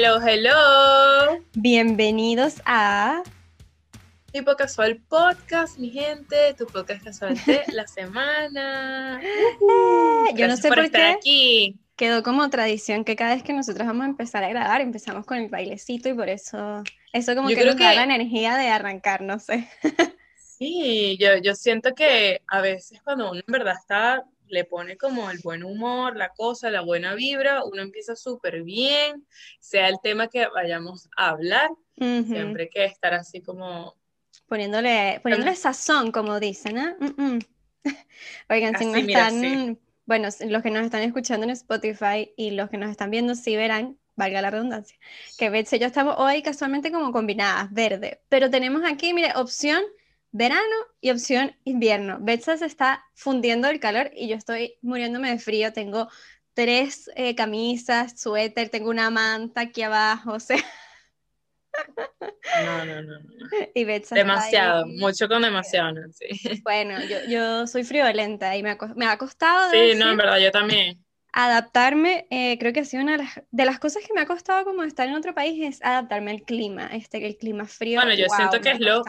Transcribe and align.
Hello, 0.00 0.20
hello. 0.24 1.42
Bienvenidos 1.54 2.62
a 2.64 3.24
Tipo 4.30 4.54
Casual 4.54 5.00
Podcast, 5.08 5.76
mi 5.76 5.90
gente, 5.90 6.54
tu 6.56 6.66
podcast 6.66 7.02
casual 7.02 7.34
de 7.44 7.64
la 7.72 7.84
semana. 7.88 9.20
Yo 10.36 10.46
no 10.46 10.56
sé 10.56 10.68
por, 10.68 10.76
por 10.76 10.84
estar 10.84 11.00
qué. 11.00 11.16
aquí. 11.16 11.80
quedó 11.96 12.22
como 12.22 12.48
tradición 12.48 13.02
que 13.02 13.16
cada 13.16 13.34
vez 13.34 13.42
que 13.42 13.52
nosotros 13.52 13.88
vamos 13.88 14.04
a 14.04 14.08
empezar 14.10 14.44
a 14.44 14.48
grabar 14.48 14.82
empezamos 14.82 15.26
con 15.26 15.38
el 15.38 15.48
bailecito 15.48 16.08
y 16.08 16.14
por 16.14 16.28
eso 16.28 16.84
eso 17.12 17.34
como 17.34 17.50
Yo 17.50 17.56
que 17.56 17.62
creo 17.62 17.74
nos 17.74 17.82
da 17.82 17.90
que- 17.90 17.96
la 17.96 18.04
energía 18.04 18.56
de 18.56 18.68
arrancar, 18.68 19.22
no 19.22 19.40
sé. 19.40 19.68
Sí, 20.36 21.16
yo, 21.20 21.38
yo 21.42 21.56
siento 21.56 21.94
que 21.96 22.40
a 22.46 22.60
veces 22.60 23.00
cuando 23.02 23.32
uno 23.32 23.40
en 23.44 23.52
verdad 23.52 23.74
está, 23.80 24.24
le 24.48 24.64
pone 24.64 24.96
como 24.96 25.30
el 25.30 25.38
buen 25.42 25.62
humor, 25.64 26.16
la 26.16 26.30
cosa, 26.30 26.70
la 26.70 26.80
buena 26.82 27.14
vibra, 27.14 27.64
uno 27.64 27.82
empieza 27.82 28.16
súper 28.16 28.62
bien, 28.62 29.26
sea 29.60 29.88
el 29.88 29.96
tema 30.02 30.28
que 30.28 30.46
vayamos 30.48 31.08
a 31.16 31.30
hablar, 31.30 31.70
Ujú. 31.96 32.24
siempre 32.32 32.64
hay 32.64 32.70
que 32.70 32.84
estar 32.84 33.14
así 33.14 33.40
como 33.42 33.94
Poniéndole, 34.46 35.20
poniéndole 35.22 35.54
sazón, 35.56 36.10
como 36.10 36.40
dicen, 36.40 36.78
¿ah? 36.78 36.96
Mm, 37.00 37.22
mm. 37.22 37.38
Oigan, 38.50 38.76
si 38.78 38.84
Así, 38.84 38.86
nos 38.86 39.02
mira, 39.04 39.28
están, 39.28 39.78
bueno, 40.06 40.30
si- 40.30 40.48
los 40.48 40.62
que 40.62 40.70
nos 40.70 40.84
están 40.84 41.02
escuchando 41.02 41.44
en 41.44 41.50
Spotify 41.50 42.32
y 42.36 42.52
los 42.52 42.70
que 42.70 42.78
nos 42.78 42.90
están 42.90 43.10
viendo 43.10 43.34
sí 43.34 43.56
verán, 43.56 43.98
valga 44.16 44.40
la 44.42 44.50
redundancia, 44.50 44.98
que 45.36 45.50
Betsy 45.50 45.76
y 45.76 45.78
yo 45.80 45.86
estamos 45.86 46.14
hoy 46.18 46.42
casualmente 46.42 46.90
como 46.90 47.12
combinadas, 47.12 47.72
verde, 47.72 48.20
pero 48.28 48.50
tenemos 48.50 48.82
aquí, 48.84 49.12
mire, 49.12 49.32
opción 49.36 49.82
verano 50.30 50.74
y 51.00 51.10
opción 51.10 51.56
invierno. 51.64 52.18
Betsy 52.20 52.58
se 52.58 52.66
está 52.66 53.04
fundiendo 53.14 53.68
el 53.68 53.80
calor 53.80 54.10
y 54.14 54.28
yo 54.28 54.36
estoy 54.36 54.74
muriéndome 54.82 55.30
de 55.30 55.38
frío, 55.38 55.72
tengo 55.72 56.08
tres 56.54 57.10
eh, 57.14 57.34
camisas, 57.34 58.20
suéter, 58.20 58.68
tengo 58.68 58.90
una 58.90 59.10
manta 59.10 59.62
aquí 59.62 59.82
abajo, 59.82 60.32
o 60.34 60.40
sea, 60.40 60.58
no, 62.64 62.84
no, 62.84 63.02
no, 63.02 63.20
y. 63.74 64.14
Demasiado, 64.14 64.86
mucho 64.86 65.28
con 65.28 65.42
demasiado. 65.42 65.94
Bueno, 66.62 67.00
yo, 67.04 67.18
yo 67.28 67.66
soy 67.66 67.84
friolenta 67.84 68.56
y 68.56 68.62
me 68.62 68.70
ha, 68.70 68.78
cos- 68.78 68.94
me 68.96 69.06
ha 69.06 69.16
costado 69.18 69.70
Sí, 69.70 69.94
no, 69.96 70.10
en 70.10 70.16
verdad, 70.16 70.38
yo 70.38 70.50
también. 70.50 71.04
adaptarme. 71.32 72.26
eh, 72.30 72.58
creo 72.58 72.72
que 72.72 72.80
ha 72.80 72.84
sido 72.84 73.02
una 73.02 73.12
de 73.12 73.18
las, 73.18 73.42
de 73.50 73.64
las 73.64 73.78
cosas 73.78 74.02
que 74.06 74.12
me 74.14 74.20
ha 74.20 74.26
costado 74.26 74.64
como 74.64 74.82
estar 74.82 75.08
en 75.08 75.14
otro 75.14 75.34
país 75.34 75.62
es 75.62 75.84
adaptarme 75.84 76.30
al 76.32 76.42
clima, 76.42 76.86
este, 76.92 77.24
el 77.24 77.36
clima 77.36 77.66
frío. 77.66 78.00
Bueno, 78.00 78.14
yo 78.14 78.26
wow, 78.26 78.36
siento 78.36 78.60
que 78.60 78.70
es 78.72 78.80
lo-. 78.80 79.04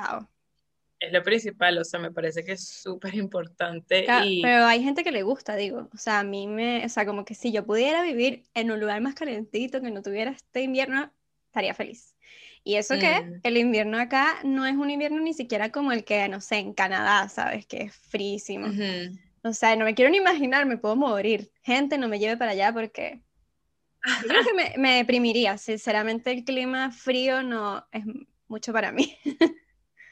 Es 1.00 1.14
lo 1.14 1.24
principal, 1.24 1.78
o 1.78 1.86
sea, 1.86 2.00
me 2.00 2.12
parece 2.12 2.44
que 2.44 2.52
es 2.54 2.68
súper 2.68 3.16
importante 3.16 4.06
y 4.24 4.42
Pero 4.42 4.66
hay 4.66 4.84
gente 4.84 5.04
que 5.04 5.12
le 5.12 5.24
gusta, 5.24 5.56
digo. 5.56 5.90
O 5.94 5.98
sea, 5.98 6.20
a 6.20 6.24
mí 6.24 6.46
me, 6.48 6.86
o 6.86 6.90
sea, 6.90 7.06
como 7.06 7.24
que 7.24 7.36
si 7.36 7.52
yo 7.52 7.66
pudiera 7.66 8.04
vivir 8.04 8.44
en 8.54 8.72
un 8.72 8.80
lugar 8.80 9.00
más 9.02 9.16
calentito, 9.16 9.82
que 9.82 9.92
no 9.92 10.02
tuviera 10.02 10.32
este 10.32 10.62
invierno, 10.62 11.12
estaría 11.48 11.74
feliz. 11.74 12.16
Y 12.64 12.76
eso 12.76 13.00
que 13.00 13.16
Mm. 13.22 13.40
el 13.44 13.58
invierno 13.58 13.98
acá 13.98 14.40
no 14.44 14.66
es 14.66 14.76
un 14.76 14.90
invierno 14.90 15.22
ni 15.22 15.34
siquiera 15.34 15.72
como 15.72 15.94
el 15.94 16.04
que, 16.04 16.28
no 16.28 16.42
sé, 16.42 16.58
en 16.58 16.74
Canadá, 16.74 17.30
¿sabes? 17.30 17.66
Que 17.66 17.84
es 17.84 17.96
frísimo. 17.96 18.68
Ujú. 18.68 19.18
O 19.44 19.54
sea, 19.54 19.76
no 19.78 19.86
me 19.86 19.96
quiero 19.96 20.12
ni 20.12 20.18
imaginar, 20.18 20.66
me 20.66 20.78
puedo 20.78 20.98
morir. 20.98 21.50
Gente, 21.64 21.98
no 21.98 22.10
me 22.10 22.20
lleve 22.20 22.36
para 22.36 22.52
allá 22.52 22.74
porque 22.74 23.22
yo 24.22 24.28
creo 24.28 24.44
que 24.44 24.54
me, 24.54 24.74
me 24.78 24.96
deprimiría. 24.98 25.58
Sinceramente, 25.58 26.32
el 26.32 26.44
clima 26.44 26.92
frío 26.92 27.42
no 27.42 27.88
es 27.94 28.04
mucho 28.50 28.74
para 28.74 28.92
mí. 28.92 29.18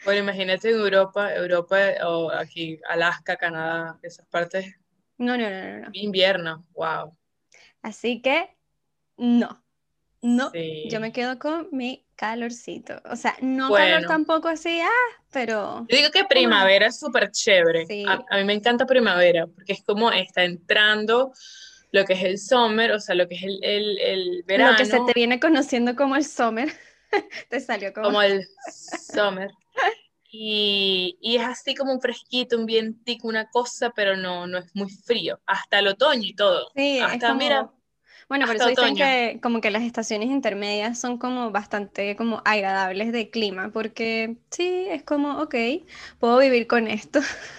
Bueno, 0.07 0.21
imagínate 0.21 0.69
en 0.69 0.77
Europa, 0.77 1.35
Europa 1.35 1.77
o 2.05 2.31
aquí, 2.31 2.79
Alaska, 2.87 3.35
Canadá, 3.35 3.99
esas 4.01 4.25
partes, 4.27 4.65
No, 5.17 5.35
no, 5.37 5.49
no, 5.49 5.63
no, 5.67 5.79
no. 5.79 5.89
invierno, 5.91 6.65
wow. 6.75 7.13
Así 7.81 8.21
que, 8.21 8.55
no. 9.17 9.61
No, 10.21 10.49
Sí. 10.51 10.87
yo 10.89 11.01
me 11.01 11.11
quedo 11.11 11.37
con 11.37 11.67
mi 11.73 12.07
calorcito. 12.15 13.01
O 13.03 13.17
sea, 13.17 13.35
no 13.41 13.69
calor 13.69 14.05
tampoco 14.05 14.47
así, 14.47 14.79
ah, 14.79 15.21
pero 15.29 15.85
Yo 15.89 15.97
digo 15.97 16.09
que 16.11 16.23
primavera 16.23 16.87
es 16.87 16.97
súper 16.99 17.29
chévere. 17.31 17.85
Sí. 17.85 18.05
A, 18.07 18.23
a 18.29 18.37
mí 18.37 18.45
me 18.45 18.53
encanta 18.53 18.85
primavera 18.85 19.45
porque 19.45 19.73
es 19.73 19.83
como 19.83 20.09
está 20.13 20.45
entrando 20.45 21.33
lo 21.91 22.05
que 22.05 22.13
es 22.13 22.23
el 22.23 22.39
summer, 22.39 22.93
o 22.93 22.99
sea, 23.01 23.13
lo 23.13 23.27
que 23.27 23.35
es 23.35 23.43
el, 23.43 23.59
el, 23.61 23.99
el 23.99 24.43
verano, 24.47 24.71
lo 24.71 24.77
que 24.77 24.85
se 24.85 24.99
te 25.05 25.11
viene 25.13 25.37
conociendo 25.41 25.97
como 25.97 26.15
el 26.15 26.23
summer, 26.23 26.69
te 27.49 27.59
salió 27.59 27.91
como... 27.91 28.05
como 28.05 28.21
el 28.21 28.47
summer. 29.13 29.51
Y, 30.29 31.17
y 31.21 31.37
es 31.37 31.43
así 31.45 31.73
como 31.75 31.93
un 31.93 32.01
fresquito, 32.01 32.57
un 32.57 32.65
vientico, 32.65 33.27
una 33.27 33.49
cosa, 33.49 33.91
pero 33.95 34.15
no, 34.17 34.47
no 34.47 34.57
es 34.59 34.75
muy 34.75 34.89
frío. 34.91 35.39
Hasta 35.45 35.79
el 35.79 35.87
otoño 35.87 36.23
y 36.25 36.35
todo. 36.35 36.69
Sí, 36.75 36.99
es 36.99 37.05
Hasta, 37.11 37.27
como- 37.27 37.39
mira, 37.39 37.71
Bueno, 38.29 38.45
por 38.47 38.55
eso 38.57 38.69
dicen 38.69 38.95
otoño. 38.95 38.95
que 38.95 39.39
como 39.41 39.61
que 39.61 39.71
las 39.71 39.83
estaciones 39.83 40.29
intermedias 40.29 40.99
son 40.99 41.17
como 41.17 41.51
bastante 41.51 42.15
como 42.17 42.41
agradables 42.45 43.11
de 43.13 43.29
clima, 43.31 43.71
porque 43.71 44.37
sí, 44.51 44.85
es 44.89 45.03
como, 45.03 45.41
ok, 45.41 45.55
puedo 46.19 46.37
vivir 46.39 46.67
con 46.67 46.87
esto. 46.87 47.21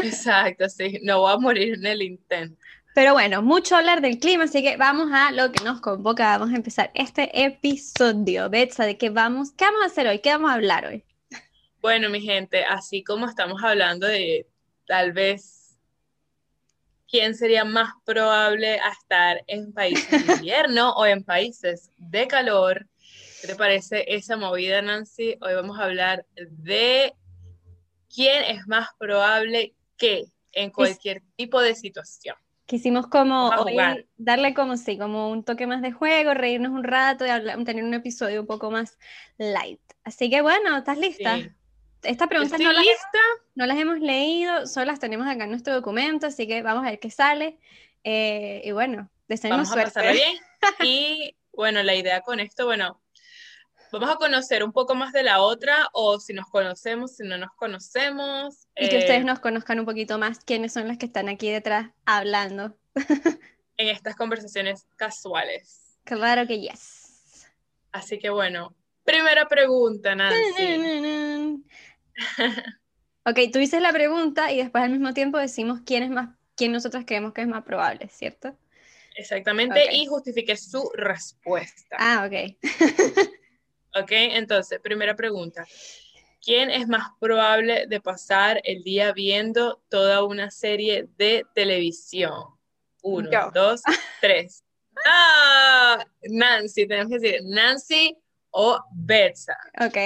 exacto, 0.00 0.68
sí, 0.68 0.98
no 1.02 1.20
voy 1.20 1.32
a 1.32 1.38
morir 1.38 1.74
en 1.74 1.86
el 1.86 2.02
intento. 2.02 2.58
Pero 2.94 3.12
bueno, 3.14 3.42
mucho 3.42 3.76
hablar 3.76 4.00
del 4.02 4.18
clima, 4.18 4.44
así 4.44 4.62
que 4.62 4.76
vamos 4.76 5.10
a 5.12 5.30
lo 5.32 5.50
que 5.52 5.60
nos 5.64 5.80
convoca. 5.80 6.36
Vamos 6.38 6.52
a 6.52 6.56
empezar 6.56 6.90
este 6.94 7.44
episodio. 7.44 8.50
Betsa, 8.50 8.84
¿de 8.84 8.98
qué 8.98 9.10
vamos? 9.10 9.52
¿Qué 9.52 9.64
vamos 9.64 9.82
a 9.82 9.86
hacer 9.86 10.06
hoy? 10.06 10.18
¿Qué 10.20 10.30
vamos 10.30 10.50
a 10.50 10.54
hablar 10.54 10.86
hoy? 10.86 11.04
Bueno, 11.82 12.08
mi 12.10 12.20
gente, 12.20 12.62
así 12.64 13.02
como 13.02 13.26
estamos 13.26 13.60
hablando 13.64 14.06
de 14.06 14.46
tal 14.86 15.12
vez 15.12 15.76
quién 17.08 17.34
sería 17.34 17.64
más 17.64 17.92
probable 18.04 18.78
a 18.78 18.90
estar 18.90 19.42
en 19.48 19.72
países 19.72 20.08
de 20.24 20.34
invierno 20.36 20.92
o 20.92 21.04
en 21.06 21.24
países 21.24 21.90
de 21.96 22.28
calor, 22.28 22.86
¿qué 23.40 23.48
te 23.48 23.56
parece 23.56 24.04
esa 24.14 24.36
movida, 24.36 24.80
Nancy? 24.80 25.36
Hoy 25.40 25.54
vamos 25.54 25.76
a 25.80 25.84
hablar 25.86 26.24
de 26.36 27.14
quién 28.14 28.44
es 28.44 28.64
más 28.68 28.90
probable 28.96 29.74
que 29.96 30.26
en 30.52 30.70
cualquier 30.70 31.22
tipo 31.34 31.60
de 31.60 31.74
situación. 31.74 32.36
Quisimos 32.66 33.08
como 33.08 33.48
hoy 33.48 34.08
darle 34.16 34.54
como 34.54 34.76
sí, 34.76 34.96
como 34.96 35.30
un 35.30 35.42
toque 35.42 35.66
más 35.66 35.82
de 35.82 35.90
juego, 35.90 36.32
reírnos 36.32 36.70
un 36.70 36.84
rato 36.84 37.26
y 37.26 37.28
hablar- 37.28 37.62
tener 37.64 37.82
un 37.82 37.92
episodio 37.94 38.40
un 38.40 38.46
poco 38.46 38.70
más 38.70 38.98
light. 39.36 39.80
Así 40.04 40.30
que 40.30 40.42
bueno, 40.42 40.78
¿estás 40.78 40.96
lista? 40.96 41.38
Sí. 41.38 41.50
Estas 42.02 42.28
preguntas 42.28 42.58
no 42.60 42.72
las, 42.72 42.84
lista. 42.84 43.18
no 43.54 43.66
las 43.66 43.78
hemos 43.78 44.00
leído, 44.00 44.66
solo 44.66 44.86
las 44.86 44.98
tenemos 44.98 45.26
acá 45.28 45.44
en 45.44 45.50
nuestro 45.50 45.74
documento, 45.74 46.26
así 46.26 46.46
que 46.46 46.62
vamos 46.62 46.84
a 46.84 46.90
ver 46.90 46.98
qué 46.98 47.10
sale. 47.10 47.58
Eh, 48.04 48.62
y 48.64 48.72
bueno, 48.72 49.08
a 49.28 49.64
suerte. 49.64 50.12
bien. 50.12 50.38
Y 50.84 51.36
bueno, 51.52 51.82
la 51.82 51.94
idea 51.94 52.20
con 52.20 52.38
esto, 52.38 52.66
bueno, 52.66 53.00
vamos 53.90 54.10
a 54.10 54.16
conocer 54.16 54.62
un 54.62 54.72
poco 54.72 54.94
más 54.94 55.12
de 55.12 55.22
la 55.22 55.40
otra, 55.40 55.88
o 55.92 56.20
si 56.20 56.32
nos 56.32 56.46
conocemos, 56.46 57.16
si 57.16 57.24
no 57.24 57.36
nos 57.36 57.52
conocemos. 57.56 58.66
Y 58.76 58.88
que 58.88 58.96
eh, 58.96 58.98
ustedes 59.00 59.24
nos 59.24 59.40
conozcan 59.40 59.80
un 59.80 59.86
poquito 59.86 60.18
más 60.18 60.38
quiénes 60.44 60.72
son 60.72 60.88
las 60.88 60.98
que 60.98 61.06
están 61.06 61.28
aquí 61.28 61.50
detrás 61.50 61.90
hablando. 62.06 62.76
en 63.76 63.88
estas 63.88 64.16
conversaciones 64.16 64.86
casuales. 64.96 65.98
Claro 66.04 66.46
que 66.46 66.60
yes. 66.60 67.46
Así 67.90 68.18
que 68.18 68.30
bueno, 68.30 68.74
primera 69.04 69.48
pregunta, 69.48 70.14
Nancy. 70.14 71.51
Ok, 73.24 73.38
tú 73.52 73.60
dices 73.60 73.80
la 73.80 73.92
pregunta 73.92 74.50
y 74.50 74.56
después 74.56 74.82
al 74.82 74.90
mismo 74.90 75.14
tiempo 75.14 75.38
decimos 75.38 75.78
quién 75.86 76.02
es 76.02 76.10
más, 76.10 76.36
quién 76.56 76.72
nosotros 76.72 77.04
creemos 77.06 77.32
que 77.32 77.42
es 77.42 77.46
más 77.46 77.62
probable, 77.62 78.08
¿cierto? 78.08 78.56
Exactamente, 79.14 79.94
y 79.94 80.06
justifique 80.06 80.56
su 80.56 80.90
respuesta. 80.94 81.96
Ah, 82.00 82.26
ok. 82.26 82.56
Ok, 83.94 84.10
entonces, 84.10 84.80
primera 84.80 85.14
pregunta. 85.14 85.66
¿Quién 86.40 86.70
es 86.70 86.88
más 86.88 87.10
probable 87.20 87.86
de 87.86 88.00
pasar 88.00 88.58
el 88.64 88.82
día 88.82 89.12
viendo 89.12 89.82
toda 89.90 90.24
una 90.24 90.50
serie 90.50 91.10
de 91.18 91.44
televisión? 91.54 92.32
Uno, 93.02 93.30
Yo. 93.30 93.50
dos, 93.52 93.82
tres. 94.22 94.64
¡Ah! 95.04 96.02
Nancy, 96.22 96.88
tenemos 96.88 97.10
que 97.10 97.18
decir 97.18 97.40
Nancy 97.44 98.16
o 98.50 98.80
Betsa. 98.94 99.58
Ok. 99.78 99.98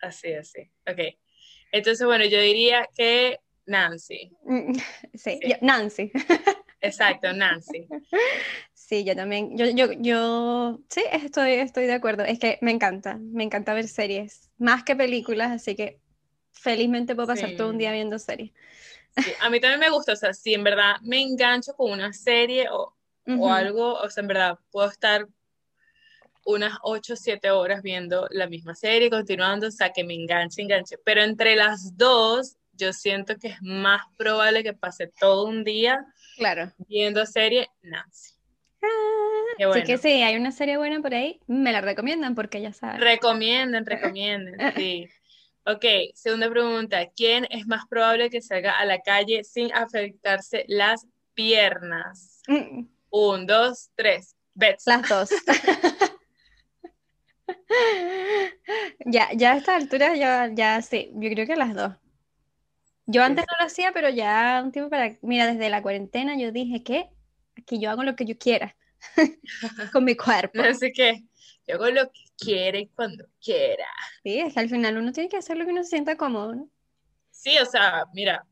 Así, 0.00 0.32
así. 0.34 0.70
Ok. 0.86 0.98
Entonces, 1.72 2.06
bueno, 2.06 2.24
yo 2.24 2.40
diría 2.40 2.88
que 2.94 3.40
Nancy. 3.66 4.32
Sí, 5.14 5.38
Sí. 5.42 5.48
yo- 5.48 5.56
Nancy. 5.62 6.12
Exacto, 6.80 7.32
Nancy. 7.32 7.88
Sí, 8.74 9.04
yo 9.04 9.16
también. 9.16 9.56
Yo, 9.56 9.66
yo, 9.66 9.90
yo, 9.92 10.78
sí, 10.88 11.02
estoy, 11.10 11.52
estoy 11.54 11.86
de 11.86 11.94
acuerdo. 11.94 12.22
Es 12.24 12.38
que 12.38 12.58
me 12.60 12.70
encanta, 12.70 13.16
me 13.18 13.42
encanta 13.44 13.74
ver 13.74 13.88
series, 13.88 14.50
más 14.58 14.84
que 14.84 14.94
películas, 14.94 15.50
así 15.50 15.74
que 15.74 15.98
felizmente 16.52 17.14
puedo 17.14 17.28
pasar 17.28 17.56
todo 17.56 17.70
un 17.70 17.78
día 17.78 17.92
viendo 17.92 18.18
series. 18.18 18.52
Sí, 19.16 19.30
a 19.40 19.48
mí 19.50 19.58
también 19.60 19.80
me 19.80 19.90
gusta, 19.90 20.12
o 20.12 20.16
sea, 20.16 20.32
si 20.34 20.52
en 20.54 20.62
verdad 20.62 20.96
me 21.02 21.20
engancho 21.20 21.74
con 21.74 21.90
una 21.90 22.12
serie 22.12 22.68
o, 22.70 22.94
o 23.26 23.50
algo, 23.50 23.94
o 23.94 24.10
sea, 24.10 24.20
en 24.20 24.28
verdad 24.28 24.58
puedo 24.70 24.88
estar 24.90 25.26
unas 26.46 26.78
8 26.82 27.12
o 27.12 27.16
7 27.16 27.50
horas 27.50 27.82
viendo 27.82 28.26
la 28.30 28.46
misma 28.46 28.74
serie, 28.74 29.10
continuando, 29.10 29.66
o 29.66 29.70
sea, 29.70 29.92
que 29.92 30.04
me 30.04 30.14
enganche, 30.14 30.62
enganche. 30.62 30.96
Pero 31.04 31.22
entre 31.22 31.56
las 31.56 31.96
dos, 31.96 32.56
yo 32.72 32.92
siento 32.92 33.36
que 33.36 33.48
es 33.48 33.58
más 33.62 34.02
probable 34.16 34.62
que 34.62 34.72
pase 34.72 35.12
todo 35.20 35.44
un 35.46 35.64
día 35.64 36.04
Claro. 36.36 36.72
viendo 36.88 37.26
serie 37.26 37.68
Nancy. 37.82 38.34
Ah, 38.82 38.88
Qué 39.58 39.64
Así 39.64 39.68
bueno. 39.70 39.86
que 39.86 39.98
sí, 39.98 40.08
hay 40.22 40.36
una 40.36 40.52
serie 40.52 40.76
buena 40.76 41.00
por 41.00 41.14
ahí, 41.14 41.40
me 41.46 41.72
la 41.72 41.80
recomiendan 41.80 42.34
porque 42.34 42.60
ya 42.60 42.72
saben. 42.72 43.00
Recomienden, 43.00 43.84
recomienden, 43.86 44.54
sí. 44.76 45.08
Ok, 45.64 45.84
segunda 46.14 46.48
pregunta. 46.48 47.06
¿Quién 47.16 47.44
es 47.50 47.66
más 47.66 47.86
probable 47.88 48.30
que 48.30 48.40
salga 48.40 48.78
a 48.78 48.84
la 48.84 49.00
calle 49.00 49.42
sin 49.42 49.74
afectarse 49.74 50.64
las 50.68 51.06
piernas? 51.34 52.40
Mm, 52.46 52.86
Un, 53.10 53.46
dos, 53.46 53.90
tres. 53.96 54.36
Bets. 54.54 54.84
Las 54.86 55.08
dos. 55.08 55.30
Ya, 59.04 59.32
ya 59.32 59.52
a 59.52 59.56
esta 59.56 59.76
altura 59.76 60.16
ya, 60.16 60.50
ya 60.52 60.82
sí, 60.82 61.10
yo 61.14 61.30
creo 61.30 61.46
que 61.46 61.56
las 61.56 61.74
dos. 61.74 61.92
Yo 63.06 63.22
antes 63.22 63.44
no 63.48 63.56
lo 63.60 63.66
hacía, 63.66 63.92
pero 63.92 64.08
ya 64.10 64.60
un 64.64 64.72
tiempo 64.72 64.90
para, 64.90 65.16
mira, 65.22 65.46
desde 65.46 65.70
la 65.70 65.80
cuarentena 65.80 66.36
yo 66.36 66.50
dije 66.50 66.82
que 66.82 67.08
aquí 67.56 67.78
yo 67.80 67.90
hago 67.90 68.02
lo 68.02 68.16
que 68.16 68.24
yo 68.24 68.36
quiera 68.36 68.76
con 69.92 70.04
mi 70.04 70.16
cuerpo. 70.16 70.60
Así 70.62 70.92
que 70.92 71.22
yo 71.66 71.76
hago 71.76 71.88
lo 71.90 72.10
que 72.10 72.24
quiera 72.36 72.78
y 72.78 72.88
cuando 72.88 73.26
quiera. 73.40 73.86
Sí, 74.24 74.40
es 74.40 74.54
que 74.54 74.60
al 74.60 74.68
final 74.68 74.98
uno 74.98 75.12
tiene 75.12 75.28
que 75.28 75.36
hacer 75.36 75.56
lo 75.56 75.64
que 75.64 75.70
uno 75.70 75.84
se 75.84 75.90
sienta 75.90 76.16
cómodo, 76.16 76.54
¿no? 76.54 76.70
Sí, 77.30 77.56
o 77.58 77.66
sea, 77.66 78.04
mira, 78.12 78.44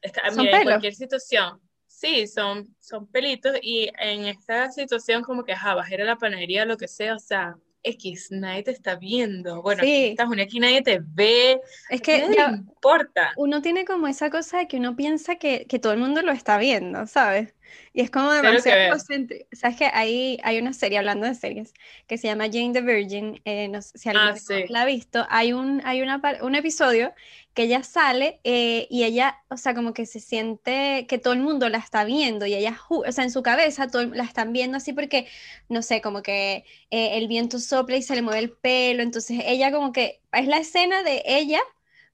está, 0.00 0.30
Son 0.30 0.44
mira, 0.44 0.52
en 0.52 0.58
pelos. 0.58 0.64
cualquier 0.64 0.94
situación, 0.94 1.60
sí, 1.86 2.26
son, 2.26 2.74
son 2.80 3.06
pelitos 3.08 3.56
y 3.60 3.90
en 3.98 4.26
esta 4.26 4.70
situación 4.70 5.22
como 5.22 5.44
que, 5.44 5.52
ajá, 5.52 5.74
vas 5.74 5.90
a 5.90 5.94
ir 5.94 6.02
a 6.02 6.04
la 6.04 6.16
panadería, 6.16 6.64
lo 6.64 6.76
que 6.76 6.88
sea, 6.88 7.14
o 7.14 7.18
sea, 7.18 7.56
X, 7.86 8.28
nadie 8.30 8.62
te 8.62 8.70
está 8.72 8.96
viendo. 8.96 9.62
Bueno, 9.62 9.82
Sí. 9.82 10.06
Estados 10.08 10.32
Unidos 10.32 10.46
aquí 10.48 10.60
nadie 10.60 10.82
te 10.82 11.00
ve, 11.02 11.60
Es 11.88 12.00
que 12.00 12.20
nadie 12.22 12.36
ya 12.36 12.50
importa. 12.50 13.32
uno 13.36 13.62
tiene 13.62 13.84
como 13.84 14.06
esa 14.08 14.30
cosa 14.30 14.58
de 14.58 14.68
que 14.68 14.76
uno 14.78 14.96
piensa 14.96 15.36
que, 15.36 15.66
que 15.66 15.78
todo 15.78 15.92
el 15.92 15.98
mundo 15.98 16.22
lo 16.22 16.32
está 16.32 16.58
viendo, 16.58 17.06
¿sabes? 17.06 17.54
Y 17.92 18.00
es 18.00 18.10
como 18.10 18.30
demasiado 18.30 18.80
egocéntrico. 18.80 19.46
¿Sabes 19.52 19.76
que 19.76 19.86
hay, 19.86 20.38
hay 20.42 20.58
una 20.58 20.72
serie, 20.72 20.98
hablando 20.98 21.26
de 21.26 21.34
series, 21.34 21.72
que 22.06 22.18
se 22.18 22.28
llama 22.28 22.44
Jane 22.44 22.72
the 22.72 22.82
Virgin, 22.82 23.40
eh, 23.44 23.68
no 23.68 23.80
sé 23.82 23.98
si 23.98 24.08
alguien 24.08 24.28
Ah, 24.28 24.36
sí. 24.36 24.64
la 24.68 24.82
ha 24.82 24.84
visto, 24.84 25.26
hay 25.30 25.52
un, 25.52 25.80
hay 25.84 26.02
una, 26.02 26.20
un 26.42 26.54
episodio 26.54 27.12
que 27.54 27.62
ella 27.62 27.82
sale 27.82 28.38
eh, 28.44 28.86
y 28.90 29.04
ella, 29.04 29.42
o 29.48 29.56
sea, 29.56 29.74
como 29.74 29.94
que 29.94 30.04
se 30.04 30.20
siente 30.20 31.06
que 31.08 31.18
todo 31.18 31.32
el 31.32 31.40
mundo 31.40 31.70
la 31.70 31.78
está 31.78 32.04
viendo 32.04 32.44
y 32.44 32.54
ella, 32.54 32.78
o 32.90 33.10
sea, 33.10 33.24
en 33.24 33.30
su 33.30 33.42
cabeza 33.42 33.88
todo, 33.88 34.04
la 34.04 34.24
están 34.24 34.52
viendo 34.52 34.76
así 34.76 34.92
porque, 34.92 35.26
no 35.70 35.80
sé, 35.80 36.02
como 36.02 36.22
que 36.22 36.64
eh, 36.90 37.16
el 37.16 37.28
viento 37.28 37.58
sopla 37.58 37.96
y 37.96 38.02
se 38.02 38.14
le 38.14 38.20
mueve 38.22 38.40
el 38.40 38.52
pelo, 38.52 39.02
entonces 39.02 39.40
ella 39.46 39.72
como 39.72 39.92
que, 39.92 40.20
es 40.32 40.46
la 40.48 40.58
escena 40.58 41.02
de 41.02 41.22
ella 41.24 41.60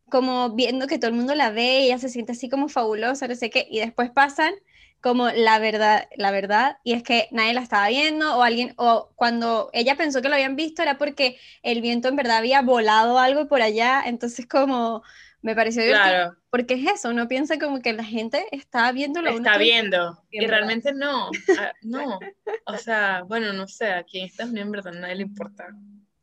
como 0.09 0.51
viendo 0.51 0.87
que 0.87 0.99
todo 0.99 1.09
el 1.11 1.17
mundo 1.17 1.35
la 1.35 1.51
ve 1.51 1.81
y 1.81 1.87
ella 1.87 1.99
se 1.99 2.09
siente 2.09 2.33
así 2.33 2.49
como 2.49 2.69
fabulosa, 2.69 3.27
no 3.27 3.35
sé 3.35 3.51
qué, 3.51 3.67
y 3.71 3.81
después 3.81 4.11
pasan 4.11 4.55
como 5.03 5.29
la 5.31 5.59
verdad, 5.59 6.09
la 6.17 6.31
verdad, 6.31 6.79
y 6.85 6.95
es 6.95 7.03
que 7.03 7.29
nadie 7.33 7.55
la 7.55 7.61
estaba 7.63 7.89
viendo 7.89 8.37
o 8.37 8.43
alguien, 8.43 8.75
o 8.79 9.13
cuando 9.17 9.71
ella 9.73 9.97
pensó 9.97 10.23
que 10.23 10.29
lo 10.29 10.35
habían 10.35 10.57
visto 10.57 10.83
era 10.83 10.99
porque 10.99 11.39
el 11.63 11.81
viento 11.83 12.09
en 12.09 12.17
verdad 12.17 12.39
había 12.39 12.63
volado 12.63 13.19
algo 13.19 13.49
por 13.49 13.63
allá, 13.63 14.03
entonces 14.07 14.47
como 14.47 15.03
me 15.43 15.55
pareció 15.55 15.83
divertido, 15.83 16.15
Claro, 16.15 16.37
porque 16.51 16.75
es 16.75 16.87
eso, 16.93 17.09
uno 17.11 17.29
piensa 17.29 17.59
como 17.59 17.81
que 17.81 17.93
la 17.93 18.05
gente 18.05 18.47
está 18.53 18.93
viendo 18.93 19.21
lo 19.23 19.31
está 19.31 19.59
viendo 19.59 20.23
y 20.31 20.47
realmente 20.47 20.93
no, 20.95 21.31
ah, 21.59 21.73
no. 21.83 22.21
O 22.67 22.79
sea, 22.79 23.23
bueno, 23.25 23.53
no 23.53 23.67
sé, 23.67 23.91
aquí 23.91 24.21
en 24.21 24.27
Estados 24.27 24.53
Unidos 24.53 24.67
en 24.67 24.73
verdad 24.73 24.93
nadie 24.93 25.17
le 25.17 25.23
importa 25.23 25.69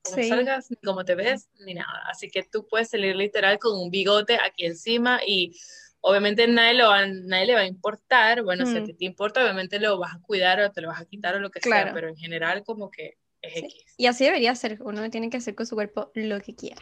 cómo 0.03 0.15
Sí. 0.15 0.29
salgas, 0.29 0.71
ni 0.71 0.77
cómo 0.77 1.03
te 1.03 1.15
ves, 1.15 1.49
ni 1.65 1.73
nada. 1.73 2.03
Así 2.09 2.29
que 2.29 2.43
tú 2.43 2.65
puedes 2.67 2.89
salir 2.89 3.15
literal 3.15 3.59
con 3.59 3.77
un 3.77 3.91
bigote 3.91 4.39
aquí 4.41 4.65
encima 4.65 5.19
y 5.25 5.51
obviamente 6.01 6.47
nadie, 6.47 6.75
lo 6.75 6.89
va, 6.89 7.05
nadie 7.05 7.45
le 7.47 7.53
va 7.55 7.61
a 7.61 7.65
importar. 7.65 8.43
Bueno, 8.43 8.65
si 8.65 8.77
a 8.77 8.81
Mm. 8.81 8.85
ti 8.85 8.93
te 8.93 9.05
importa, 9.05 9.41
obviamente 9.43 9.79
lo 9.79 9.97
vas 9.97 10.15
a 10.15 10.21
cuidar 10.21 10.59
o 10.61 10.71
te 10.71 10.81
lo 10.81 10.89
vas 10.89 11.01
a 11.01 11.05
quitar 11.05 11.35
o 11.35 11.39
lo 11.39 11.51
que 11.51 11.61
sea, 11.61 11.93
pero 11.93 12.07
en 12.07 12.17
general 12.17 12.63
como 12.63 12.89
que 12.89 13.17
es 13.41 13.53
Sí. 13.53 13.59
X. 13.65 13.93
Y 13.97 14.05
así 14.07 14.25
debería 14.25 14.55
ser, 14.55 14.77
uno 14.81 15.09
tiene 15.09 15.29
que 15.29 15.37
hacer 15.37 15.55
con 15.55 15.65
su 15.65 15.75
cuerpo 15.75 16.11
lo 16.15 16.39
que 16.41 16.55
quiera. 16.55 16.81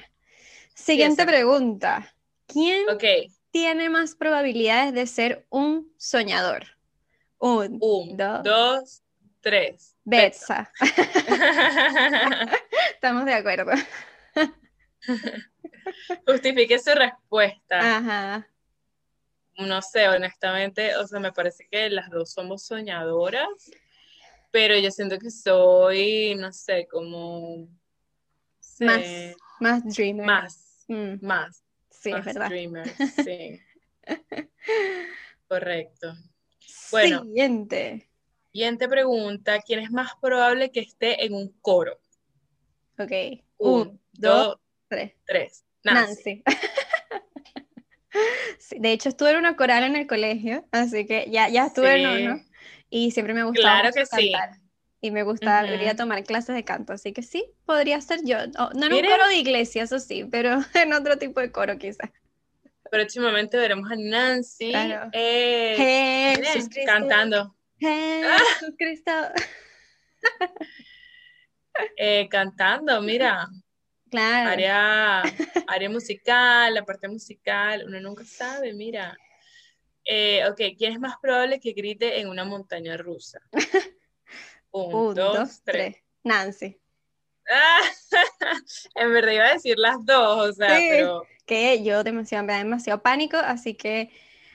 Siguiente 0.74 1.25
pregunta. 1.25 2.14
¿Quién 2.46 2.86
tiene 3.52 3.90
más 3.90 4.16
probabilidades 4.16 4.94
de 4.94 5.08
ser 5.08 5.46
un 5.50 5.92
soñador? 5.98 6.66
Un, 7.40 7.78
un, 7.81 8.18
dos, 8.18 8.44
dos, 8.44 9.04
tres. 9.42 9.96
Betsa. 10.04 10.72
Estamos 12.94 13.25
de 13.25 13.34
acuerdo. 13.34 13.72
Justifique 16.25 16.80
su 16.80 16.92
respuesta. 16.94 17.98
Ajá. 17.98 18.48
No 19.57 19.81
sé, 19.81 20.07
honestamente, 20.07 20.95
o 20.98 21.07
sea, 21.07 21.19
me 21.19 21.31
parece 21.31 21.68
que 21.69 21.89
las 21.89 22.09
dos 22.09 22.31
somos 22.31 22.63
soñadoras, 22.63 23.48
pero 24.51 24.77
yo 24.77 24.92
siento 24.92 25.18
que 25.18 25.31
soy, 25.31 26.36
no 26.36 26.51
sé, 26.54 26.88
como 26.88 27.68
Más, 28.80 29.36
más 29.59 29.83
dreamer. 29.95 30.25
más, 30.25 30.63
Mm, 30.89 31.18
más, 31.25 31.63
sí, 31.89 32.12
es 32.12 32.15
más 32.15 32.25
verdad. 32.25 32.48
dreamer, 32.50 32.86
sí. 33.30 33.59
Correcto. 35.50 36.15
Bueno. 36.92 37.24
Siguiente. 37.24 38.10
Siguiente 38.53 38.88
pregunta, 38.88 39.62
¿quién 39.62 39.81
es 39.81 39.92
más 39.92 40.12
probable 40.21 40.71
que 40.71 40.80
esté 40.80 41.25
en 41.25 41.33
un 41.33 41.51
coro? 41.62 42.00
Ok. 42.98 43.12
Un, 43.57 43.81
Un, 43.89 44.01
dos, 44.13 44.48
dos, 44.48 44.60
tres. 44.88 45.13
tres. 45.25 45.65
Nancy. 45.83 46.42
Nancy. 46.45 46.48
Sí, 48.59 48.77
de 48.80 48.92
hecho, 48.92 49.09
estuve 49.09 49.31
en 49.31 49.38
una 49.38 49.56
coral 49.56 49.83
en 49.83 49.95
el 49.95 50.07
colegio, 50.07 50.65
así 50.71 51.06
que 51.06 51.30
ya, 51.30 51.50
ya 51.50 51.68
estuve 51.68 51.95
en 51.95 52.01
Sí. 52.06 52.24
uno 52.24 52.44
y 52.89 53.12
siempre 53.12 53.33
me 53.33 53.44
gustaba 53.44 53.80
Claro 53.81 53.94
que 53.94 54.06
sí. 54.06 54.31
cantar. 54.31 54.57
Y 55.00 55.12
me 55.12 55.21
gustaba 55.24 55.63
Ujú. 55.63 55.75
ir 55.75 55.89
a 55.89 55.95
tomar 55.95 56.24
clases 56.24 56.56
de 56.56 56.63
canto, 56.65 56.94
así 56.94 57.13
que 57.13 57.21
sí, 57.21 57.45
podría 57.65 58.01
ser 58.01 58.21
yo. 58.24 58.48
No, 58.48 58.71
no 58.71 58.86
en 58.88 58.94
un 58.94 59.06
coro 59.06 59.27
de 59.27 59.36
iglesia, 59.38 59.83
eso 59.83 60.00
sí, 60.00 60.25
pero 60.30 60.57
en 60.74 60.94
otro 60.94 61.18
tipo 61.18 61.39
de 61.39 61.51
coro 61.51 61.77
quizás. 61.77 62.09
Próximamente 62.89 63.57
veremos 63.57 63.92
a 63.92 63.95
Nancy 63.95 64.71
Claro. 64.71 65.10
eh, 65.12 65.75
Jesús 65.77 66.42
miren, 66.42 66.69
Cristo. 66.69 66.92
cantando, 66.92 67.56
Jesús 67.80 68.74
Cristo. 68.77 69.12
eh, 71.98 72.27
cantando, 72.30 73.01
mira, 73.01 73.48
Claro. 74.09 74.50
área, 74.51 75.21
área 75.68 75.89
musical, 75.89 76.74
la 76.74 76.83
parte 76.86 77.07
musical, 77.07 77.84
uno 77.88 78.00
nunca 78.00 78.24
sabe, 78.25 78.74
mira. 78.74 79.17
Eh, 80.05 80.43
ok, 80.50 80.62
¿quién 80.77 80.93
es 80.93 81.00
más 81.00 81.15
probable 81.22 81.60
que 81.60 81.74
grite 81.74 82.20
en 82.20 82.29
una 82.29 82.46
montaña 82.46 82.96
rusa? 82.98 83.39
Un, 84.72 84.93
Un, 84.93 85.13
dos, 85.15 85.38
dos, 85.38 85.62
tres. 85.63 85.93
tres. 85.93 86.03
Nancy. 86.24 86.77
Ah, 87.50 87.82
en 88.96 89.13
verdad 89.13 89.32
iba 89.32 89.46
a 89.46 89.53
decir 89.53 89.77
las 89.77 90.05
dos, 90.05 90.50
o 90.50 90.53
sea, 90.53 90.77
Sí. 90.77 90.88
pero 90.89 91.24
Que 91.46 91.84
yo 91.84 92.03
demasiado, 92.03 92.46
me 92.46 92.53
da 92.53 92.60
demasiado 92.60 93.01
pánico, 93.01 93.38
así 93.38 93.74
que. 93.74 94.10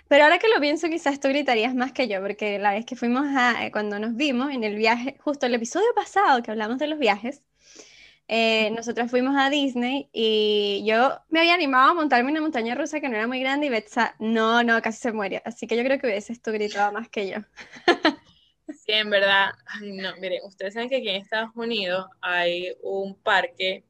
Pero 0.08 0.24
ahora 0.24 0.38
que 0.38 0.48
lo 0.48 0.60
pienso, 0.60 0.88
quizás 0.90 1.18
tú 1.20 1.28
gritarías 1.28 1.74
más 1.74 1.92
que 1.92 2.06
yo, 2.06 2.20
porque 2.20 2.58
la 2.58 2.72
vez 2.72 2.84
que 2.84 2.96
fuimos 2.96 3.24
a, 3.34 3.64
eh, 3.64 3.72
cuando 3.72 3.98
nos 3.98 4.14
vimos 4.14 4.52
en 4.52 4.62
el 4.62 4.74
viaje, 4.76 5.16
justo 5.20 5.46
el 5.46 5.54
episodio 5.54 5.86
pasado 5.94 6.42
que 6.42 6.50
hablamos 6.50 6.78
de 6.78 6.86
los 6.86 6.98
viajes, 6.98 7.40
eh, 8.28 8.70
nosotros 8.70 9.10
fuimos 9.10 9.34
a 9.36 9.50
Disney 9.50 10.08
y 10.12 10.84
yo 10.86 11.20
me 11.28 11.40
había 11.40 11.54
animado 11.54 11.90
a 11.90 11.94
montarme 11.94 12.30
en 12.30 12.36
una 12.36 12.40
montaña 12.42 12.74
rusa 12.74 13.00
que 13.00 13.08
no 13.08 13.16
era 13.16 13.26
muy 13.26 13.40
grande 13.40 13.66
y 13.66 13.70
Betsa, 13.70 14.14
no, 14.18 14.62
no, 14.62 14.80
casi 14.80 14.98
se 14.98 15.12
muere. 15.12 15.42
Así 15.44 15.66
que 15.66 15.76
yo 15.76 15.84
creo 15.84 15.98
que 15.98 16.06
hubieses 16.06 16.40
tú 16.40 16.52
gritado 16.52 16.92
más 16.92 17.08
que 17.08 17.28
yo. 17.28 17.36
sí, 18.68 18.92
en 18.92 19.10
verdad, 19.10 19.50
ay, 19.66 19.92
no, 19.92 20.16
miren, 20.16 20.40
ustedes 20.44 20.74
saben 20.74 20.88
que 20.88 20.96
aquí 20.96 21.08
en 21.08 21.22
Estados 21.22 21.50
Unidos 21.54 22.06
hay 22.20 22.74
un 22.82 23.14
parque, 23.20 23.84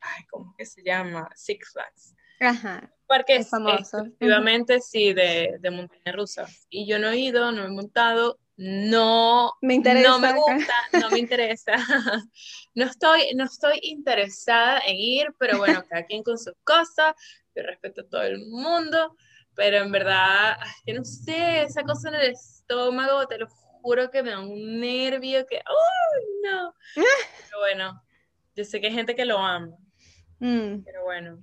ay, 0.00 0.24
¿cómo 0.30 0.54
que 0.56 0.64
se 0.64 0.82
llama? 0.82 1.28
Six 1.34 1.72
Flags. 1.72 2.14
Ajá, 2.40 2.92
parque 3.08 3.36
Es 3.36 3.48
famoso. 3.50 3.98
efectivamente 3.98 4.80
sí 4.80 5.12
de, 5.12 5.56
de 5.58 5.70
montaña 5.70 6.12
rusa 6.12 6.46
y 6.70 6.86
yo 6.86 6.98
no 7.00 7.08
he 7.08 7.18
ido, 7.18 7.50
no 7.50 7.64
he 7.64 7.68
montado, 7.68 8.38
no, 8.58 9.52
Me 9.62 9.74
interesa. 9.74 10.08
no 10.08 10.18
me 10.18 10.32
gusta, 10.32 10.74
no 11.00 11.10
me 11.10 11.18
interesa, 11.20 11.72
no 12.74 12.84
estoy, 12.84 13.32
no 13.36 13.44
estoy 13.44 13.78
interesada 13.82 14.80
en 14.86 14.96
ir, 14.96 15.28
pero 15.38 15.58
bueno, 15.58 15.82
cada 15.88 16.04
quien 16.04 16.22
con 16.22 16.36
sus 16.38 16.54
cosas, 16.64 17.14
yo 17.54 17.62
respeto 17.62 18.00
a 18.02 18.08
todo 18.08 18.22
el 18.22 18.38
mundo, 18.48 19.16
pero 19.54 19.78
en 19.78 19.90
verdad, 19.92 20.56
que 20.84 20.92
no 20.92 21.04
sé, 21.04 21.62
esa 21.62 21.82
cosa 21.84 22.08
en 22.08 22.16
el 22.16 22.30
estómago, 22.32 23.26
te 23.26 23.38
lo 23.38 23.46
juro 23.48 24.10
que 24.10 24.22
me 24.22 24.30
da 24.30 24.40
un 24.40 24.80
nervio 24.80 25.46
que, 25.46 25.56
¡ay, 25.58 26.24
no! 26.44 26.74
Pero 26.96 27.58
bueno, 27.60 28.02
yo 28.56 28.64
sé 28.64 28.80
que 28.80 28.88
hay 28.88 28.92
gente 28.92 29.14
que 29.14 29.24
lo 29.24 29.38
ama. 29.38 29.68
Mm, 30.40 30.82
Pero 30.84 31.04
bueno, 31.04 31.42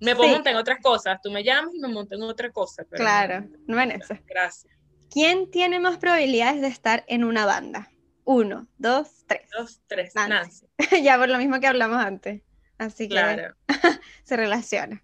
me 0.00 0.14
puedo 0.16 0.28
Sí. 0.28 0.34
montar 0.34 0.52
en 0.52 0.58
otras 0.58 0.78
cosas. 0.82 1.18
Tú 1.22 1.30
me 1.30 1.42
llamas 1.44 1.72
y 1.74 1.78
me 1.80 1.88
monto 1.88 2.14
en 2.16 2.22
otra 2.22 2.50
cosa. 2.50 2.84
Pero 2.90 3.02
claro, 3.04 3.46
no 3.66 3.80
en 3.80 3.92
eso. 3.92 4.14
Gracias. 4.26 4.72
¿Quién 5.12 5.50
tiene 5.50 5.78
más 5.78 5.98
probabilidades 5.98 6.62
de 6.62 6.68
estar 6.68 7.04
en 7.06 7.24
una 7.24 7.44
banda? 7.44 7.90
Uno, 8.24 8.66
dos, 8.78 9.24
tres. 9.26 9.42
Dos, 9.56 9.82
tres. 9.86 10.14
Nancy. 10.14 10.66
Nancy. 10.78 11.02
ya 11.02 11.18
por 11.18 11.28
lo 11.28 11.36
mismo 11.36 11.60
que 11.60 11.66
hablamos 11.66 12.02
antes. 12.02 12.40
Así 12.78 13.08
que 13.08 13.14
Claro. 13.16 13.54
se 14.24 14.36
relaciona. 14.38 15.02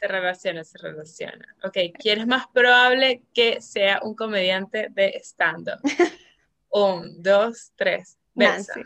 Se 0.00 0.06
relaciona, 0.06 0.64
se 0.64 0.76
relaciona. 0.78 1.56
Ok, 1.64 1.78
¿quién 1.98 2.20
es 2.20 2.26
más 2.26 2.46
probable 2.48 3.22
que 3.32 3.62
sea 3.62 4.00
un 4.02 4.14
comediante 4.14 4.88
de 4.90 5.18
stand-up? 5.24 5.80
Un, 6.70 7.22
dos, 7.22 7.72
tres. 7.74 8.18
Nancy. 8.34 8.82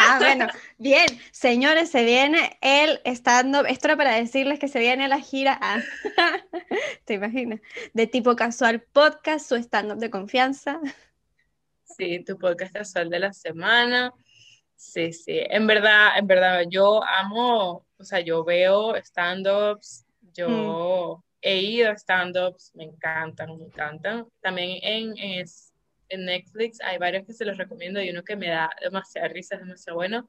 Ah, 0.00 0.18
bueno, 0.18 0.46
bien. 0.78 1.06
Señores, 1.30 1.90
se 1.90 2.04
viene 2.04 2.58
el 2.60 3.00
stand-up. 3.04 3.66
Esto 3.68 3.88
era 3.88 3.96
para 3.96 4.14
decirles 4.14 4.58
que 4.58 4.68
se 4.68 4.78
viene 4.78 5.08
la 5.08 5.20
gira. 5.20 5.58
Ah, 5.60 5.80
¿Te 7.04 7.14
imaginas? 7.14 7.60
De 7.92 8.06
tipo 8.06 8.36
casual 8.36 8.80
podcast, 8.80 9.48
su 9.48 9.56
stand-up 9.56 9.98
de 9.98 10.10
confianza. 10.10 10.80
Sí, 11.84 12.24
tu 12.24 12.38
podcast 12.38 12.72
casual 12.72 13.10
de 13.10 13.18
la 13.18 13.32
semana. 13.32 14.12
Sí, 14.76 15.12
sí. 15.12 15.38
En 15.48 15.66
verdad, 15.66 16.18
en 16.18 16.26
verdad, 16.26 16.64
yo 16.68 17.04
amo, 17.04 17.86
o 17.96 18.04
sea, 18.04 18.20
yo 18.20 18.44
veo 18.44 18.96
stand-ups, 18.96 20.04
yo 20.32 21.18
mm. 21.18 21.22
he 21.42 21.58
ido 21.58 21.90
a 21.90 21.94
stand-ups, 21.94 22.72
me 22.74 22.84
encantan, 22.84 23.56
me 23.58 23.66
encantan. 23.66 24.26
También 24.40 24.78
en, 24.82 25.18
en 25.18 25.46
en 26.12 26.26
Netflix 26.26 26.80
hay 26.80 26.98
varios 26.98 27.26
que 27.26 27.32
se 27.32 27.44
los 27.44 27.56
recomiendo 27.56 28.00
y 28.00 28.10
uno 28.10 28.22
que 28.22 28.36
me 28.36 28.48
da 28.48 28.70
demasiada 28.80 29.28
risa, 29.28 29.56
es 29.56 29.62
demasiado 29.62 29.96
bueno, 29.96 30.28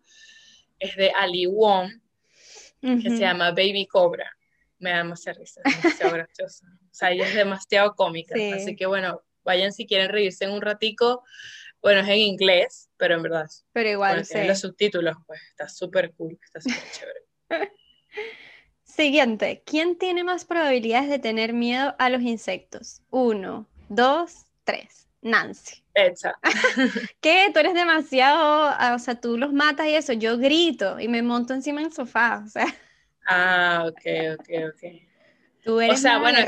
es 0.80 0.96
de 0.96 1.12
Ali 1.12 1.46
Wong, 1.46 1.92
que 2.82 3.10
se 3.10 3.20
llama 3.20 3.52
Baby 3.52 3.88
Cobra. 3.88 4.30
Me 4.80 4.90
da 4.90 4.98
demasiada 4.98 5.40
risa, 5.40 5.62
es 5.64 5.82
demasiado 5.82 6.14
graciosa. 6.16 6.68
O 6.68 6.94
sea, 6.94 7.12
ella 7.12 7.28
es 7.28 7.36
demasiado 7.36 7.96
cómica. 7.96 8.36
Así 8.54 8.76
que 8.76 8.86
bueno, 8.86 9.22
vayan 9.44 9.72
si 9.72 9.86
quieren 9.86 10.10
reírse 10.10 10.46
en 10.46 10.52
un 10.52 10.62
ratico. 10.62 11.24
Bueno, 11.82 12.02
es 12.02 12.08
en 12.08 12.18
inglés, 12.18 12.90
pero 12.98 13.16
en 13.16 13.24
verdad. 13.24 13.50
Pero 13.72 13.90
igual, 13.90 14.26
sí. 14.26 14.44
los 14.46 14.60
subtítulos, 14.60 15.16
pues 15.26 15.42
está 15.50 15.68
súper 15.68 16.14
cool, 16.14 16.38
está 16.44 16.62
súper 16.62 16.84
chévere. 16.92 17.24
Siguiente, 18.84 19.64
¿quién 19.66 19.98
tiene 19.98 20.24
más 20.24 20.46
probabilidades 20.46 21.10
de 21.10 21.20
tener 21.20 21.52
miedo 21.52 21.96
a 22.00 22.10
los 22.10 22.22
insectos? 22.22 23.02
Uno, 23.10 23.68
dos, 23.90 24.46
tres. 24.64 25.08
Nancy. 25.24 25.84
¿Qué? 27.22 27.50
Tú 27.54 27.60
eres 27.60 27.74
demasiado, 27.74 28.66
ah, 28.66 28.94
o 28.96 29.00
sea, 29.00 29.16
tú 29.16 29.38
los 29.38 29.54
matas 29.54 29.88
y 29.88 29.96
eso, 29.96 30.14
yo 30.14 30.38
grito 30.38 31.00
y 31.00 31.08
me 31.08 31.22
monto 31.22 31.54
encima 31.54 31.82
del 31.82 31.94
sofá, 31.94 32.44
o 32.46 32.50
sea. 32.50 32.66
Ah, 33.26 33.86
ok, 33.88 34.40
ok, 34.40 34.50
ok. 34.70 35.02
Tú 35.64 35.80
eres 35.80 36.00
o 36.00 36.02
sea, 36.02 36.20
bueno, 36.20 36.40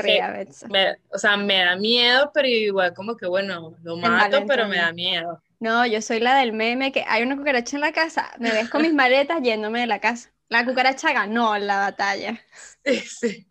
me, 0.68 0.96
o 1.08 1.18
sea, 1.18 1.36
me 1.38 1.64
da 1.64 1.76
miedo, 1.76 2.30
pero 2.34 2.48
igual 2.48 2.92
como 2.92 3.16
que, 3.16 3.26
bueno, 3.26 3.74
lo 3.82 3.96
mato, 3.96 4.44
pero 4.46 4.68
me 4.68 4.76
da 4.76 4.92
miedo. 4.92 5.42
No, 5.58 5.86
yo 5.86 6.02
soy 6.02 6.20
la 6.20 6.36
del 6.38 6.52
meme 6.52 6.92
que 6.92 7.02
hay 7.08 7.22
una 7.22 7.36
cucaracha 7.36 7.76
en 7.76 7.80
la 7.80 7.92
casa, 7.92 8.30
me 8.38 8.50
ves 8.50 8.68
con 8.68 8.82
mis 8.82 8.92
maletas 8.94 9.40
yéndome 9.42 9.80
de 9.80 9.86
la 9.86 10.00
casa. 10.00 10.32
La 10.48 10.64
cucaracha 10.64 11.12
ganó 11.12 11.56
la 11.56 11.78
batalla. 11.78 12.38
Sí, 12.84 13.00
sí. 13.00 13.46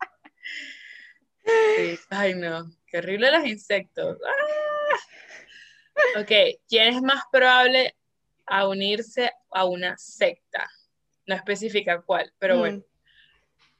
sí. 1.44 1.98
Ay, 2.10 2.34
no, 2.34 2.70
qué 2.86 2.98
horrible 2.98 3.30
los 3.32 3.44
insectos. 3.44 4.18
¡Ah! 4.24 4.85
Ok, 6.18 6.30
¿quién 6.68 6.94
es 6.94 7.02
más 7.02 7.22
probable 7.30 7.96
a 8.46 8.68
unirse 8.68 9.30
a 9.50 9.64
una 9.64 9.96
secta? 9.98 10.68
No 11.26 11.34
especifica 11.34 12.02
cuál, 12.02 12.32
pero 12.38 12.56
mm. 12.56 12.58
bueno. 12.58 12.82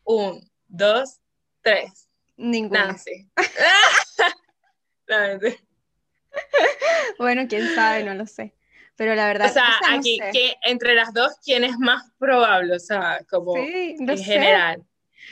Un, 0.04 0.50
dos, 0.68 1.20
tres. 1.62 2.08
Ninguna. 2.36 2.86
Nancy. 2.86 3.28
bueno, 7.18 7.46
quién 7.48 7.74
sabe, 7.74 8.04
no 8.04 8.14
lo 8.14 8.26
sé. 8.26 8.54
Pero 8.96 9.14
la 9.14 9.26
verdad. 9.26 9.50
O 9.50 9.52
sea, 9.52 9.68
aquí, 9.90 10.18
que 10.32 10.56
entre 10.62 10.94
las 10.94 11.12
dos, 11.12 11.34
¿quién 11.44 11.64
es 11.64 11.78
más 11.78 12.10
probable? 12.18 12.74
O 12.74 12.78
sea, 12.78 13.20
como 13.28 13.56
en 13.56 14.18
general. 14.18 14.84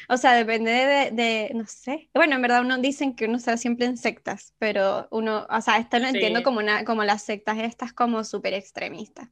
O 0.09 0.17
sea, 0.17 0.35
depende 0.35 1.11
de, 1.13 1.51
no 1.55 1.67
sé. 1.67 2.09
Bueno, 2.15 2.37
en 2.37 2.43
verdad 2.43 2.63
uno 2.63 2.79
dicen 2.79 3.15
que 3.15 3.27
uno 3.27 3.37
está 3.37 3.57
siempre 3.57 3.87
en 3.87 3.97
sectas, 3.97 4.55
pero 4.59 5.09
uno, 5.11 5.47
o 5.49 5.61
sea, 5.61 5.79
esto 5.79 5.99
lo 5.99 6.07
entiendo 6.07 6.43
como 6.43 6.59
una, 6.59 6.85
como 6.85 7.05
las 7.05 7.23
sectas 7.23 7.59
estas 7.59 7.93
como 7.93 8.25
súper 8.25 8.55
extremistas. 8.55 9.29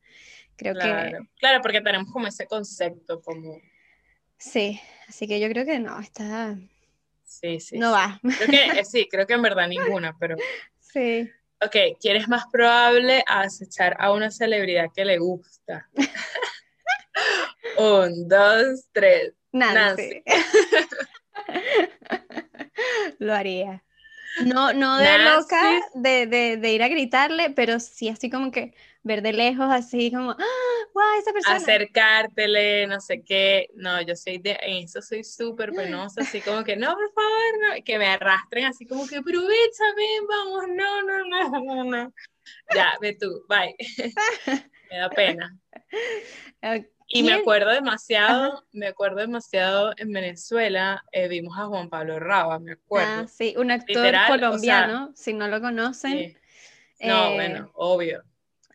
Creo 0.57 0.75
que. 0.75 1.19
Claro, 1.39 1.63
porque 1.63 1.81
tenemos 1.81 2.13
como 2.13 2.27
ese 2.27 2.47
concepto 2.47 3.21
como. 3.23 3.61
Sí, 4.39 4.81
así 5.09 5.27
que 5.27 5.41
yo 5.41 5.49
creo 5.49 5.65
que 5.65 5.79
no, 5.79 5.99
está. 6.01 6.57
Sí, 7.25 7.61
sí. 7.61 7.79
No 7.79 7.93
va. 7.93 8.21
Creo 8.23 8.49
que, 8.49 8.81
eh, 8.81 8.85
sí, 8.85 9.09
creo 9.11 9.27
que 9.27 9.35
en 9.35 9.43
verdad 9.43 9.69
ninguna, 9.69 10.17
pero. 10.19 10.37
Sí. 10.81 11.31
Ok, 11.65 11.77
¿quién 12.01 12.17
es 12.17 12.29
más 12.29 12.45
probable 12.51 13.23
a 13.27 13.43
acechar 13.43 13.97
a 14.01 14.13
una 14.13 14.31
celebridad 14.31 14.89
que 14.95 15.05
le 15.05 15.19
gusta? 15.19 15.89
Un, 17.79 18.29
dos, 18.29 18.89
tres. 18.93 19.33
Nancy. 19.53 20.23
Lo 23.19 23.35
haría. 23.35 23.83
No, 24.41 24.73
no 24.73 24.97
de 24.97 25.19
loca 25.19 25.81
de, 25.95 26.27
de, 26.27 26.73
ir 26.73 26.83
a 26.83 26.89
gritarle, 26.89 27.51
pero 27.51 27.79
sí 27.81 28.09
así 28.09 28.31
como 28.31 28.51
que 28.51 28.75
ver 29.03 29.21
de 29.21 29.33
lejos, 29.33 29.67
así 29.69 30.11
como, 30.11 30.31
¡Ah, 30.31 31.19
esa 31.19 31.33
persona! 31.33 31.57
Acercártele, 31.57 32.87
no 32.87 33.01
sé 33.01 33.23
qué. 33.23 33.69
No, 33.75 34.01
yo 34.01 34.17
soy 34.17 34.39
de 34.39 34.59
eso, 34.63 35.03
soy 35.03 35.25
súper 35.25 35.73
penosa, 35.73 36.23
así 36.23 36.41
como 36.41 36.65
que, 36.65 36.77
no, 36.77 36.95
por 36.95 37.13
favor, 37.13 37.77
no. 37.77 37.85
que 37.85 37.99
me 37.99 38.07
arrastren 38.07 38.65
así 38.65 38.87
como 38.87 39.07
que, 39.07 39.17
aprovechame, 39.17 40.21
vamos, 40.29 40.65
no, 40.69 41.03
no, 41.03 41.25
no, 41.25 41.61
no, 41.61 41.85
no. 41.85 42.15
Ya, 42.75 42.93
ve 43.01 43.15
tú, 43.15 43.45
bye. 43.49 43.75
me 44.91 44.99
da 44.99 45.11
pena. 45.11 45.57
Y 47.14 47.23
me 47.23 47.35
acuerdo 47.35 47.71
demasiado, 47.71 48.64
me 48.73 48.87
acuerdo 48.87 49.19
demasiado 49.19 49.92
en 49.99 50.12
Venezuela, 50.12 51.04
eh, 51.12 51.28
vimos 51.28 51.59
a 51.59 51.66
Juan 51.66 51.90
Pablo 51.90 52.19
Raba, 52.19 52.59
me 52.59 52.73
acuerdo. 52.73 53.23
Ah, 53.23 53.26
sí, 53.26 53.54
un 53.59 53.71
actor 53.71 54.14
colombiano, 54.28 55.12
si 55.14 55.35
no 55.35 55.47
lo 55.47 55.61
conocen. 55.61 56.35
No, 57.00 57.31
eh, 57.31 57.35
bueno, 57.35 57.71
obvio. 57.75 58.23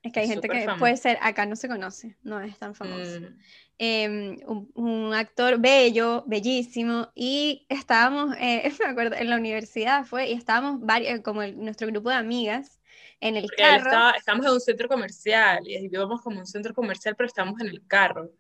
Es 0.04 0.14
que 0.14 0.20
hay 0.20 0.28
gente 0.28 0.48
que 0.48 0.68
puede 0.78 0.98
ser, 0.98 1.18
acá 1.22 1.46
no 1.46 1.56
se 1.56 1.68
conoce, 1.68 2.16
no 2.22 2.40
es 2.40 2.58
tan 2.60 2.76
famoso. 2.76 3.22
Mm. 3.22 3.40
Em, 3.80 4.40
un, 4.74 5.14
actor 5.14 5.60
bello, 5.60 6.24
bellísimo, 6.26 7.12
y 7.14 7.68
estábamos, 7.70 8.36
eh, 8.40 8.64
me 8.80 8.86
acuerdo, 8.88 9.16
en 9.16 9.30
la 9.30 9.36
universidad 9.36 10.06
fue, 10.06 10.30
y 10.30 10.34
estábamos 10.34 10.82
varios, 10.82 11.22
como 11.22 11.46
nuestro 11.46 11.88
grupo 11.88 12.10
de 12.10 12.16
amigas, 12.16 12.80
en 13.20 13.36
el 13.36 13.50
carro. 13.52 14.16
estamos 14.16 14.46
en 14.46 14.52
un 14.52 14.60
centro 14.60 14.88
comercial 14.88 15.60
y 15.68 15.88
vivimos 15.88 16.22
como 16.22 16.40
un 16.40 16.46
centro 16.46 16.74
comercial, 16.74 17.16
pero 17.16 17.28
estamos 17.28 17.60
en 17.62 17.68
el 17.68 17.86
carro. 17.88 18.32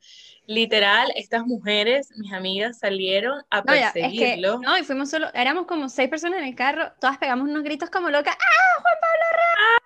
Literal, 0.47 1.11
estas 1.15 1.45
mujeres, 1.45 2.09
mis 2.15 2.31
amigas, 2.33 2.79
salieron 2.79 3.43
a 3.49 3.63
perseguirlo. 3.63 4.59
no, 4.59 4.77
y 4.77 4.83
fuimos 4.83 5.09
solo, 5.09 5.27
éramos 5.33 5.67
como 5.67 5.89
seis 5.89 6.09
personas 6.09 6.39
en 6.39 6.47
el 6.47 6.55
carro, 6.55 6.91
todas 6.99 7.17
pegamos 7.19 7.47
unos 7.47 7.63
gritos 7.63 7.89
como 7.91 8.09
locas, 8.09 8.35
¡ah, 8.35 8.81
Juan 8.81 8.95
Pablo 9.01 9.25
Ramos! 9.31 9.76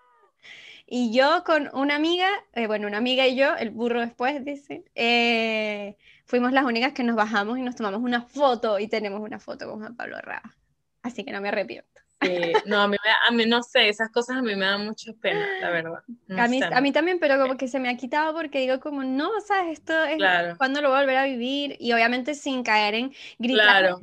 Y 0.93 1.13
yo 1.13 1.43
con 1.45 1.69
una 1.73 1.95
amiga, 1.95 2.27
eh, 2.53 2.67
bueno, 2.67 2.87
una 2.87 2.97
amiga 2.97 3.25
y 3.25 3.35
yo, 3.35 3.55
el 3.55 3.69
burro 3.69 4.01
después, 4.01 4.43
dice, 4.43 4.83
eh, 4.95 5.95
fuimos 6.25 6.51
las 6.51 6.65
únicas 6.65 6.91
que 6.91 7.03
nos 7.03 7.15
bajamos 7.15 7.57
y 7.57 7.61
nos 7.61 7.75
tomamos 7.75 8.01
una 8.01 8.21
foto 8.21 8.77
y 8.77 8.87
tenemos 8.87 9.21
una 9.21 9.39
foto 9.39 9.69
con 9.69 9.79
Juan 9.79 9.95
Pablo 9.95 10.17
Ramos. 10.21 10.53
Así 11.01 11.23
que 11.23 11.31
no 11.31 11.39
me 11.39 11.47
arrepiento 11.47 12.01
no, 12.65 12.81
a 12.81 12.87
mí, 12.87 12.97
a 13.27 13.31
mí 13.31 13.45
no 13.45 13.63
sé, 13.63 13.89
esas 13.89 14.09
cosas 14.11 14.37
a 14.37 14.41
mí 14.41 14.55
me 14.55 14.65
dan 14.65 14.85
mucha 14.85 15.11
pena, 15.13 15.45
la 15.59 15.69
verdad. 15.71 16.03
a, 16.37 16.47
mí, 16.47 16.59
a 16.61 16.81
mí 16.81 16.91
también, 16.91 17.19
pero 17.19 17.39
como 17.39 17.57
que 17.57 17.67
se 17.67 17.79
me 17.79 17.89
ha 17.89 17.97
quitado 17.97 18.33
porque 18.33 18.59
digo 18.59 18.79
como, 18.79 19.03
no, 19.03 19.29
sabes, 19.41 19.79
esto 19.79 20.03
es 20.03 20.19
cuando 20.57 20.81
lo 20.81 20.89
voy 20.89 20.97
a 20.97 21.01
volver 21.01 21.17
a 21.17 21.25
vivir 21.25 21.77
y 21.79 21.93
obviamente 21.93 22.35
sin 22.35 22.63
caer 22.63 22.95
en 22.95 23.13
gritar. 23.39 23.65
Claro. 23.65 24.01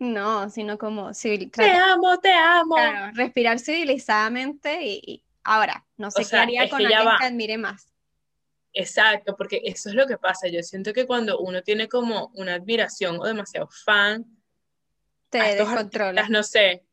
No, 0.00 0.48
sino 0.48 0.78
como 0.78 1.12
Te 1.12 1.70
amo, 1.70 2.18
te 2.18 2.32
amo. 2.32 2.76
respirar 3.14 3.58
civilizadamente 3.58 4.78
y, 4.82 5.22
ahora, 5.48 5.86
no 5.96 6.10
sé 6.10 6.24
qué 6.28 6.36
haría 6.36 6.68
con 6.68 6.80
alguien 6.84 7.08
que 7.18 7.24
admire 7.24 7.58
más. 7.58 7.92
Exacto, 8.72 9.34
porque 9.36 9.62
eso 9.64 9.88
es 9.88 9.94
lo 9.94 10.06
que 10.06 10.18
pasa. 10.18 10.46
Yo 10.48 10.62
siento 10.62 10.92
que 10.92 11.06
cuando 11.06 11.38
uno 11.40 11.62
tiene 11.62 11.88
como 11.88 12.30
una 12.34 12.54
admiración 12.54 13.18
o 13.18 13.24
demasiado 13.24 13.68
fan, 13.84 14.24
te 15.30 15.38
descontrolas. 15.38 16.28
No 16.30 16.42
sé. 16.42 16.84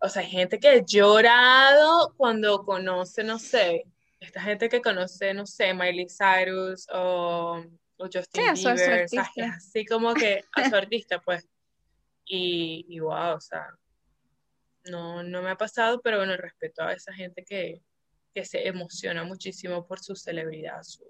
O 0.00 0.08
sea, 0.08 0.22
hay 0.22 0.28
gente 0.28 0.58
que 0.58 0.68
ha 0.68 0.84
llorado 0.84 2.14
cuando 2.16 2.64
conoce, 2.64 3.24
no 3.24 3.38
sé, 3.38 3.84
esta 4.20 4.40
gente 4.40 4.68
que 4.68 4.80
conoce, 4.80 5.32
no 5.34 5.46
sé, 5.46 5.72
Miley 5.72 6.06
Cyrus 6.08 6.86
o, 6.92 7.64
Justin 7.98 8.54
Bieber, 8.54 9.06
así 9.56 9.84
como 9.84 10.14
que 10.14 10.44
a 10.54 10.68
su 10.68 10.76
artista, 10.76 11.20
pues. 11.20 11.48
Y, 12.26 12.84
y 12.88 13.00
wow, 13.00 13.36
o 13.36 13.40
sea, 13.40 13.66
no, 14.90 15.22
no 15.22 15.42
me 15.42 15.50
ha 15.50 15.56
pasado, 15.56 16.00
pero 16.02 16.18
bueno, 16.18 16.36
respeto 16.36 16.82
a 16.82 16.92
esa 16.92 17.12
gente 17.12 17.44
que, 17.44 17.82
que 18.34 18.44
se 18.44 18.66
emociona 18.66 19.24
muchísimo 19.24 19.86
por 19.86 20.00
su 20.00 20.14
celebridad, 20.14 20.82
su, 20.82 21.04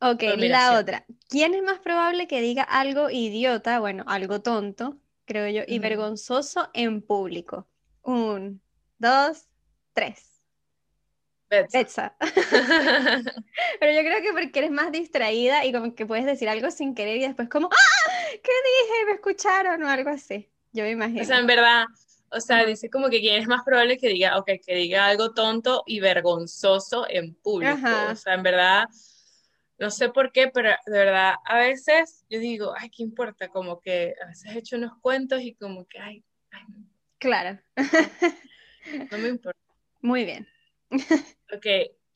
Ok, 0.00 0.22
la 0.36 0.78
otra. 0.78 1.04
¿Quién 1.28 1.54
es 1.54 1.62
más 1.62 1.80
probable 1.80 2.28
que 2.28 2.40
diga 2.40 2.62
algo 2.62 3.10
idiota, 3.10 3.80
bueno, 3.80 4.04
algo 4.06 4.40
tonto, 4.40 4.96
creo 5.24 5.48
yo, 5.48 5.62
y 5.66 5.80
vergonzoso 5.80 6.70
en 6.72 7.02
público? 7.02 7.66
Un, 8.02 8.62
dos, 8.98 9.48
tres. 9.94 10.40
Betsa. 11.50 12.14
Pero 13.80 13.92
yo 13.92 14.00
creo 14.00 14.22
que 14.22 14.32
porque 14.32 14.58
eres 14.58 14.70
más 14.70 14.92
distraída 14.92 15.64
y 15.64 15.72
como 15.72 15.94
que 15.94 16.06
puedes 16.06 16.26
decir 16.26 16.48
algo 16.48 16.70
sin 16.70 16.94
querer 16.94 17.16
y 17.16 17.22
después 17.22 17.48
como, 17.48 17.68
¡ah! 17.72 18.10
¿Qué 18.30 18.38
dije? 18.38 19.06
¿Me 19.06 19.12
escucharon? 19.12 19.82
O 19.82 19.88
algo 19.88 20.10
así. 20.10 20.48
Yo 20.72 20.84
me 20.84 20.90
imagino. 20.90 21.22
O 21.22 21.24
sea, 21.24 21.38
en 21.38 21.46
verdad, 21.46 21.86
O 22.30 22.40
sea, 22.40 22.64
dice 22.66 22.90
como 22.90 23.08
que 23.08 23.20
quién 23.20 23.40
es 23.40 23.48
más 23.48 23.62
probable 23.64 23.96
que 23.96 24.08
diga, 24.08 24.38
ok, 24.38 24.50
que 24.64 24.74
diga 24.74 25.06
algo 25.06 25.32
tonto 25.32 25.82
y 25.86 26.00
vergonzoso 26.00 27.06
en 27.08 27.34
público. 27.34 27.88
O 28.10 28.14
sea, 28.14 28.34
en 28.34 28.42
verdad, 28.42 28.84
no 29.78 29.90
sé 29.90 30.10
por 30.10 30.32
qué, 30.32 30.48
pero 30.48 30.70
de 30.86 30.98
verdad, 30.98 31.34
a 31.44 31.58
veces 31.58 32.24
yo 32.28 32.38
digo, 32.38 32.74
ay, 32.76 32.90
¿qué 32.90 33.02
importa? 33.02 33.48
Como 33.48 33.80
que 33.80 34.14
a 34.22 34.26
veces 34.26 34.54
he 34.54 34.58
hecho 34.58 34.76
unos 34.76 34.92
cuentos 35.00 35.40
y 35.40 35.54
como 35.54 35.86
que, 35.86 35.98
ay, 35.98 36.24
ay 36.50 36.64
Claro. 37.18 37.58
no 39.10 39.18
me 39.18 39.28
importa. 39.28 39.58
Muy 40.00 40.24
bien. 40.24 40.46
Ok, 41.52 41.66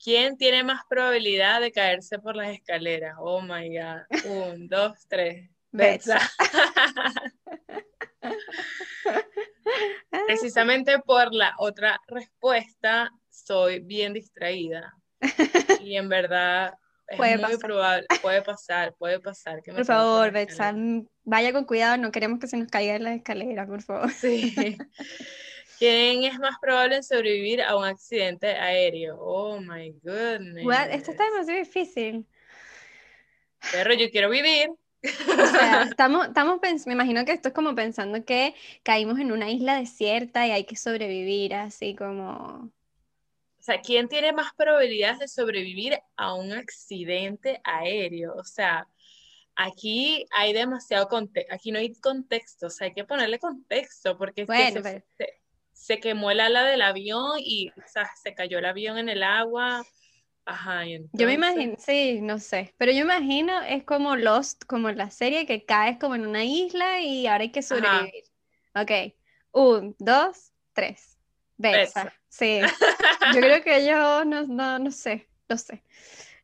¿quién 0.01 0.37
tiene 0.37 0.63
más 0.63 0.81
probabilidad 0.89 1.59
de 1.59 1.71
caerse 1.71 2.19
por 2.19 2.35
las 2.35 2.49
escaleras? 2.49 3.15
Oh 3.19 3.41
my 3.41 3.69
God. 3.69 4.25
Un, 4.25 4.67
dos, 4.67 5.05
tres. 5.07 5.49
Betsa. 5.73 6.19
Precisamente 10.27 10.99
por 10.99 11.33
la 11.33 11.53
otra 11.57 11.99
respuesta, 12.07 13.11
soy 13.29 13.79
bien 13.79 14.13
distraída. 14.13 14.93
Y 15.81 15.97
en 15.97 16.07
verdad 16.07 16.73
es 17.07 17.17
puede 17.17 17.37
muy 17.37 17.43
pasar. 17.43 17.59
probable, 17.59 18.05
puede 18.21 18.41
pasar, 18.41 18.95
puede 18.97 19.19
pasar. 19.19 19.61
Que 19.61 19.73
por 19.73 19.83
favor, 19.83 20.31
Betsa, 20.31 20.73
vaya 21.23 21.51
con 21.51 21.65
cuidado, 21.65 21.97
no 21.97 22.11
queremos 22.11 22.39
que 22.39 22.47
se 22.47 22.55
nos 22.55 22.69
caiga 22.69 22.95
en 22.95 23.03
la 23.03 23.15
escalera, 23.15 23.65
por 23.65 23.81
favor. 23.81 24.09
Sí. 24.11 24.55
¿Quién 25.79 26.23
es 26.23 26.39
más 26.39 26.55
probable 26.61 26.97
en 26.97 27.03
sobrevivir 27.03 27.61
a 27.61 27.75
un 27.75 27.83
accidente 27.83 28.47
aéreo? 28.47 29.17
Oh 29.19 29.59
my 29.59 29.91
goodness. 30.01 30.65
Esto 30.91 31.11
está 31.11 31.25
demasiado 31.25 31.59
difícil. 31.59 32.25
Pero 33.71 33.93
yo 33.93 34.09
quiero 34.09 34.29
vivir. 34.29 34.69
O 35.03 35.47
sea, 35.47 35.83
estamos, 35.83 36.27
estamos 36.27 36.59
me 36.85 36.93
imagino 36.93 37.25
que 37.25 37.33
esto 37.33 37.49
es 37.49 37.53
como 37.53 37.75
pensando 37.75 38.23
que 38.23 38.55
caímos 38.83 39.19
en 39.19 39.31
una 39.31 39.49
isla 39.49 39.77
desierta 39.77 40.47
y 40.47 40.51
hay 40.51 40.63
que 40.63 40.75
sobrevivir, 40.75 41.53
así 41.55 41.95
como... 41.95 42.71
O 43.59 43.65
sea, 43.65 43.81
¿quién 43.81 44.09
tiene 44.09 44.33
más 44.33 44.53
probabilidades 44.55 45.19
de 45.19 45.27
sobrevivir 45.27 45.97
a 46.17 46.33
un 46.33 46.51
accidente 46.51 47.61
aéreo? 47.63 48.33
O 48.35 48.43
sea, 48.43 48.87
aquí 49.55 50.25
hay 50.31 50.53
demasiado 50.53 51.07
contexto, 51.07 51.53
aquí 51.53 51.71
no 51.71 51.79
hay 51.79 51.93
contexto, 51.95 52.67
o 52.67 52.69
sea, 52.69 52.87
hay 52.87 52.93
que 52.93 53.05
ponerle 53.05 53.39
contexto, 53.39 54.17
porque 54.17 54.45
se, 55.73 55.99
quemó 55.99 56.31
el 56.31 56.39
ala 56.39 56.63
del 56.63 56.81
avión 56.81 57.39
y 57.39 57.69
o 57.69 57.87
sea, 57.87 58.09
se 58.21 58.33
cayó 58.33 58.59
el 58.59 58.65
avión 58.65 58.97
en 58.97 59.09
el 59.09 59.23
agua. 59.23 59.85
Ajá, 60.45 60.83
Yo 61.13 61.27
me 61.27 61.33
imagino, 61.33 61.75
sí, 61.77 62.19
no 62.21 62.37
sé, 62.37 62.73
pero 62.77 62.91
yo 62.91 62.99
imagino 62.99 63.61
es 63.61 63.83
como 63.85 64.17
Lost, 64.17 64.65
como 64.65 64.91
la 64.91 65.09
serie 65.09 65.45
que 65.45 65.63
caes 65.63 65.97
como 65.99 66.15
en 66.15 66.27
una 66.27 66.43
isla 66.43 66.99
y 66.99 67.27
ahora 67.27 67.43
hay 67.43 67.51
que 67.51 67.61
sobrevivir. 67.61 68.25
Ok, 68.75 69.13
un, 69.51 69.95
dos, 69.99 70.51
tres. 70.73 71.17
Besa. 71.57 72.13
Sí. 72.27 72.59
Yo 73.33 73.39
creo 73.39 73.63
que 73.63 73.85
yo 73.85 74.25
no, 74.25 74.45
no, 74.47 74.79
no 74.79 74.91
sé, 74.91 75.29
no 75.47 75.57
sé. 75.57 75.83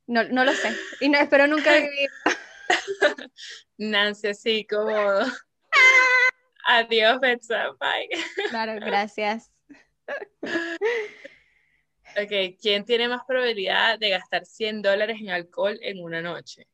No, 0.08 0.24
no 0.24 0.46
lo 0.46 0.54
sé. 0.54 0.76
Y 1.02 1.10
no 1.10 1.18
espero 1.20 1.48
nunca 1.48 1.74
vivir. 1.76 2.10
Nancy, 3.78 4.28
así 4.30 4.66
como. 4.66 4.92
Adiós, 6.66 7.20
Betsa. 7.20 7.72
Bye. 7.80 8.10
Claro, 8.50 8.76
gracias. 8.80 9.52
Ok, 12.22 12.58
¿quién 12.62 12.84
tiene 12.84 13.08
más 13.08 13.22
probabilidad 13.26 13.98
de 13.98 14.10
gastar 14.10 14.46
100 14.46 14.82
dólares 14.82 15.18
en 15.22 15.30
alcohol 15.30 15.78
en 15.82 16.04
una 16.04 16.22
noche? 16.22 16.68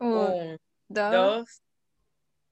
Un, 0.00 0.58
dos, 0.88 1.62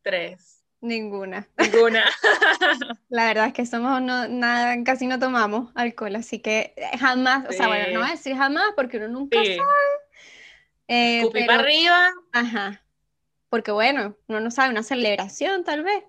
tres. 0.02 0.62
Ninguna. 0.80 1.48
Ninguna. 1.58 2.04
La 3.08 3.26
verdad 3.26 3.46
es 3.48 3.52
que 3.52 3.66
somos 3.66 4.00
no, 4.00 4.28
nada, 4.28 4.76
casi 4.84 5.06
no 5.06 5.18
tomamos 5.18 5.72
alcohol, 5.74 6.14
así 6.16 6.38
que 6.38 6.74
jamás, 7.00 7.48
o 7.48 7.52
sea, 7.52 7.66
bueno, 7.66 7.92
no 7.92 8.00
voy 8.00 8.08
a 8.08 8.12
decir 8.12 8.36
jamás 8.36 8.66
porque 8.76 8.98
uno 8.98 9.08
nunca 9.08 9.38
sabe. 9.38 9.58
Eh, 10.88 11.28
para 11.46 11.60
arriba. 11.60 12.12
Ajá. 12.32 12.82
Porque 13.48 13.72
bueno, 13.72 14.16
uno 14.28 14.40
no 14.40 14.50
sabe, 14.50 14.70
una 14.70 14.82
celebración 14.82 15.64
tal 15.64 15.82
vez. 15.82 16.04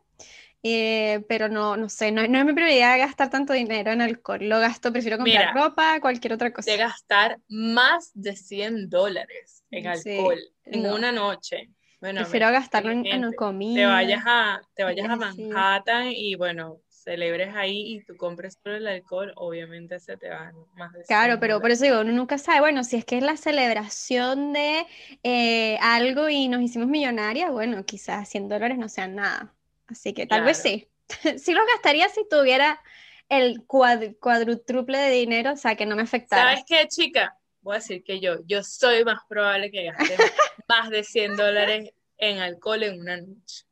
Eh, 0.63 1.23
pero 1.29 1.49
no, 1.49 1.77
no 1.77 1.87
sé, 1.87 2.11
no, 2.11 2.27
no, 2.27 2.39
es 2.39 2.45
mi 2.45 2.53
prioridad 2.53 2.97
gastar 2.97 3.29
tanto 3.29 3.53
dinero 3.53 3.91
en 3.91 4.01
alcohol. 4.01 4.39
Lo 4.41 4.59
gasto, 4.59 4.91
prefiero 4.91 5.17
comprar 5.17 5.53
ropa, 5.53 5.99
cualquier 6.01 6.33
otra 6.33 6.51
cosa. 6.51 6.71
De 6.71 6.77
gastar 6.77 7.39
más 7.47 8.11
de 8.13 8.35
100 8.35 8.89
dólares 8.89 9.63
en 9.71 9.87
alcohol 9.87 10.39
en 10.65 10.85
una 10.87 11.11
noche. 11.11 11.69
Bueno, 11.99 12.21
Prefiero 12.21 12.51
gastarlo 12.51 12.91
en, 12.91 13.33
comida. 13.33 13.75
Te 13.75 13.85
vayas 13.85 14.23
a, 14.25 14.61
te 14.75 14.83
vayas 14.83 15.09
a 15.09 15.15
Manhattan 15.15 16.11
y 16.11 16.35
bueno, 16.35 16.79
celebres 17.07 17.55
ahí 17.55 17.95
y 17.95 18.03
tú 18.03 18.17
compres 18.17 18.59
todo 18.61 18.75
el 18.75 18.85
alcohol, 18.85 19.31
obviamente 19.35 19.99
se 19.99 20.17
te 20.17 20.29
va 20.29 20.51
más 20.75 20.91
de 20.93 21.03
Claro, 21.03 21.39
pero 21.39 21.61
por 21.61 21.71
eso 21.71 21.85
digo, 21.85 22.01
uno 22.01 22.11
nunca 22.11 22.37
sabe, 22.37 22.59
bueno, 22.59 22.83
si 22.83 22.97
es 22.97 23.05
que 23.05 23.17
es 23.17 23.23
la 23.23 23.37
celebración 23.37 24.51
de 24.51 24.85
eh, 25.23 25.77
algo 25.81 26.27
y 26.29 26.49
nos 26.49 26.61
hicimos 26.61 26.87
millonarias, 26.87 27.49
bueno, 27.49 27.83
quizás 27.85 28.27
100 28.27 28.49
dólares 28.49 28.77
no 28.77 28.89
sean 28.89 29.15
nada. 29.15 29.56
Así 29.87 30.13
que 30.13 30.27
tal 30.27 30.43
vez 30.43 30.57
sí. 30.57 30.89
sí 31.37 31.53
los 31.53 31.65
gastaría 31.73 32.09
si 32.09 32.27
tuviera 32.29 32.81
el 33.29 33.65
cuadruple 33.65 34.97
de 34.97 35.11
dinero, 35.11 35.53
o 35.53 35.57
sea, 35.57 35.75
que 35.75 35.85
no 35.85 35.95
me 35.95 36.03
afectara. 36.03 36.43
¿Sabes 36.43 36.63
qué, 36.67 36.87
chica? 36.87 37.37
voy 37.67 37.75
a 37.75 37.79
decir 37.79 38.01
que 38.01 38.21
yo, 38.21 38.37
yo 38.45 38.63
soy 38.63 39.03
más 39.03 39.19
probable 39.27 39.69
que 39.69 39.83
gaste 39.83 40.15
más 40.69 40.89
de 40.89 41.03
100 41.03 41.35
dólares 41.35 41.91
en 42.17 42.39
alcohol 42.39 42.81
en 42.83 43.01
una 43.01 43.17
noche. 43.17 43.65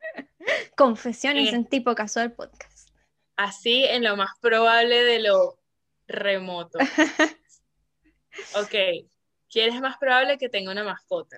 Confesiones 0.75 1.54
en, 1.54 1.65
tipo 1.65 1.95
casual 1.95 2.34
podcast. 2.34 2.89
Así 3.38 3.86
en 3.86 4.04
lo 4.04 4.17
más 4.17 4.32
probable 4.41 5.01
de 5.06 5.19
lo 5.19 5.58
remoto. 6.08 6.78
ok, 8.56 9.08
¿quién 9.49 9.73
es 9.73 9.80
más 9.80 9.97
probable 9.97 10.38
que 10.38 10.49
tenga 10.49 10.73
una 10.73 10.84
mascota? 10.84 11.38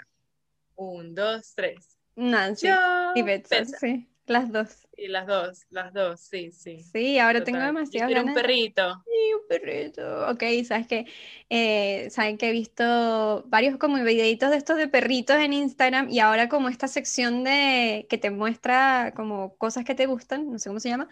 Un, 0.75 1.13
dos, 1.13 1.53
tres. 1.53 1.99
Nancy 2.15 2.69
y 3.13 3.21
Betsy, 3.21 3.65
sí. 3.79 4.09
Las 4.27 4.51
dos. 4.51 4.87
Y 4.97 5.07
las 5.07 5.25
dos, 5.25 5.65
las 5.69 5.93
dos, 5.93 6.19
sí, 6.19 6.51
sí. 6.51 6.81
Sí, 6.81 7.17
ahora 7.17 7.43
tengo 7.45 7.59
demasiado 7.59 8.11
Yo 8.11 8.23
un 8.23 8.33
perrito. 8.33 9.01
Sí, 9.05 9.33
un 9.33 9.47
perrito. 9.47 10.29
Ok, 10.29 10.43
sabes 10.65 10.85
que, 10.85 11.05
eh, 11.49 12.09
saben 12.09 12.37
que 12.37 12.49
he 12.49 12.51
visto 12.51 13.45
varios 13.47 13.77
como 13.77 14.03
videitos 14.03 14.49
de 14.49 14.57
estos 14.57 14.75
de 14.75 14.89
perritos 14.89 15.37
en 15.37 15.53
Instagram 15.53 16.09
y 16.09 16.19
ahora 16.19 16.49
como 16.49 16.67
esta 16.67 16.89
sección 16.89 17.45
de 17.45 18.05
que 18.09 18.17
te 18.17 18.29
muestra 18.29 19.13
como 19.15 19.55
cosas 19.57 19.85
que 19.85 19.95
te 19.95 20.07
gustan, 20.07 20.51
no 20.51 20.59
sé 20.59 20.69
cómo 20.69 20.81
se 20.81 20.89
llama. 20.89 21.07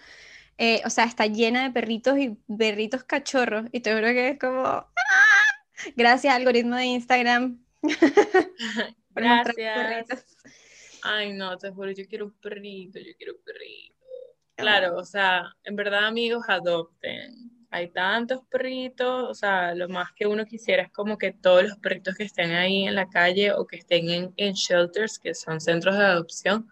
Eh, 0.58 0.82
o 0.86 0.90
sea, 0.90 1.06
está 1.06 1.26
llena 1.26 1.64
de 1.64 1.72
perritos 1.72 2.18
y 2.18 2.38
perritos 2.58 3.06
cachorros. 3.06 3.68
Y 3.72 3.80
te 3.80 3.94
juro 3.94 4.08
que 4.08 4.30
es 4.30 4.40
como. 4.40 4.64
¡ah! 4.66 4.88
Gracias, 5.96 6.36
algoritmo 6.36 6.76
de 6.76 6.86
Instagram. 6.86 7.60
Gracias 9.16 10.26
ay 11.06 11.34
no, 11.34 11.58
te 11.58 11.72
juro, 11.72 11.92
yo 11.92 12.06
quiero 12.08 12.26
un 12.26 12.34
perrito, 12.34 13.00
yo 13.00 13.12
quiero 13.18 13.34
un 13.34 13.44
perrito. 13.44 13.96
Claro, 14.56 14.98
o 14.98 15.06
sea, 15.06 15.54
en 15.64 15.76
verdad 15.76 16.06
amigos, 16.06 16.46
adopten. 16.48 17.52
Hay 17.70 17.90
tantos 17.90 18.42
perritos, 18.50 19.30
o 19.30 19.34
sea, 19.34 19.76
lo 19.76 19.90
más 19.90 20.14
que 20.14 20.28
uno 20.28 20.46
quisiera 20.46 20.84
es 20.84 20.92
como 20.92 21.18
que 21.18 21.34
todos 21.34 21.64
los 21.64 21.78
perritos 21.78 22.16
que 22.16 22.24
estén 22.24 22.52
ahí 22.52 22.88
en 22.88 22.96
la 22.96 23.10
calle 23.10 23.52
o 23.52 23.68
que 23.68 23.78
estén 23.78 24.10
en, 24.10 24.34
en 24.38 24.54
shelters, 24.54 25.20
que 25.20 25.34
son 25.34 25.60
centros 25.60 25.98
de 25.98 26.06
adopción, 26.06 26.70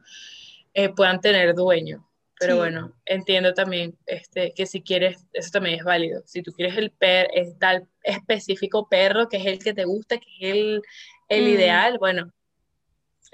eh, 0.73 0.89
puedan 0.89 1.19
tener 1.19 1.53
dueño. 1.53 2.09
Pero 2.39 2.57
bueno, 2.57 2.93
entiendo 3.05 3.53
también 3.53 3.97
este, 4.05 4.53
que 4.53 4.65
si 4.65 4.81
quieres, 4.81 5.25
eso 5.31 5.51
también 5.51 5.79
es 5.79 5.85
válido. 5.85 6.23
Si 6.25 6.41
tú 6.41 6.51
quieres 6.51 6.75
el 6.77 6.91
per, 6.91 7.29
es 7.33 7.57
tal 7.57 7.87
específico 8.03 8.89
perro, 8.89 9.29
que 9.29 9.37
es 9.37 9.45
el 9.45 9.59
que 9.59 9.73
te 9.73 9.85
gusta, 9.85 10.17
que 10.17 10.27
es 10.39 10.55
el, 10.55 10.81
el 11.29 11.43
mm. 11.45 11.47
ideal, 11.47 11.97
bueno, 11.99 12.33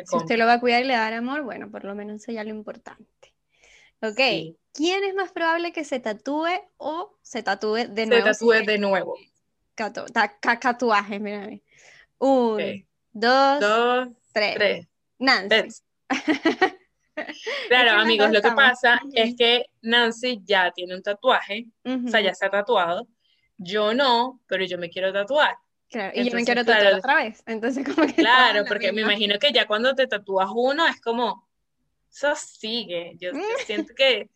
si 0.05 0.15
usted 0.15 0.37
lo 0.37 0.45
va 0.45 0.53
a 0.53 0.59
cuidar 0.59 0.83
y 0.83 0.87
le 0.87 0.93
va 0.93 1.01
a 1.01 1.03
dar 1.03 1.13
amor, 1.13 1.43
bueno, 1.43 1.69
por 1.69 1.83
lo 1.83 1.95
menos 1.95 2.21
eso 2.21 2.31
ya 2.31 2.43
lo 2.43 2.49
importante. 2.49 3.33
Ok, 4.01 4.19
¿quién 4.73 5.03
es 5.03 5.13
más 5.13 5.31
probable 5.31 5.73
que 5.73 5.83
se 5.83 5.99
tatúe 5.99 6.47
o 6.77 7.17
se 7.21 7.43
tatúe 7.43 7.87
de 7.89 8.05
nuevo? 8.05 8.25
Se 8.25 8.31
tatúe 8.31 8.65
de 8.65 8.77
nuevo. 8.77 9.17
Tatuajes, 10.61 11.21
mira. 11.21 11.49
Un, 12.17 12.85
dos, 13.11 13.59
tres. 14.33 14.87
Nancy. 15.17 15.81
Claro, 17.67 17.99
amigos, 17.99 18.31
lo 18.31 18.41
que 18.41 18.51
pasa 18.51 19.01
es 19.13 19.35
que 19.35 19.65
Nancy 19.81 20.39
ya 20.43 20.71
tiene 20.71 20.95
un 20.95 21.03
tatuaje, 21.03 21.67
o 21.83 22.07
sea, 22.07 22.21
ya 22.21 22.33
se 22.33 22.45
ha 22.45 22.49
tatuado. 22.49 23.07
Yo 23.57 23.93
no, 23.93 24.41
pero 24.47 24.63
yo 24.63 24.77
me 24.77 24.89
quiero 24.89 25.11
tatuar. 25.11 25.57
Claro, 25.89 26.11
y 26.13 26.29
yo 26.29 26.35
me 26.35 26.45
quiero 26.45 26.63
tatuar 26.63 26.93
otra 26.93 27.15
vez. 27.15 27.43
Entonces, 27.47 27.83
como 27.83 28.07
que 28.07 28.13
claro, 28.15 28.63
porque 28.67 28.91
me 28.91 29.01
imagino 29.01 29.39
que 29.39 29.51
ya 29.51 29.65
cuando 29.65 29.95
te 29.95 30.07
tatúas 30.07 30.49
uno 30.53 30.85
es 30.87 31.01
como, 31.01 31.47
eso 32.11 32.35
sigue. 32.35 33.15
Yo, 33.19 33.31
siento 33.65 33.93
que 33.95 34.29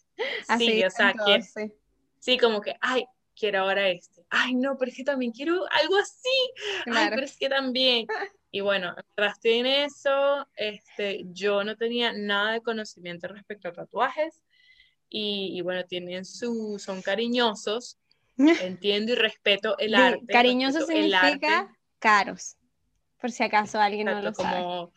sigue, 0.57 0.87
o 0.87 0.89
sea, 0.89 1.13
que 1.13 1.41
sí. 2.19 2.37
como 2.37 2.61
que, 2.61 2.75
ay, 2.81 3.05
quiero 3.35 3.61
ahora 3.61 3.89
este. 3.89 4.25
Ay, 4.29 4.55
no, 4.55 4.77
pero 4.77 4.89
es 4.89 4.97
que 4.97 5.03
también 5.03 5.31
quiero 5.31 5.65
algo 5.69 5.97
así. 5.97 6.51
Ay, 6.91 7.09
pero 7.09 7.23
es 7.23 7.37
que 7.37 7.49
también. 7.49 8.07
Y 8.55 8.61
bueno, 8.61 8.93
estoy 9.17 9.53
en 9.53 9.65
eso. 9.65 10.47
Este, 10.55 11.23
yo 11.31 11.63
no 11.63 11.75
tenía 11.75 12.13
nada 12.13 12.51
de 12.51 12.61
conocimiento 12.61 13.27
respecto 13.27 13.69
a 13.69 13.73
tatuajes. 13.73 14.43
y, 15.09 15.59
bueno, 15.61 15.83
tienen 15.85 16.23
su, 16.23 16.77
son 16.77 17.01
cariñosos. 17.01 17.97
Entiendo 18.61 19.13
y 19.13 19.15
respeto 19.15 19.77
el 19.77 19.95
arte. 19.95 20.25
Cariñoso 20.27 20.85
significa 20.85 21.67
caros, 21.99 22.57
por 23.19 23.31
si 23.31 23.43
acaso 23.43 23.79
alguien 23.79 24.07
no 24.07 24.21
lo 24.21 24.33
sabe. 24.33 24.91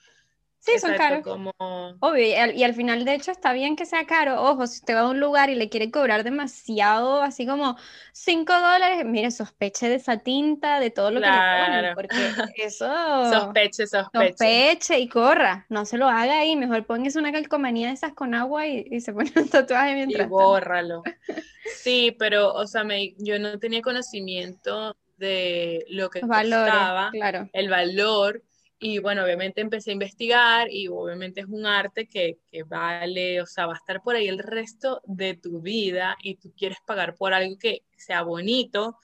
Sí, 0.66 0.80
son 0.80 0.94
caros. 0.94 1.22
Como... 1.22 1.52
Obvio, 2.00 2.26
y 2.52 2.64
al, 2.64 2.74
final 2.74 3.04
de 3.04 3.14
hecho 3.14 3.30
está 3.30 3.52
bien 3.52 3.76
que 3.76 3.86
sea 3.86 4.04
caro. 4.04 4.42
Ojo, 4.42 4.66
si 4.66 4.80
usted 4.80 4.96
va 4.96 5.00
a 5.00 5.08
un 5.08 5.20
lugar 5.20 5.48
y 5.48 5.54
le 5.54 5.68
quiere 5.68 5.92
cobrar 5.92 6.24
demasiado, 6.24 7.22
así 7.22 7.46
como 7.46 7.76
5 8.12 8.52
dólares, 8.52 9.04
mire, 9.04 9.30
sospeche 9.30 9.88
de 9.88 9.94
esa 9.94 10.18
tinta, 10.18 10.80
de 10.80 10.90
todo 10.90 11.12
lo 11.12 11.20
que 11.20 11.26
le 11.26 11.32
ponen, 11.32 11.94
porque 11.94 12.16
eso... 12.56 12.86
sospeche, 13.32 13.86
sospeche. 13.86 14.28
Sospeche 14.30 14.98
y 14.98 15.08
corra, 15.08 15.66
no 15.68 15.84
se 15.84 15.98
lo 15.98 16.08
haga 16.08 16.40
ahí, 16.40 16.56
mejor 16.56 16.84
póngase 16.84 17.18
una 17.18 17.30
calcomanía 17.30 17.88
de 17.88 17.94
esas 17.94 18.12
con 18.14 18.34
agua 18.34 18.66
y, 18.66 19.00
se 19.00 19.12
pone 19.12 19.30
un 19.36 19.48
tatuaje 19.48 19.94
mientras 19.94 20.26
Y 20.26 20.28
bórralo. 20.28 21.04
Sí, 21.76 22.16
pero, 22.18 22.52
o 22.52 22.66
sea, 22.66 22.82
me, 22.82 23.14
yo 23.18 23.38
no 23.38 23.58
tenía 23.60 23.82
conocimiento 23.82 24.96
de 25.16 25.86
lo 25.88 26.10
que 26.10 26.20
costaba, 26.20 27.10
claro. 27.12 27.48
el 27.52 27.68
valor 27.68 28.42
y 28.78 28.98
bueno, 28.98 29.24
obviamente 29.24 29.62
empecé 29.62 29.90
a 29.90 29.94
investigar 29.94 30.70
y 30.70 30.88
obviamente 30.88 31.40
es 31.40 31.46
un 31.46 31.64
arte 31.64 32.06
que, 32.06 32.38
que, 32.46 32.62
vale, 32.62 33.40
o 33.40 33.46
sea, 33.46 33.66
va 33.66 33.72
a 33.72 33.76
estar 33.76 34.02
por 34.02 34.16
ahí 34.16 34.28
el 34.28 34.38
resto 34.38 35.00
de 35.04 35.34
tu 35.34 35.60
vida 35.60 36.16
y 36.22 36.36
tú 36.36 36.52
quieres 36.54 36.78
pagar 36.86 37.14
por 37.14 37.32
algo 37.32 37.56
que 37.58 37.84
sea 37.96 38.22
bonito, 38.22 38.98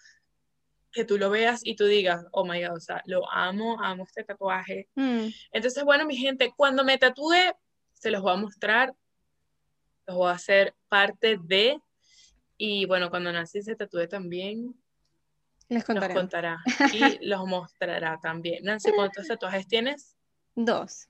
que 0.92 1.06
tú 1.06 1.16
lo 1.16 1.30
veas 1.30 1.62
y 1.64 1.74
tú 1.74 1.86
digas, 1.86 2.26
oh 2.32 2.44
my 2.44 2.62
God, 2.62 2.76
o 2.76 2.80
sea, 2.80 3.02
lo 3.06 3.30
amo, 3.32 3.82
amo 3.82 4.04
este 4.04 4.24
tatuaje. 4.24 4.88
Mm. 4.94 5.28
Entonces, 5.52 5.84
bueno, 5.84 6.04
mi 6.04 6.16
gente, 6.16 6.52
cuando 6.54 6.84
me 6.84 6.98
tatúe, 6.98 7.56
se 7.94 8.10
los 8.10 8.20
voy 8.20 8.34
a 8.34 8.36
mostrar, 8.36 8.94
los 10.06 10.16
voy 10.16 10.28
a 10.28 10.34
hacer 10.34 10.74
parte 10.88 11.38
de, 11.42 11.80
y 12.58 12.84
bueno, 12.84 13.08
cuando 13.08 13.32
nací 13.32 13.62
se 13.62 13.74
tatúe 13.74 14.06
también, 14.06 14.74
les 15.72 15.84
contaré. 15.84 16.14
Los 16.14 16.22
contará 16.22 16.58
y 16.92 17.26
los 17.26 17.46
mostrará 17.46 18.18
también. 18.20 18.64
Nancy, 18.64 18.92
¿cuántos 18.92 19.26
tatuajes 19.26 19.66
tienes? 19.66 20.16
Dos. 20.54 21.08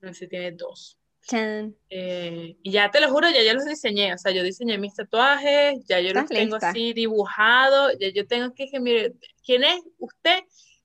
Nancy 0.00 0.28
tiene 0.28 0.52
dos. 0.52 0.98
Eh, 1.32 2.56
y 2.62 2.70
ya 2.70 2.90
te 2.90 3.00
lo 3.00 3.10
juro, 3.10 3.30
ya 3.30 3.42
yo 3.42 3.54
los 3.54 3.64
diseñé, 3.64 4.12
o 4.12 4.18
sea, 4.18 4.32
yo 4.32 4.42
diseñé 4.42 4.76
mis 4.76 4.94
tatuajes, 4.94 5.82
ya 5.86 5.98
yo 6.00 6.12
los 6.12 6.26
tengo 6.26 6.56
así 6.56 6.92
dibujados, 6.92 7.92
ya 7.98 8.08
yo 8.10 8.26
tengo 8.26 8.52
que, 8.52 8.68
que 8.68 8.78
mire, 8.78 9.14
¿quién 9.44 9.64
es 9.64 9.82
usted? 9.98 10.40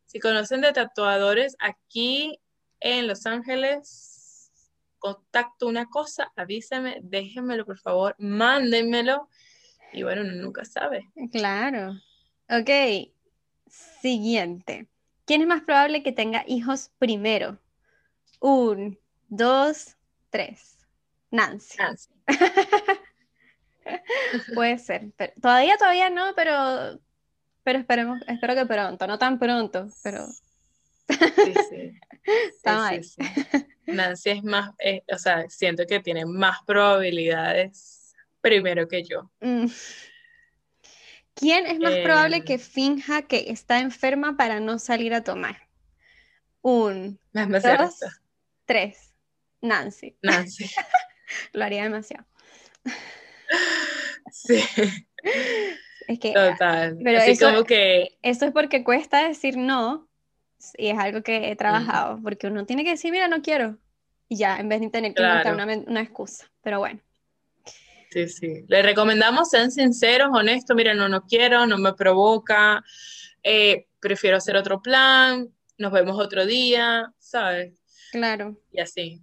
Si 0.05 0.19
conocen 0.19 0.61
de 0.61 0.71
tatuadores 0.71 1.55
aquí 1.59 2.39
en 2.79 3.07
Los 3.07 3.25
Ángeles, 3.25 4.51
contacto 4.97 5.67
una 5.67 5.87
cosa, 5.87 6.31
avíseme, 6.35 6.99
déjenmelo 7.03 7.65
por 7.65 7.77
favor, 7.77 8.15
mándenmelo, 8.17 9.27
y 9.91 10.03
bueno, 10.03 10.21
uno 10.21 10.33
nunca 10.35 10.63
sabe. 10.63 11.09
Claro. 11.31 11.99
Ok, 12.49 12.69
siguiente. 14.01 14.87
¿Quién 15.25 15.41
es 15.41 15.47
más 15.47 15.61
probable 15.61 16.01
que 16.01 16.11
tenga 16.11 16.43
hijos 16.47 16.89
primero? 16.97 17.59
Un, 18.39 18.97
dos, 19.27 19.95
tres. 20.31 20.79
Nancy. 21.29 21.77
Nancy. 21.77 22.09
Puede 24.55 24.79
ser. 24.79 25.11
todavía, 25.39 25.77
todavía 25.77 26.09
no, 26.09 26.33
pero, 26.35 26.99
pero 27.63 27.77
esperemos, 27.77 28.19
espero 28.27 28.55
que 28.55 28.65
pronto. 28.65 29.05
No 29.05 29.19
tan 29.19 29.37
pronto, 29.37 29.87
pero. 30.01 30.25
Sí, 31.07 31.07
sí. 31.69 31.93
Nancy 33.85 34.29
es 34.31 34.43
más, 34.43 34.71
eh, 34.79 35.03
o 35.11 35.19
sea, 35.19 35.47
siento 35.49 35.85
que 35.85 35.99
tiene 35.99 36.25
más 36.25 36.63
probabilidades 36.65 38.15
primero 38.41 38.87
que 38.87 39.03
yo. 39.03 39.29
Mm. 39.39 39.67
¿Quién 41.39 41.65
es 41.67 41.79
más 41.79 41.95
probable 41.99 42.43
que 42.43 42.55
em. 42.55 42.59
finja 42.59 43.21
que 43.21 43.45
está 43.47 43.79
enferma 43.79 44.35
para 44.35 44.59
no 44.59 44.77
salir 44.77 45.13
a 45.13 45.23
tomar? 45.23 45.69
Un, 46.61 47.17
dos, 47.31 47.99
tres. 48.65 49.13
Nancy. 49.61 50.17
Nancy. 50.21 50.69
Lo 51.53 51.63
haría 51.63 51.83
demasiado. 51.83 52.25
Sí. 54.31 54.63
Es 56.07 56.19
que. 56.19 56.33
Total. 56.33 56.95
Pero 57.03 57.17
Así 57.17 57.31
eso, 57.31 57.47
como 57.47 57.63
que. 57.63 58.19
Eso 58.21 58.45
es 58.45 58.51
porque 58.51 58.83
cuesta 58.83 59.27
decir 59.27 59.57
no. 59.57 60.07
Y 60.77 60.89
es 60.89 60.99
algo 60.99 61.23
que 61.23 61.49
he 61.49 61.55
trabajado. 61.55 62.19
Porque 62.21 62.45
uno 62.45 62.67
tiene 62.67 62.83
que 62.83 62.91
decir, 62.91 63.11
mira, 63.11 63.27
no 63.27 63.41
quiero. 63.41 63.79
Y 64.27 64.37
ya, 64.37 64.57
en 64.57 64.69
vez 64.69 64.81
de 64.81 64.89
tener 64.91 65.15
que 65.15 65.23
una, 65.23 65.65
una 65.65 66.01
excusa. 66.01 66.45
Pero 66.61 66.77
bueno. 66.77 67.01
Sí, 68.11 68.27
sí. 68.27 68.65
Le 68.67 68.81
recomendamos 68.81 69.49
sean 69.49 69.71
sinceros, 69.71 70.29
honestos, 70.31 70.75
mira, 70.75 70.93
no, 70.93 71.07
no 71.07 71.25
quiero, 71.25 71.67
no 71.67 71.77
me 71.77 71.93
provoca, 71.93 72.83
eh, 73.43 73.87
prefiero 73.99 74.37
hacer 74.37 74.55
otro 74.55 74.81
plan, 74.81 75.53
nos 75.77 75.91
vemos 75.91 76.19
otro 76.19 76.45
día, 76.45 77.13
¿sabes? 77.19 77.79
Claro. 78.11 78.59
Y 78.71 78.79
así. 78.79 79.21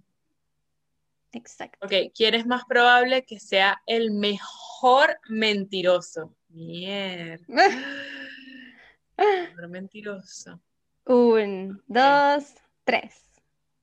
Exacto. 1.33 1.85
Ok, 1.85 2.13
¿quién 2.15 2.33
es 2.33 2.45
más 2.45 2.63
probable 2.65 3.25
que 3.25 3.39
sea 3.39 3.81
el 3.85 4.11
mejor 4.11 5.19
mentiroso? 5.27 6.33
Mierda. 6.47 7.43
mejor 9.17 9.67
mentiroso. 9.67 10.61
Un, 11.05 11.83
dos, 11.87 12.53
tres. 12.85 13.15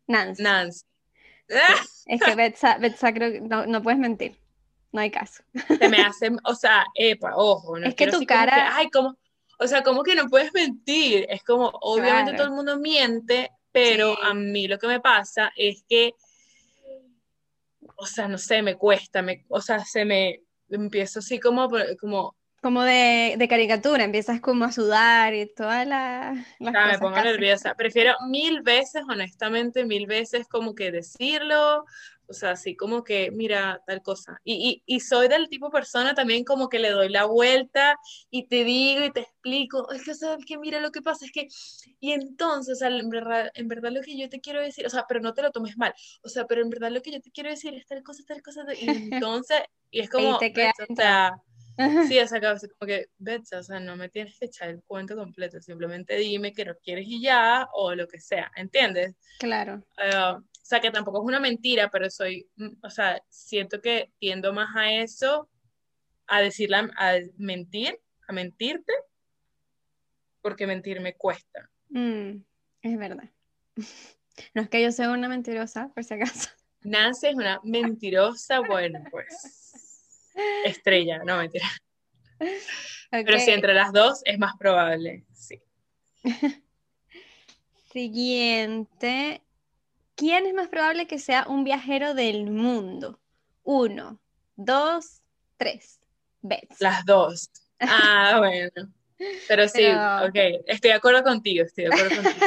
Nancy. 0.07 0.43
Nancy. 0.43 0.85
Es 2.07 2.23
que 2.23 2.35
Betsa, 2.35 2.79
creo 3.13 3.33
que 3.33 3.41
no, 3.43 3.67
no 3.67 3.83
puedes 3.83 4.01
mentir 4.01 4.39
no 4.95 5.01
hay 5.01 5.11
caso. 5.11 5.43
Se 5.67 5.89
me 5.89 5.97
hace, 6.07 6.31
o 6.45 6.55
sea, 6.55 6.87
epa, 6.95 7.33
ojo, 7.35 7.79
no 7.79 7.89
es 7.89 7.97
que 7.97 8.07
tu 8.07 8.25
cara, 8.25 8.77
ay, 8.77 8.89
como, 8.91 9.19
o 9.59 9.67
sea, 9.67 9.83
como 9.83 10.05
que 10.05 10.15
no 10.15 10.29
puedes 10.29 10.55
mentir, 10.55 11.27
es 11.29 11.43
como, 11.43 11.67
obviamente 11.81 12.35
todo 12.35 12.47
el 12.47 12.53
mundo 12.53 12.79
miente, 12.79 13.51
pero 13.73 14.17
a 14.23 14.35
mí 14.35 14.69
lo 14.69 14.79
que 14.79 14.87
me 14.87 15.01
pasa 15.01 15.53
es 15.57 15.85
que, 15.89 16.13
o 17.97 18.07
sea, 18.07 18.29
no 18.29 18.39
sé, 18.39 18.63
me 18.63 18.77
cuesta, 18.77 19.21
me, 19.21 19.45
o 19.49 19.61
sea, 19.61 19.85
se 19.85 20.05
me, 20.05 20.43
empiezo 20.71 21.19
así 21.19 21.41
como, 21.41 21.69
como 22.01 22.37
como 22.63 22.83
de, 22.83 23.35
de, 23.37 23.47
caricatura, 23.47 24.05
empiezas 24.05 24.41
como 24.41 24.65
a 24.65 24.73
sudar 24.73 25.35
y 25.35 25.53
toda 25.55 25.85
la... 25.85 26.47
Las 26.61 26.93
me 26.93 26.99
pongo 26.99 27.21
nerviosa. 27.21 27.75
Prefiero 27.75 28.15
mil 28.27 28.63
veces, 28.63 29.03
honestamente, 29.07 29.85
mil 29.85 30.07
veces 30.07 30.49
como 30.49 30.75
que 30.75 30.91
decirlo, 30.91 31.85
o 32.27 32.33
sea, 32.33 32.53
así 32.53 32.77
como 32.77 33.05
que, 33.05 33.31
mira, 33.31 33.83
tal 33.87 34.03
cosa. 34.03 34.41
Y, 34.45 34.83
y, 34.87 34.97
y, 34.97 35.01
soy 35.01 35.29
del 35.29 35.49
tipo 35.49 35.71
persona 35.71 36.15
también 36.15 36.45
como 36.45 36.69
que 36.69 36.79
le 36.79 36.91
doy 36.91 37.09
la 37.09 37.25
vuelta 37.27 37.99
y 38.31 38.47
te 38.47 38.65
digo 38.65 39.05
y 39.05 39.13
te 39.13 39.21
explico, 39.21 39.91
es 39.93 40.05
que, 40.05 40.15
¿sabes 40.15 40.45
que 40.47 40.59
Mira, 40.59 40.81
lo 40.81 40.91
que 40.91 41.03
pasa 41.03 41.25
es 41.27 41.33
que, 41.33 41.49
y 42.01 42.13
entonces, 42.13 42.75
o 42.75 42.79
sea, 42.79 42.89
en 42.89 43.11
verdad, 43.11 43.51
en 43.55 43.69
verdad 43.69 43.91
lo 43.93 44.01
que 44.01 44.17
yo 44.17 44.29
te 44.29 44.41
quiero 44.41 44.61
decir, 44.61 44.87
o 44.87 44.91
sea, 44.91 45.05
pero 45.09 45.21
no 45.21 45.35
te 45.35 45.43
lo 45.43 45.51
tomes 45.51 45.77
mal, 45.77 45.95
o 46.23 46.29
sea, 46.29 46.47
pero 46.47 46.63
en 46.63 46.71
verdad 46.71 46.91
lo 46.91 47.03
que 47.03 47.13
yo 47.13 47.21
te 47.21 47.31
quiero 47.31 47.51
decir 47.51 47.75
es 47.75 47.87
tal 47.87 48.03
cosa, 48.03 48.23
tal 48.27 48.43
cosa, 48.43 48.65
y 48.75 48.87
entonces, 49.25 49.63
y 49.91 50.01
es 50.01 50.11
como, 50.11 50.39
te 50.39 50.53
o 50.89 50.97
sea, 50.97 51.35
Sí, 52.07 52.19
esa 52.19 52.41
cabeza, 52.41 52.69
como 52.79 52.87
que, 52.87 53.09
Betsa, 53.19 53.59
o 53.59 53.63
sea, 53.63 53.81
no 53.81 53.97
me 53.97 54.09
tienes 54.09 54.39
que 54.39 54.47
echar 54.47 54.69
el 54.69 54.83
cuento 54.85 55.17
completo, 55.17 55.61
simplemente 55.61 56.15
dime 56.17 56.53
que 56.53 56.65
no 56.65 56.75
quieres 56.77 57.07
y 57.09 57.21
ya, 57.21 57.69
o 57.73 57.95
lo 57.95 58.07
que 58.07 58.21
sea, 58.21 58.51
¿entiendes? 58.55 59.17
Claro. 59.41 59.83
Ah, 59.99 60.41
o 60.65 60.67
sea, 60.67 60.81
que 60.81 60.91
tampoco 60.91 61.21
es 61.21 61.27
una 61.27 61.41
mentira, 61.41 61.91
pero 61.91 62.09
soy, 62.09 62.49
mm, 62.57 62.79
o 62.83 62.89
sea, 62.89 63.23
siento 63.29 63.83
que 63.83 64.15
tiendo 64.19 64.55
más 64.55 64.75
a 64.75 64.95
eso, 64.95 65.51
a 66.27 66.41
decirle, 66.41 66.77
a 66.97 67.19
mentir, 67.37 68.01
a 68.27 68.33
mentirte, 68.33 68.95
porque 70.41 70.67
mentir 70.67 71.03
me 71.03 71.17
cuesta. 71.17 71.71
Mm, 71.91 72.37
es 72.83 72.99
verdad. 72.99 73.31
No 74.53 74.63
es 74.63 74.69
que 74.69 74.83
yo 74.83 74.91
sea 74.91 75.11
una 75.11 75.29
mentirosa, 75.29 75.93
por 75.95 76.03
si 76.03 76.15
acaso. 76.15 76.51
Nancy 76.81 77.29
es 77.29 77.37
una 77.37 77.61
mentirosa, 77.63 78.59
bueno, 78.59 79.05
pues 79.13 79.73
estrella, 80.65 81.23
no 81.25 81.37
mentira. 81.37 81.69
Pero 83.13 83.39
si 83.39 83.53
entre 83.53 83.75
las 83.75 83.93
dos 83.93 84.23
es 84.25 84.37
más 84.41 84.57
probable, 84.59 85.25
sí. 85.33 85.63
Siguiente. 87.93 89.44
¿Quién 90.15 90.47
es 90.47 90.55
más 90.55 90.69
probable 90.69 91.07
que 91.07 91.19
sea 91.19 91.47
un 91.49 91.65
viajero 91.65 92.15
del 92.15 92.51
mundo? 92.51 93.21
Uno, 93.63 94.21
dos, 94.57 95.23
tres. 95.57 96.01
Bets. 96.43 96.81
Las 96.81 97.05
dos. 97.05 97.51
Ah, 97.81 98.37
bueno. 98.39 98.93
Pero 99.49 99.69
sí, 99.69 99.87
ok. 99.87 100.63
Estoy 100.67 100.91
de 100.91 100.93
acuerdo 100.93 101.23
contigo, 101.23 101.65
estoy 101.65 101.85
de 101.85 101.95
acuerdo 101.95 102.17
contigo. 102.23 102.47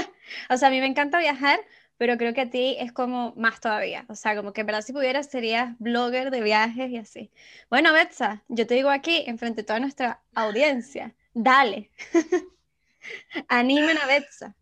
o 0.49 0.57
sea, 0.57 0.67
a 0.67 0.71
mí 0.71 0.79
me 0.79 0.85
encanta 0.85 1.19
viajar, 1.19 1.59
pero 1.97 2.17
creo 2.17 2.33
que 2.33 2.41
a 2.41 2.49
ti 2.49 2.75
es 2.79 2.91
como 2.91 3.33
más 3.35 3.59
todavía. 3.59 4.05
O 4.07 4.15
sea, 4.15 4.35
como 4.35 4.53
que 4.53 4.61
en 4.61 4.67
verdad 4.67 4.81
si 4.81 4.93
pudieras 4.93 5.29
serías 5.29 5.75
blogger 5.79 6.31
de 6.31 6.41
viajes 6.41 6.89
y 6.91 6.97
así. 6.97 7.31
Bueno, 7.69 7.91
Betsa, 7.91 8.43
yo 8.47 8.67
te 8.67 8.75
digo 8.75 8.89
aquí, 8.89 9.23
enfrente 9.25 9.61
de 9.61 9.65
toda 9.65 9.79
nuestra 9.79 10.21
audiencia, 10.35 11.15
dale. 11.33 11.91
Animen 13.47 13.97
a 13.97 14.05
Betsa. 14.05 14.55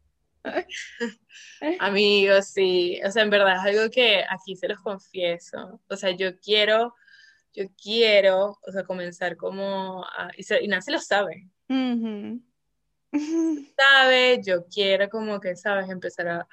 Amigos, 1.80 2.48
sí. 2.48 3.00
O 3.06 3.12
sea, 3.12 3.24
en 3.24 3.30
verdad 3.30 3.56
es 3.56 3.76
algo 3.76 3.92
que 3.92 4.24
aquí 4.30 4.56
se 4.56 4.68
los 4.68 4.80
confieso. 4.80 5.82
O 5.90 5.96
sea, 5.96 6.12
yo 6.12 6.38
quiero, 6.40 6.96
yo 7.54 7.66
quiero, 7.82 8.60
o 8.62 8.72
sea, 8.72 8.84
comenzar 8.84 9.38
como, 9.38 10.04
a, 10.06 10.30
y, 10.38 10.44
se, 10.44 10.64
y 10.64 10.68
Nancy 10.68 10.92
lo 10.92 11.00
sabe, 11.00 11.48
Ujú. 11.70 12.42
sabe, 13.78 14.42
yo 14.46 14.66
quiero 14.68 15.10
como 15.10 15.40
que, 15.40 15.56
sabes, 15.56 15.90
empezar 15.90 16.28
a, 16.28 16.48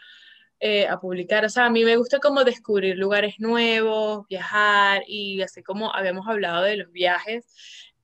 eh, 0.61 0.87
a 0.87 1.01
publicar, 1.01 1.45
o 1.45 1.49
sea, 1.49 1.67
a 1.67 1.71
mí 1.71 1.85
me 1.85 1.97
gusta 1.97 2.19
como 2.21 2.45
descubrir 2.45 2.97
lugares 2.97 3.35
nuevos, 3.39 4.27
viajar 4.29 5.03
y 5.07 5.43
así 5.43 5.63
como 5.63 5.93
habíamos 5.95 6.29
hablado 6.29 6.63
de 6.63 6.77
los 6.77 6.93
viajes, 6.93 7.47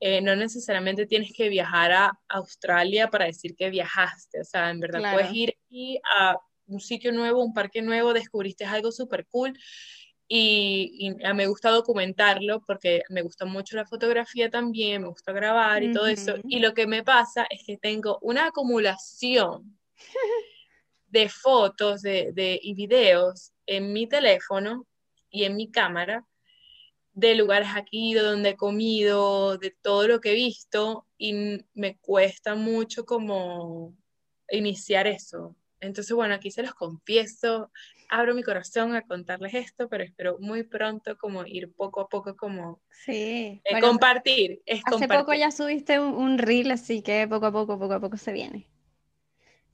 eh, 0.01 0.21
no 0.21 0.37
necesariamente 0.37 1.07
tienes 1.07 1.33
que 1.37 1.49
viajar 1.49 1.93
a 1.93 2.13
Australia 2.29 3.09
para 3.11 3.25
decir 3.27 3.57
que 3.57 3.71
viajaste, 3.71 4.41
o 4.41 4.45
sea, 4.45 4.71
en 4.71 4.81
verdad 4.81 5.01
Claro. 5.01 5.17
puedes 5.19 5.33
ir 5.35 5.55
aquí 5.67 5.99
a 6.19 6.37
un 6.67 6.81
sitio 6.81 7.13
nuevo, 7.13 7.43
un 7.43 7.53
parque 7.55 7.83
nuevo, 7.83 8.13
descubriste 8.13 8.65
algo 8.65 8.93
súper 8.93 9.27
cool 9.27 9.59
y, 10.29 10.91
y 11.19 11.25
a- 11.25 11.33
me 11.35 11.47
gusta 11.47 11.71
documentarlo 11.71 12.61
porque 12.67 13.03
me 13.09 13.23
gusta 13.23 13.45
mucho 13.47 13.77
la 13.77 13.87
fotografía 13.87 14.51
también, 14.51 15.03
me 15.03 15.09
gusta 15.09 15.33
grabar 15.33 15.83
y 15.83 15.93
todo 15.93 16.07
eso. 16.07 16.35
Y 16.45 16.59
lo 16.61 16.75
que 16.75 16.87
me 16.87 17.03
pasa 17.03 17.47
es 17.49 17.63
que 17.67 17.79
tengo 17.79 18.19
una 18.21 18.47
acumulación 18.49 19.79
de 21.07 21.29
fotos 21.29 22.03
de, 22.03 22.33
de- 22.35 22.61
y 22.63 22.75
videos 22.75 23.53
en 23.67 23.93
mi 23.93 24.07
teléfono 24.07 24.87
y 25.31 25.45
en 25.45 25.57
mi 25.57 25.71
cámara 25.71 26.25
de 27.19 27.35
lugares 27.35 27.71
aquí, 27.75 28.15
de 28.15 28.21
donde 28.21 28.51
he 28.51 28.57
comido, 28.57 29.59
de 29.59 29.75
todo 29.83 30.07
lo 30.07 30.21
que 30.21 30.31
he 30.31 30.35
visto 30.35 31.05
y 31.19 31.65
me 31.75 31.97
cuesta 31.99 32.55
mucho 32.55 33.05
como 33.05 33.93
iniciar 34.49 35.09
eso. 35.09 35.57
Entonces, 35.81 36.15
bueno, 36.15 36.35
aquí 36.35 36.53
se 36.53 36.63
los 36.63 36.75
confieso, 36.75 37.73
abro 38.09 38.37
mi 38.37 38.45
corazón 38.45 38.95
a 38.95 39.03
contarles 39.03 39.55
esto, 39.55 39.89
pero 39.89 40.05
espero 40.05 40.37
muy 40.39 40.63
pronto 40.63 41.19
como 41.19 41.45
ir 41.45 41.73
poco 41.73 42.03
a 42.03 42.09
poco 42.09 42.37
como 42.37 42.81
Sí. 43.05 43.13
eh, 43.13 43.61
Bueno, 43.73 43.89
compartir, 43.89 44.63
es 44.65 44.83
hace 44.85 45.09
poco 45.09 45.35
ya 45.35 45.51
subiste 45.51 45.99
un, 45.99 46.15
un 46.15 46.39
reel, 46.39 46.71
así 46.71 47.03
que 47.03 47.27
poco 47.27 47.47
a 47.47 47.53
poco, 47.53 47.81
poco 47.81 47.95
a 47.95 48.01
poco 48.01 48.17
se 48.17 48.33
viene. 48.33 48.69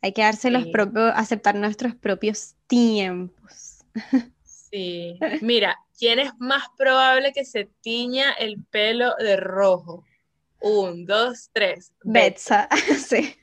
Hay 0.01 0.13
que 0.13 0.23
darse 0.23 0.51
los 0.51 0.67
propios, 0.69 1.13
aceptar 1.15 1.57
nuestros 1.57 1.95
propios 1.95 2.55
tiempos. 2.67 3.85
Sí, 4.75 5.17
mira, 5.41 5.79
¿quién 5.97 6.19
es 6.19 6.33
más 6.39 6.65
probable 6.77 7.33
que 7.33 7.45
se 7.45 7.67
tiña 7.81 8.33
el 8.33 8.61
pelo 8.71 9.15
de 9.21 9.37
rojo? 9.37 10.05
Un, 10.61 11.07
dos, 11.07 11.51
tres. 11.53 11.93
Betsa, 12.03 12.69
sí, 12.99 13.37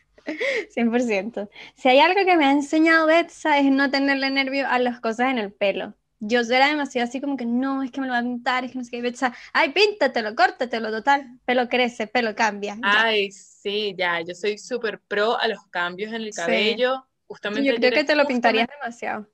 100%. 0.75 1.49
Si 1.75 1.87
hay 1.87 1.99
algo 1.99 2.25
que 2.25 2.35
me 2.35 2.45
ha 2.45 2.51
enseñado 2.51 3.07
Betsa 3.07 3.59
es 3.59 3.71
no 3.71 3.89
tenerle 3.89 4.29
nervio 4.29 4.67
a 4.67 4.77
las 4.79 4.99
cosas 4.99 5.31
en 5.31 5.37
el 5.37 5.53
pelo. 5.53 5.93
Yo 6.19 6.41
era 6.41 6.67
demasiado 6.67 7.07
así 7.07 7.19
como 7.21 7.37
que 7.37 7.45
no, 7.45 7.81
es 7.81 7.91
que 7.91 8.01
me 8.01 8.07
lo 8.07 8.13
va 8.13 8.19
a 8.19 8.23
pintar, 8.23 8.63
es 8.65 8.71
que 8.73 8.77
no 8.77 8.83
sé 8.83 8.91
qué. 8.91 9.01
Betsa, 9.01 9.33
ay, 9.53 9.69
píntatelo, 9.71 10.35
córtatelo, 10.35 10.91
total. 10.91 11.39
Pelo 11.45 11.67
crece, 11.69 12.07
pelo 12.07 12.35
cambia. 12.35 12.75
ya. 12.75 12.81
Ay, 12.83 13.31
sí, 13.31 13.95
ya, 13.97 14.19
yo 14.21 14.35
soy 14.35 14.57
súper 14.57 14.99
pro 14.99 15.39
a 15.39 15.47
los 15.47 15.65
cambios 15.69 16.09
en 16.13 16.21
el 16.23 16.33
Sí. 16.33 16.41
cabello. 16.41 17.07
Justamente 17.25 17.69
Yo 17.71 17.75
creo 17.77 17.91
que 17.91 18.03
te 18.03 18.15
lo 18.15 18.25
pintarías 18.27 18.67
justamente- 18.67 18.73
demasiado. 18.83 19.27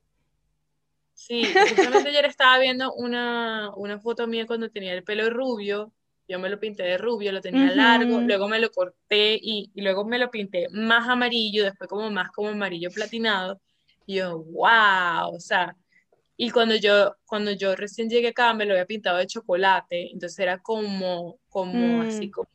Sí, 1.17 1.57
justamente 1.67 2.09
ayer 2.09 2.25
estaba 2.25 2.59
viendo 2.59 2.93
una, 2.93 3.71
una 3.75 3.99
foto 3.99 4.27
mía 4.27 4.45
cuando 4.45 4.69
tenía 4.69 4.93
el 4.93 5.03
pelo 5.03 5.29
rubio. 5.31 5.91
Yo 6.27 6.37
me 6.39 6.47
lo 6.49 6.59
pinté 6.59 6.83
de 6.83 6.97
rubio, 6.97 7.31
lo 7.31 7.41
tenía 7.41 7.71
largo, 7.71 8.21
luego 8.21 8.47
me 8.47 8.59
lo 8.59 8.69
corté 8.71 9.39
y, 9.41 9.71
y 9.73 9.81
luego 9.81 10.05
me 10.05 10.19
lo 10.19 10.29
pinté 10.29 10.67
más 10.71 11.07
amarillo, 11.09 11.63
después 11.63 11.89
como 11.89 12.11
más 12.11 12.29
como 12.31 12.49
amarillo 12.49 12.91
platinado. 12.91 13.59
Y 14.05 14.17
yo, 14.17 14.37
wow, 14.39 15.33
o 15.35 15.39
sea, 15.39 15.75
y 16.37 16.51
cuando 16.51 16.75
yo, 16.75 17.15
cuando 17.25 17.51
yo 17.51 17.75
recién 17.75 18.09
llegué 18.09 18.29
acá 18.29 18.53
me 18.53 18.65
lo 18.65 18.73
había 18.73 18.85
pintado 18.85 19.17
de 19.17 19.27
chocolate, 19.27 20.11
entonces 20.11 20.39
era 20.39 20.59
como, 20.61 21.39
como 21.49 21.99
Mm. 21.99 22.01
así 22.01 22.29
como, 22.29 22.49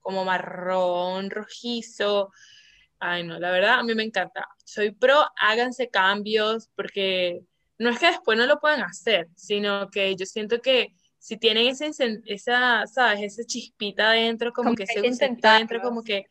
como 0.00 0.24
marrón, 0.24 1.30
rojizo. 1.30 2.30
Ay, 3.04 3.24
no, 3.24 3.36
la 3.40 3.50
verdad 3.50 3.80
a 3.80 3.82
mí 3.82 3.96
me 3.96 4.04
encanta. 4.04 4.46
Soy 4.64 4.92
pro, 4.92 5.24
háganse 5.36 5.90
cambios, 5.90 6.70
porque 6.76 7.40
no 7.78 7.90
es 7.90 7.98
que 7.98 8.06
después 8.06 8.38
no 8.38 8.46
lo 8.46 8.60
puedan 8.60 8.82
hacer, 8.82 9.26
sino 9.34 9.90
que 9.90 10.14
yo 10.14 10.24
siento 10.24 10.60
que 10.60 10.94
si 11.18 11.36
tienen 11.36 11.66
ese, 11.66 11.90
esa, 12.26 12.86
¿sabes? 12.86 13.22
Esa 13.22 13.42
chispita 13.44 14.10
adentro, 14.10 14.52
como, 14.52 14.66
Como 14.66 14.76
que 14.76 14.84
que 14.84 15.08
ese 15.08 15.24
adentro, 15.42 15.80
como 15.80 16.04
que 16.04 16.26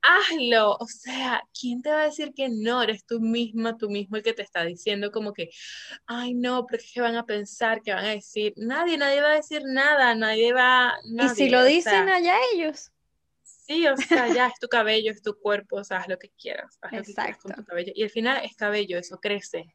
hazlo. 0.00 0.76
O 0.80 0.86
sea, 0.86 1.42
¿quién 1.58 1.82
te 1.82 1.90
va 1.90 2.02
a 2.02 2.06
decir 2.06 2.32
que 2.34 2.48
no? 2.48 2.82
Eres 2.82 3.04
tú 3.04 3.20
misma, 3.20 3.76
tú 3.76 3.90
mismo 3.90 4.16
el 4.16 4.22
que 4.22 4.32
te 4.32 4.42
está 4.42 4.64
diciendo 4.64 5.10
como 5.10 5.34
que, 5.34 5.50
ay, 6.06 6.32
no, 6.32 6.66
porque 6.66 6.84
es 6.84 6.92
que 6.94 7.00
van 7.02 7.16
a 7.16 7.26
pensar, 7.26 7.82
que 7.82 7.92
van 7.92 8.06
a 8.06 8.10
decir. 8.10 8.54
Nadie, 8.56 8.96
nadie 8.96 9.20
va 9.20 9.32
a 9.32 9.36
decir 9.36 9.62
nada, 9.66 10.14
nadie 10.14 10.54
va, 10.54 10.94
Y 11.04 11.08
si 11.08 11.14
nadie, 11.14 11.50
lo 11.50 11.64
dicen 11.64 12.06
sea, 12.06 12.14
allá 12.14 12.36
ellos. 12.54 12.90
Sí, 13.66 13.86
o 13.88 13.96
sea, 13.96 14.28
ya 14.32 14.46
es 14.46 14.58
tu 14.60 14.68
cabello, 14.68 15.10
es 15.10 15.22
tu 15.22 15.36
cuerpo, 15.38 15.76
o 15.76 15.84
sea, 15.84 15.98
haz 15.98 16.08
lo 16.08 16.18
que 16.18 16.30
quieras, 16.30 16.78
haz 16.82 16.92
lo 16.92 17.02
que 17.02 17.12
quieras 17.14 17.36
con 17.38 17.50
Exacto. 17.50 17.62
tu 17.62 17.66
cabello. 17.68 17.92
Y 17.96 18.04
al 18.04 18.10
final 18.10 18.44
es 18.44 18.54
cabello, 18.54 18.98
eso 18.98 19.18
crece. 19.18 19.74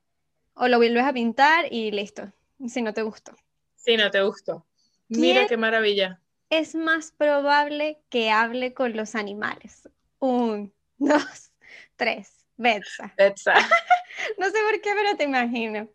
O 0.54 0.68
lo 0.68 0.78
vuelves 0.78 1.04
a 1.04 1.12
pintar 1.14 1.66
y 1.72 1.92
listo. 1.92 2.32
Si 2.68 2.82
no 2.82 2.94
te 2.94 3.02
gustó. 3.02 3.36
Si 3.76 3.98
no 3.98 4.10
te 4.10 4.22
gustó. 4.22 4.66
Mira 5.10 5.42
¿Quién 5.42 5.48
qué 5.50 5.58
maravilla. 5.58 6.22
es 6.50 6.74
más 6.76 7.12
probable 7.12 8.00
que 8.10 8.30
hable 8.32 8.74
con 8.74 8.96
los 8.96 9.16
animales? 9.16 9.90
Un, 10.20 10.74
dos, 10.98 11.52
tres. 11.98 12.46
Betsa. 12.58 13.14
Betsa. 13.18 13.54
No 14.38 14.46
sé 14.46 14.58
por 14.70 14.80
qué, 14.82 14.92
pero 14.94 15.18
te 15.18 15.24
imagino. 15.24 15.90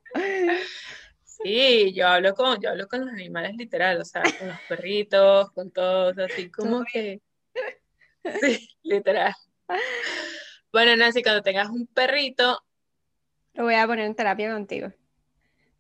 Sí, 1.23 1.93
yo 1.93 2.09
hablo 2.09 2.35
con, 2.35 2.61
yo 2.61 2.71
hablo 2.71 2.89
con 2.89 3.05
los 3.05 3.11
animales 3.11 3.55
literal, 3.57 4.01
o 4.01 4.05
sea, 4.05 4.23
con 4.39 4.49
los 4.49 4.59
perritos, 4.69 5.51
con 5.53 5.71
todos, 5.71 6.19
así 6.19 6.51
como 6.51 6.83
que. 6.91 7.21
Sí, 8.41 8.69
literal. 8.83 9.33
Bueno, 10.73 10.97
Nancy, 10.97 11.23
cuando 11.23 11.43
tengas 11.43 11.69
un 11.71 11.87
perrito, 11.87 12.61
Lo 13.55 13.65
voy 13.65 13.75
a 13.75 13.87
poner 13.87 14.07
en 14.07 14.15
terapia 14.15 14.53
contigo. 14.53 14.93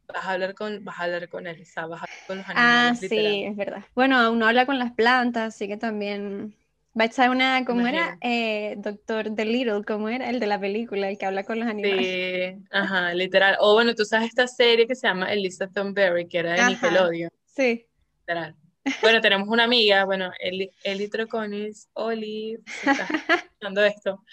vas 0.08 0.24
a 0.24 0.32
hablar 0.32 0.54
con, 0.54 0.84
vas 0.84 0.98
a 1.00 1.04
hablar 1.04 1.28
con 1.28 1.46
él, 1.46 1.58
vas 1.58 1.76
a 1.76 1.82
hablar 1.82 2.00
con 2.26 2.38
los 2.38 2.46
Ah, 2.48 2.52
animales, 2.90 3.00
sí, 3.00 3.16
literal. 3.16 3.52
es 3.52 3.56
verdad. 3.56 3.84
Bueno, 3.94 4.32
uno 4.32 4.46
habla 4.46 4.66
con 4.66 4.78
las 4.78 4.92
plantas, 4.92 5.54
así 5.54 5.68
que 5.68 5.76
también. 5.76 6.54
Betsa 6.94 7.24
es 7.24 7.30
una, 7.30 7.62
¿cómo 7.66 7.86
era? 7.86 8.16
Eh, 8.22 8.74
Doctor 8.78 9.34
Dolittle, 9.34 9.84
¿cómo 9.84 10.08
era? 10.08 10.30
El 10.30 10.40
de 10.40 10.46
la 10.46 10.58
película, 10.58 11.10
el 11.10 11.18
que 11.18 11.26
habla 11.26 11.44
con 11.44 11.58
los 11.60 11.68
animales. 11.68 12.06
Sí, 12.08 12.66
ajá, 12.70 13.12
literal. 13.12 13.56
O 13.60 13.74
bueno, 13.74 13.94
tú 13.94 14.04
sabes 14.06 14.28
esta 14.28 14.46
serie 14.48 14.86
que 14.86 14.94
se 14.94 15.06
llama 15.06 15.30
Elisa 15.30 15.68
Thornberry, 15.68 16.26
que 16.26 16.38
era 16.38 16.52
de 16.54 16.62
Ajá. 16.62 16.70
Nickelodeon, 16.70 17.30
Sí. 17.44 17.86
literal. 18.20 18.56
Bueno, 19.02 19.20
tenemos 19.20 19.48
una 19.48 19.64
amiga, 19.64 20.04
bueno, 20.04 20.30
Eli, 20.38 20.70
Eli 20.82 21.08
Troconis, 21.08 21.88
Oli, 21.94 22.56
si 22.66 22.90
estás 22.90 23.08
escuchando 23.52 23.84
esto, 23.84 24.24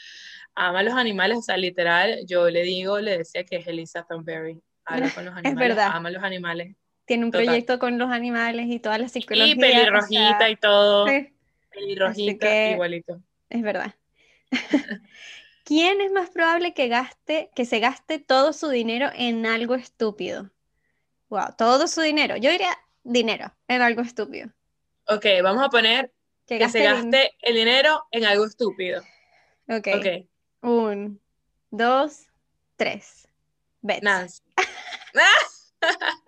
ama 0.55 0.83
los 0.83 0.93
animales, 0.93 1.37
o 1.37 1.41
sea, 1.41 1.57
literal, 1.57 2.19
yo 2.27 2.49
le 2.49 2.61
digo, 2.63 2.99
le 2.99 3.17
decía 3.19 3.43
que 3.43 3.57
es 3.57 3.67
Elisa 3.67 4.03
Thornberry, 4.03 4.61
habla 4.85 5.09
con 5.11 5.25
los 5.25 5.35
animales, 5.35 5.69
verdad. 5.75 5.89
ama 5.91 6.09
los 6.11 6.23
animales. 6.23 6.75
Tiene 7.05 7.25
un 7.25 7.31
Total. 7.31 7.45
proyecto 7.45 7.79
con 7.79 7.97
los 7.97 8.09
animales 8.11 8.67
y 8.67 8.79
toda 8.79 8.97
la 8.97 9.09
psicología. 9.09 9.53
Y 9.53 9.57
o 9.57 9.59
pelirrojita 9.59 10.37
sea, 10.39 10.49
y 10.49 10.55
todo, 10.55 11.07
sí, 11.07 11.33
pelirrojita, 11.69 12.47
que- 12.47 12.71
igualito. 12.71 13.21
es 13.49 13.61
verdad. 13.61 13.95
¿Quién 15.65 16.01
es 16.01 16.11
más 16.11 16.29
probable 16.29 16.73
que 16.73 16.87
gaste, 16.89 17.49
que 17.55 17.65
se 17.65 17.79
gaste 17.79 18.19
todo 18.19 18.53
su 18.53 18.69
dinero 18.69 19.09
en 19.15 19.45
algo 19.45 19.75
estúpido? 19.75 20.51
Wow, 21.29 21.55
todo 21.57 21.87
su 21.87 22.01
dinero. 22.01 22.35
Yo 22.37 22.51
diría 22.51 22.77
dinero 23.03 23.53
en 23.67 23.81
algo 23.81 24.01
estúpido. 24.01 24.49
Ok, 25.07 25.25
vamos 25.43 25.63
a 25.63 25.69
poner 25.69 26.11
Que 26.47 26.57
que 26.59 26.69
se 26.69 26.83
gaste 26.83 27.31
el 27.41 27.55
dinero 27.55 28.03
en 28.11 28.25
algo 28.25 28.45
estúpido. 28.45 29.01
Ok. 29.69 29.87
Ok, 29.97 30.07
Un, 30.61 31.19
dos, 31.71 32.27
tres. 32.75 33.27
Bets. 33.81 34.03
Nancy. 34.03 34.41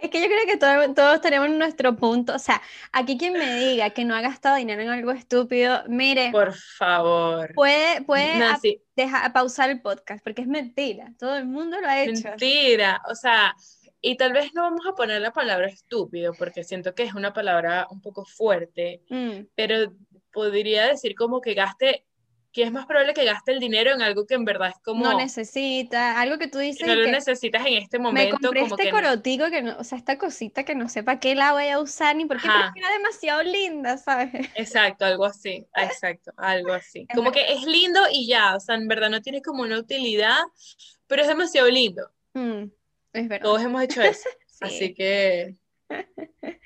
Es 0.00 0.08
que 0.10 0.20
yo 0.22 0.26
creo 0.26 0.46
que 0.46 0.56
todo- 0.56 0.94
todos 0.94 1.20
tenemos 1.20 1.50
nuestro 1.50 1.96
punto. 1.96 2.34
O 2.34 2.38
sea, 2.38 2.62
aquí 2.92 3.18
quien 3.18 3.34
me 3.34 3.56
diga 3.56 3.90
que 3.90 4.04
no 4.06 4.14
ha 4.14 4.22
gastado 4.22 4.56
dinero 4.56 4.80
en 4.80 4.88
algo 4.88 5.10
estúpido, 5.10 5.82
mire, 5.88 6.30
Por 6.30 6.54
favor. 6.54 7.52
puede, 7.54 8.00
puede 8.02 8.32
a- 8.32 8.38
Nancy, 8.38 8.82
deja- 8.94 9.30
pausar 9.34 9.68
el 9.68 9.82
podcast, 9.82 10.22
porque 10.24 10.40
es 10.42 10.48
mentira. 10.48 11.12
Todo 11.18 11.36
el 11.36 11.44
mundo 11.44 11.78
lo 11.80 11.88
ha 11.88 12.00
hecho. 12.02 12.26
mentira. 12.28 13.02
O 13.10 13.14
sea, 13.14 13.54
y 14.08 14.16
tal 14.16 14.32
vez 14.32 14.54
no 14.54 14.62
vamos 14.62 14.86
a 14.86 14.94
poner 14.94 15.20
la 15.20 15.32
palabra 15.32 15.66
estúpido, 15.66 16.32
porque 16.38 16.62
siento 16.62 16.94
que 16.94 17.02
es 17.02 17.14
una 17.14 17.32
palabra 17.32 17.88
un 17.90 18.00
poco 18.00 18.24
fuerte, 18.24 19.02
Mm, 19.08 19.46
pero 19.56 19.92
podría 20.32 20.86
decir 20.86 21.16
como 21.16 21.40
que 21.40 21.54
gaste, 21.54 22.04
que 22.52 22.62
es 22.62 22.70
más 22.70 22.86
probable 22.86 23.14
que 23.14 23.24
gaste 23.24 23.50
el 23.50 23.58
dinero 23.58 23.92
en 23.92 24.02
algo 24.02 24.24
que 24.24 24.34
en 24.34 24.44
verdad 24.44 24.68
es 24.68 24.80
como 24.84 25.02
no 25.02 25.16
necesita, 25.18 26.20
algo 26.20 26.38
que 26.38 26.46
tú 26.46 26.58
que 26.58 26.64
dices 26.66 26.86
no 26.86 26.92
y 26.94 26.96
lo 26.98 27.04
que 27.04 27.10
necesitas 27.10 27.66
en 27.66 27.74
este 27.74 27.98
me 27.98 28.04
momento, 28.04 28.38
compré 28.40 28.60
como 28.60 28.76
este 28.76 28.84
que 28.84 28.90
corotico 28.90 29.50
que 29.50 29.62
no, 29.62 29.76
o 29.76 29.82
sea, 29.82 29.98
esta 29.98 30.18
cosita 30.18 30.64
que 30.64 30.76
no 30.76 30.88
sé 30.88 31.02
para 31.02 31.18
qué 31.18 31.34
la 31.34 31.52
voy 31.52 31.66
a 31.66 31.80
usar 31.80 32.14
ni 32.14 32.26
por 32.26 32.36
qué, 32.36 32.46
pero 32.46 32.58
Ajá. 32.58 32.66
es 32.68 32.74
que 32.74 32.78
era 32.78 32.92
demasiado 32.92 33.42
linda, 33.42 33.98
¿sabes? 33.98 34.48
Exacto, 34.54 35.04
algo 35.04 35.24
así, 35.24 35.66
exacto, 35.74 36.30
algo 36.36 36.72
así. 36.72 37.08
Como 37.12 37.32
que 37.32 37.52
es 37.52 37.64
lindo 37.64 38.00
y 38.12 38.28
ya, 38.28 38.54
o 38.54 38.60
sea, 38.60 38.76
en 38.76 38.86
verdad 38.86 39.10
no 39.10 39.20
tiene 39.20 39.42
como 39.42 39.64
una 39.64 39.78
utilidad, 39.78 40.38
pero 41.08 41.22
es 41.22 41.28
demasiado 41.28 41.68
lindo. 41.68 42.08
Mm, 42.34 42.66
es 43.18 43.28
verdad. 43.28 43.44
Todos 43.44 43.62
hemos 43.62 43.82
hecho 43.82 44.02
eso. 44.02 44.28
Sí. 44.56 44.64
Así 44.64 44.94
que 44.94 45.54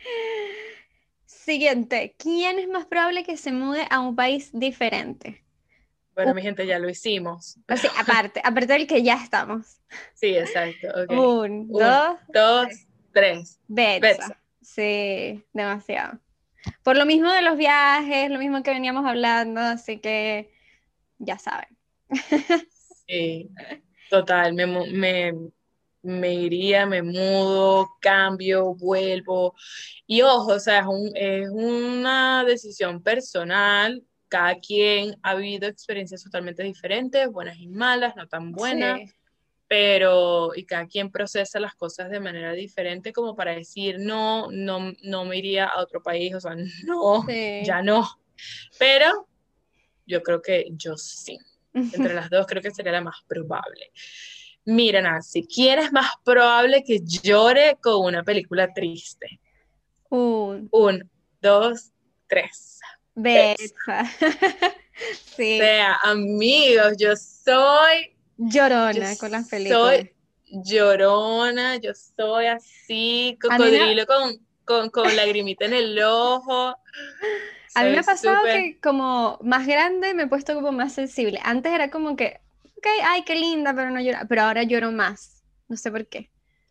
Siguiente, 1.27 2.15
¿quién 2.19 2.59
es 2.59 2.69
más 2.69 2.87
probable 2.87 3.25
que 3.25 3.37
se 3.37 3.51
mude 3.53 3.87
a 3.91 4.01
un 4.01 4.15
país 4.15 4.51
diferente? 4.53 5.45
Bueno, 6.15 6.35
mi 6.35 6.43
gente, 6.43 6.67
ya 6.67 6.79
lo 6.79 6.89
hicimos. 6.89 7.59
Sí, 7.77 7.89
aparte, 7.99 8.41
aparte 8.45 8.73
del 8.75 8.87
que 8.87 9.03
ya 9.03 9.15
estamos. 9.15 9.81
Sí, 10.15 10.37
exacto. 10.37 10.89
Okay. 11.05 11.17
Un, 11.17 11.69
dos, 11.69 12.19
dos, 12.33 12.69
tres. 13.13 13.59
Betsa. 13.69 14.01
Betsa. 14.01 14.41
Sí, 14.61 15.45
demasiado. 15.53 16.21
Por 16.83 16.97
lo 16.97 17.07
mismo 17.07 17.33
de 17.33 17.43
los 17.43 17.57
viajes, 17.57 18.31
lo 18.31 18.39
mismo 18.39 18.63
que 18.63 18.71
veníamos 18.71 19.07
hablando, 19.07 19.61
así 19.61 19.99
que 19.99 20.53
ya 21.19 21.39
saben. 21.39 21.77
Sí, 23.07 23.51
total, 24.11 24.53
me, 24.53 25.33
me 26.03 26.33
iría, 26.35 26.87
me 26.87 27.03
mudo, 27.03 27.89
cambio, 28.01 28.75
vuelvo. 28.75 29.55
Y 30.07 30.23
ojo, 30.23 30.53
o 30.55 30.61
sea, 30.61 30.81
es 30.81 30.87
un- 30.87 31.13
es 31.15 31.49
una 31.51 32.45
decisión 32.45 33.03
personal. 33.03 34.03
Cada 34.29 34.55
quien 34.61 35.17
ha 35.23 35.35
vivido 35.35 35.69
experiencias 35.69 36.23
totalmente 36.23 36.63
diferentes, 36.63 37.29
buenas 37.29 37.59
y 37.59 37.67
malas, 37.69 38.15
no 38.17 38.27
tan 38.29 38.53
buenas. 38.53 39.01
Sí. 39.01 39.15
pero 39.73 40.51
y 40.57 40.65
cada 40.67 40.89
quien 40.89 41.13
procesa 41.13 41.61
las 41.61 41.77
cosas 41.77 42.11
de 42.11 42.19
manera 42.19 42.51
diferente 42.55 43.13
como 43.13 43.37
para 43.37 43.55
decir 43.55 44.01
no, 44.01 44.49
no, 44.51 44.93
no 45.05 45.25
me 45.25 45.37
iría 45.37 45.67
a 45.67 45.81
otro 45.81 46.03
país, 46.03 46.35
o 46.35 46.41
sea, 46.41 46.57
no, 46.89 47.25
Sí. 47.29 47.61
ya 47.65 47.81
no. 47.81 48.05
Pero 48.81 49.29
yo 50.07 50.25
creo 50.25 50.43
que 50.43 50.67
yo 50.73 50.97
sí. 50.97 51.39
Entre 51.73 52.15
las 52.15 52.31
dos 52.31 52.47
creo 52.49 52.61
que 52.61 52.73
sería 52.73 52.91
la 52.91 53.01
más 53.01 53.19
probable. 53.29 53.93
Mira, 54.65 55.01
Nancy, 55.01 55.47
¿quién 55.47 55.79
es 55.79 55.93
más 55.93 56.11
probable 56.25 56.85
que 56.85 57.01
llore 57.01 57.77
con 57.81 58.05
una 58.05 58.23
película 58.23 58.73
triste? 58.73 59.41
Un 60.11 60.69
Un, 60.71 61.11
dos, 61.41 61.91
tres. 62.29 62.81
Betsa. 63.15 64.05
O 65.01 65.35
sea, 65.37 65.97
amigos, 66.03 66.95
yo 66.99 67.17
soy 67.17 68.15
llorona 68.37 69.15
Yo 69.15 69.19
con 69.19 69.31
las 69.31 69.49
películas. 69.49 69.97
soy 69.97 70.15
llorona, 70.51 71.77
yo 71.77 71.93
soy 71.95 72.47
así, 72.47 73.39
cocodrilo 73.41 74.05
con, 74.07 74.47
con, 74.65 74.91
con 74.91 75.17
lagrimita 75.17 75.65
en 75.65 75.73
el 75.73 76.03
ojo. 76.03 76.77
A 77.75 77.85
mí 77.85 77.91
me 77.91 77.99
ha 77.99 78.03
pasado 78.03 78.43
que 78.45 78.79
como 78.83 79.39
más 79.43 79.67
grande 79.67 80.13
me 80.13 80.25
he 80.25 80.27
puesto 80.27 80.55
como 80.55 80.73
más 80.73 80.93
sensible. 80.93 81.41
Antes 81.43 81.73
era 81.73 81.91
como 81.91 82.17
que, 82.17 82.41
ok, 82.81 82.87
ay, 83.05 83.23
qué 83.25 83.35
linda, 83.37 83.75
pero 83.75 83.91
no 83.91 84.01
llora. 84.01 84.25
Pero 84.29 84.43
ahora 84.43 84.63
lloro 84.63 84.91
más. 84.91 85.45
No 85.69 85.77
sé 85.77 85.91
por 85.91 86.07
qué. 86.09 86.31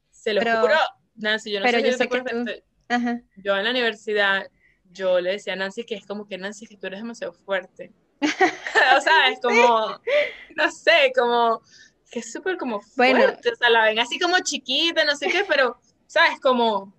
Se 0.09 0.33
lo 0.33 0.41
pero- 0.41 0.61
juro, 0.61 0.75
Nancy, 1.15 1.51
yo 1.51 1.59
no 1.59 1.65
pero 1.65 1.79
sé 1.79 1.91
yo 1.91 1.97
sé 1.97 2.09
que 2.09 2.21
tú- 2.21 2.45
Ajá. 2.89 3.21
yo 3.37 3.55
en 3.55 3.63
la 3.63 3.69
universidad, 3.71 4.47
yo 4.91 5.19
le 5.21 5.31
decía 5.33 5.53
a 5.53 5.55
Nancy 5.55 5.83
que 5.85 5.95
es 5.95 6.05
como 6.05 6.27
que 6.27 6.37
Nancy, 6.37 6.65
que 6.65 6.75
tú 6.77 6.87
eres 6.87 6.99
demasiado 7.01 7.33
fuerte. 7.33 7.93
o 8.21 9.01
sea, 9.01 9.29
es 9.29 9.39
como, 9.43 9.99
no 10.55 10.71
sé, 10.71 11.11
como, 11.15 11.61
que 12.11 12.19
es 12.19 12.31
súper 12.31 12.57
como 12.57 12.81
Bueno. 12.97 13.19
fuerte, 13.21 13.51
o 13.51 13.55
sea, 13.55 13.69
la 13.69 13.85
ven 13.85 13.99
así 13.99 14.17
como 14.19 14.39
chiquita, 14.39 15.05
no 15.05 15.15
sé 15.15 15.27
qué, 15.29 15.45
pero, 15.47 15.79
¿sabes? 16.07 16.39
Como, 16.41 16.93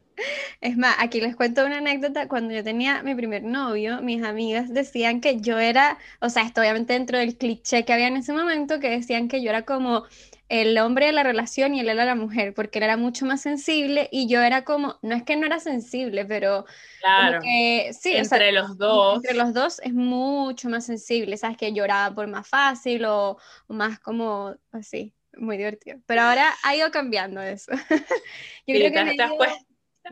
Es 0.61 0.77
más, 0.77 0.97
aquí 0.99 1.21
les 1.21 1.37
cuento 1.37 1.65
una 1.67 1.79
anécdota. 1.79 2.29
Cuando 2.29 2.55
yo 2.55 2.63
tenía 2.65 3.03
mi 3.03 3.15
primer 3.15 3.43
novio, 3.43 4.01
mis 4.03 4.23
amigas 4.23 4.73
decían 4.73 5.21
que 5.21 5.41
yo 5.41 5.59
era, 5.59 5.99
o 6.21 6.29
sea, 6.31 6.43
esto 6.45 6.61
obviamente 6.61 6.93
dentro 6.95 7.19
del 7.19 7.37
cliché 7.37 7.85
que 7.85 7.93
había 7.93 8.09
en 8.09 8.17
ese 8.17 8.33
momento, 8.33 8.81
que 8.81 8.91
decían 8.91 9.29
que 9.29 9.43
yo 9.43 9.51
era 9.51 9.65
como 9.65 10.05
el 10.49 10.77
hombre 10.79 11.07
de 11.07 11.13
la 11.13 11.23
relación 11.23 11.75
y 11.75 11.81
él 11.81 11.89
era 11.89 12.05
la 12.05 12.15
mujer, 12.17 12.55
porque 12.55 12.79
él 12.79 12.85
era 12.85 12.97
mucho 12.97 13.25
más 13.27 13.41
sensible 13.43 14.09
y 14.13 14.29
yo 14.29 14.41
era 14.43 14.65
como, 14.65 14.99
no 15.03 15.15
es 15.15 15.23
que 15.23 15.37
no 15.37 15.47
era 15.47 15.61
sensible, 15.61 16.25
pero 16.25 16.65
claro, 16.99 17.41
que 17.41 17.93
sí, 17.99 18.17
o 18.19 18.25
sea, 18.25 18.41
entre 18.41 18.53
los 18.53 18.77
dos. 18.79 19.25
entre 19.25 19.35
los 19.35 19.53
dos 19.55 19.81
es 19.81 19.93
mucho 19.95 20.69
más 20.69 20.87
sensible, 20.87 21.37
¿sabes? 21.37 21.57
Que 21.57 21.73
lloraba 21.73 22.15
por 22.15 22.27
más 22.29 22.49
fácil 22.49 23.05
o, 23.07 23.39
o 23.67 23.75
más 23.75 24.01
como 24.01 24.55
así, 24.73 25.15
muy 25.37 25.57
divertido. 25.59 25.99
Pero 26.07 26.23
ahora 26.23 26.53
ha 26.65 26.77
ido 26.77 26.91
cambiando 26.91 27.41
eso. 27.43 27.73
Yo 28.67 28.75
Sí, 28.75 28.79
creo 28.79 28.93
que 28.93 29.01
te- 29.05 29.15
has 29.25 29.35
ido- 29.35 29.37
puesto 29.37 29.65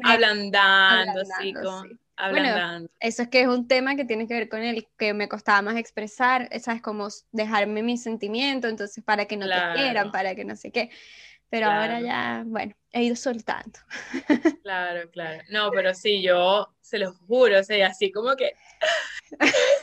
ablandando, 0.03 1.21
así, 1.21 1.31
ablandando, 1.55 1.63
como, 1.63 1.83
sí. 1.83 1.99
ablandando. 2.17 2.91
Eso 3.01 3.23
es 3.23 3.29
que 3.29 3.43
es 3.43 3.49
un 3.49 3.69
tema 3.69 3.97
que 3.97 4.05
tiene 4.05 4.27
que 4.27 4.35
ver 4.35 4.49
con 4.49 4.63
el 4.63 4.87
que 4.97 5.15
me 5.15 5.29
costaba 5.29 5.63
más 5.63 5.77
expresar, 5.77 6.49
¿sabes? 6.61 6.83
Como 6.83 7.09
dejarme 7.33 7.83
mis 7.83 8.03
sentimientos, 8.03 8.71
entonces 8.71 9.03
para 9.05 9.27
que 9.27 9.37
no 9.37 9.47
te 9.47 9.75
quieran, 9.75 10.11
para 10.11 10.35
que 10.35 10.45
no 10.45 10.57
sé 10.57 10.71
qué. 10.71 10.91
Pero 11.51 11.67
ahora 11.67 12.01
ya, 12.01 12.43
bueno, 12.47 12.75
he 12.93 13.05
ido 13.05 13.17
soltando. 13.17 13.79
Claro, 14.63 15.11
claro. 15.11 15.43
No, 15.49 15.71
pero 15.71 15.95
sí, 15.95 16.23
yo 16.23 16.69
se 16.83 16.99
lo 16.99 17.15
juro, 17.15 17.61
o 17.61 17.65
sea, 17.65 17.87
así 17.87 18.13
como 18.13 18.37
que. 18.37 18.53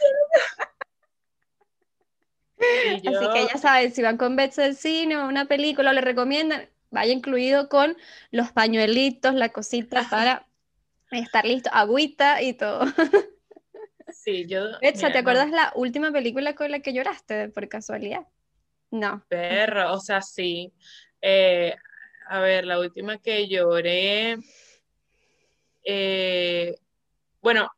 Así 2.58 3.02
que 3.02 3.48
ya 3.54 3.60
saben, 3.60 3.94
si 3.94 4.02
van 4.02 4.18
con 4.18 4.36
Betsy 4.36 4.62
al 4.62 4.76
cine 4.76 5.18
o 5.18 5.28
una 5.28 5.46
película 5.46 5.94
le 5.94 6.02
recomiendan, 6.02 6.70
vaya 6.96 7.14
incluido 7.14 7.70
con 7.70 7.98
los 8.32 8.52
pañuelitos, 8.52 9.36
la 9.36 9.50
cosita 9.52 10.10
para 10.10 10.48
estar 11.12 11.46
listo, 11.46 11.70
agüita 11.74 12.42
y 12.42 12.54
todo. 12.56 12.86
Sí, 14.08 14.48
yo. 14.48 14.66
Betsa, 14.82 15.12
¿te 15.12 15.14
no, 15.14 15.20
acuerdas 15.22 15.52
la 15.52 15.72
última 15.76 16.12
película 16.12 16.56
con 16.56 16.72
la 16.72 16.80
que 16.82 16.94
lloraste 16.94 17.50
por 17.50 17.68
casualidad? 17.70 18.28
No. 18.92 19.26
perro, 19.28 19.94
o 19.94 20.00
sea, 20.00 20.22
sí. 20.22 20.74
Eh, 21.22 21.76
a 22.28 22.40
ver, 22.40 22.66
la 22.66 22.80
última 22.80 23.18
que 23.20 23.48
lloré. 23.48 24.38
eh, 25.84 26.76
bueno, 27.42 27.70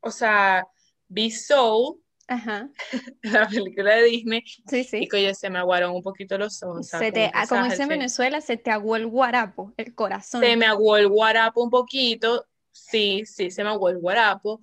o 0.00 0.10
sea, 0.10 0.66
vi 1.08 1.30
Soul, 1.30 1.99
Ajá. 2.30 2.70
la 3.22 3.48
película 3.48 3.96
de 3.96 4.04
Disney, 4.04 4.42
Sí, 4.68 4.78
y 4.78 4.84
sí. 4.84 5.08
coño, 5.08 5.34
se 5.34 5.50
me 5.50 5.58
aguaron 5.58 5.92
un 5.96 6.02
poquito 6.02 6.38
los 6.38 6.62
ojos. 6.62 6.86
Se 6.86 6.96
como 6.98 7.12
te, 7.12 7.30
ah, 7.34 7.44
como 7.48 7.64
dice 7.64 7.82
en 7.82 7.88
Venezuela, 7.88 8.40
se 8.40 8.56
te 8.56 8.70
aguó 8.70 8.94
el 8.94 9.08
guarapo, 9.08 9.74
el 9.76 9.94
corazón. 9.96 10.40
Se 10.40 10.56
me 10.56 10.66
aguó 10.66 10.96
el 10.96 11.08
guarapo 11.08 11.60
un 11.62 11.70
poquito, 11.70 12.46
sí, 12.70 13.24
sí, 13.26 13.50
se 13.50 13.64
me 13.64 13.70
aguó 13.70 13.88
el 13.88 13.98
guarapo, 13.98 14.60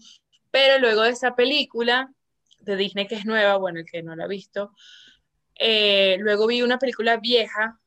pero 0.50 0.80
luego 0.80 1.02
de 1.02 1.10
esa 1.10 1.36
película 1.36 2.10
de 2.62 2.78
Disney 2.78 3.06
que 3.06 3.16
es 3.16 3.26
nueva, 3.26 3.58
bueno, 3.58 3.80
el 3.80 3.86
que 3.86 4.02
no 4.02 4.16
la 4.16 4.24
ha 4.24 4.28
visto, 4.28 4.72
eh, 5.60 6.16
luego 6.20 6.48
vi 6.48 6.62
una 6.62 6.80
película 6.80 7.18
vieja 7.18 7.80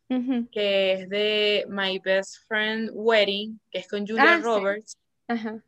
que 0.53 0.93
es 0.93 1.09
de 1.09 1.65
My 1.69 2.01
Best 2.01 2.47
Friend 2.49 2.91
Wedding, 2.93 3.61
que 3.71 3.79
es 3.79 3.89
con 3.89 4.01
Julia 4.07 4.25
Ah, 4.35 4.37
sí. 4.39 4.43
Roberts, 4.43 4.97
Ajá. 5.29 5.65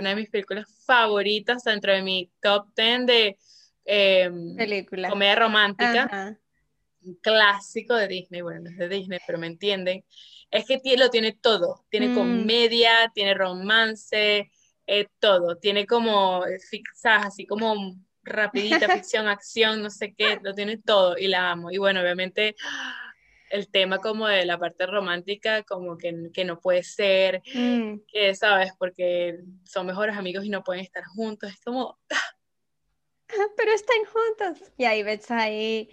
Una 0.00 0.10
de 0.10 0.16
mis 0.16 0.30
películas 0.30 0.66
favoritas 0.84 1.62
dentro 1.64 1.92
de 1.92 2.02
mi 2.02 2.30
top 2.40 2.66
10 2.76 3.06
de 3.06 3.38
eh, 3.84 4.30
Película. 4.56 5.08
comedia 5.08 5.36
romántica. 5.36 6.04
Ajá. 6.04 6.38
un 7.02 7.14
clásico 7.22 7.94
de 7.94 8.08
Disney, 8.08 8.42
bueno, 8.42 8.60
no 8.60 8.70
es 8.70 8.76
de 8.76 8.88
Disney, 8.88 9.18
pero 9.26 9.38
me 9.38 9.46
entienden, 9.46 10.04
es 10.50 10.66
que 10.66 10.80
lo 10.98 11.08
tiene 11.08 11.32
todo, 11.32 11.86
tiene 11.88 12.08
Mm. 12.08 12.14
comedia, 12.14 13.10
tiene 13.14 13.32
romance, 13.32 14.50
eh, 14.86 15.06
todo, 15.18 15.56
tiene 15.56 15.86
como, 15.86 16.44
eh, 16.44 16.58
¿sabes? 16.94 17.26
Así 17.28 17.46
como 17.46 17.96
rapidita, 18.22 18.86
ficción, 19.04 19.28
acción, 19.28 19.82
no 19.82 19.88
sé 19.88 20.14
qué, 20.14 20.38
lo 20.42 20.54
tiene 20.54 20.76
todo 20.76 21.16
y 21.16 21.28
la 21.28 21.52
amo. 21.52 21.70
Y 21.70 21.78
bueno, 21.78 22.00
obviamente 22.00 22.54
el 23.50 23.68
tema 23.68 23.98
como 23.98 24.26
de 24.26 24.44
la 24.46 24.58
parte 24.58 24.86
romántica, 24.86 25.62
como 25.64 25.98
que, 25.98 26.30
que 26.32 26.44
no 26.44 26.58
puede 26.60 26.82
ser, 26.82 27.42
Mm. 27.54 27.98
que, 28.06 28.34
¿sabes? 28.34 28.72
Porque 28.78 29.40
son 29.64 29.86
mejores 29.86 30.16
amigos 30.16 30.44
y 30.44 30.48
no 30.48 30.62
pueden 30.64 30.82
estar 30.82 31.04
juntos, 31.04 31.50
es 31.52 31.60
como, 31.60 31.98
Pero 33.56 33.72
están 33.72 33.96
juntos. 34.12 34.72
Y 34.76 34.84
ahí 34.84 35.02
ves 35.02 35.30
ahí 35.30 35.88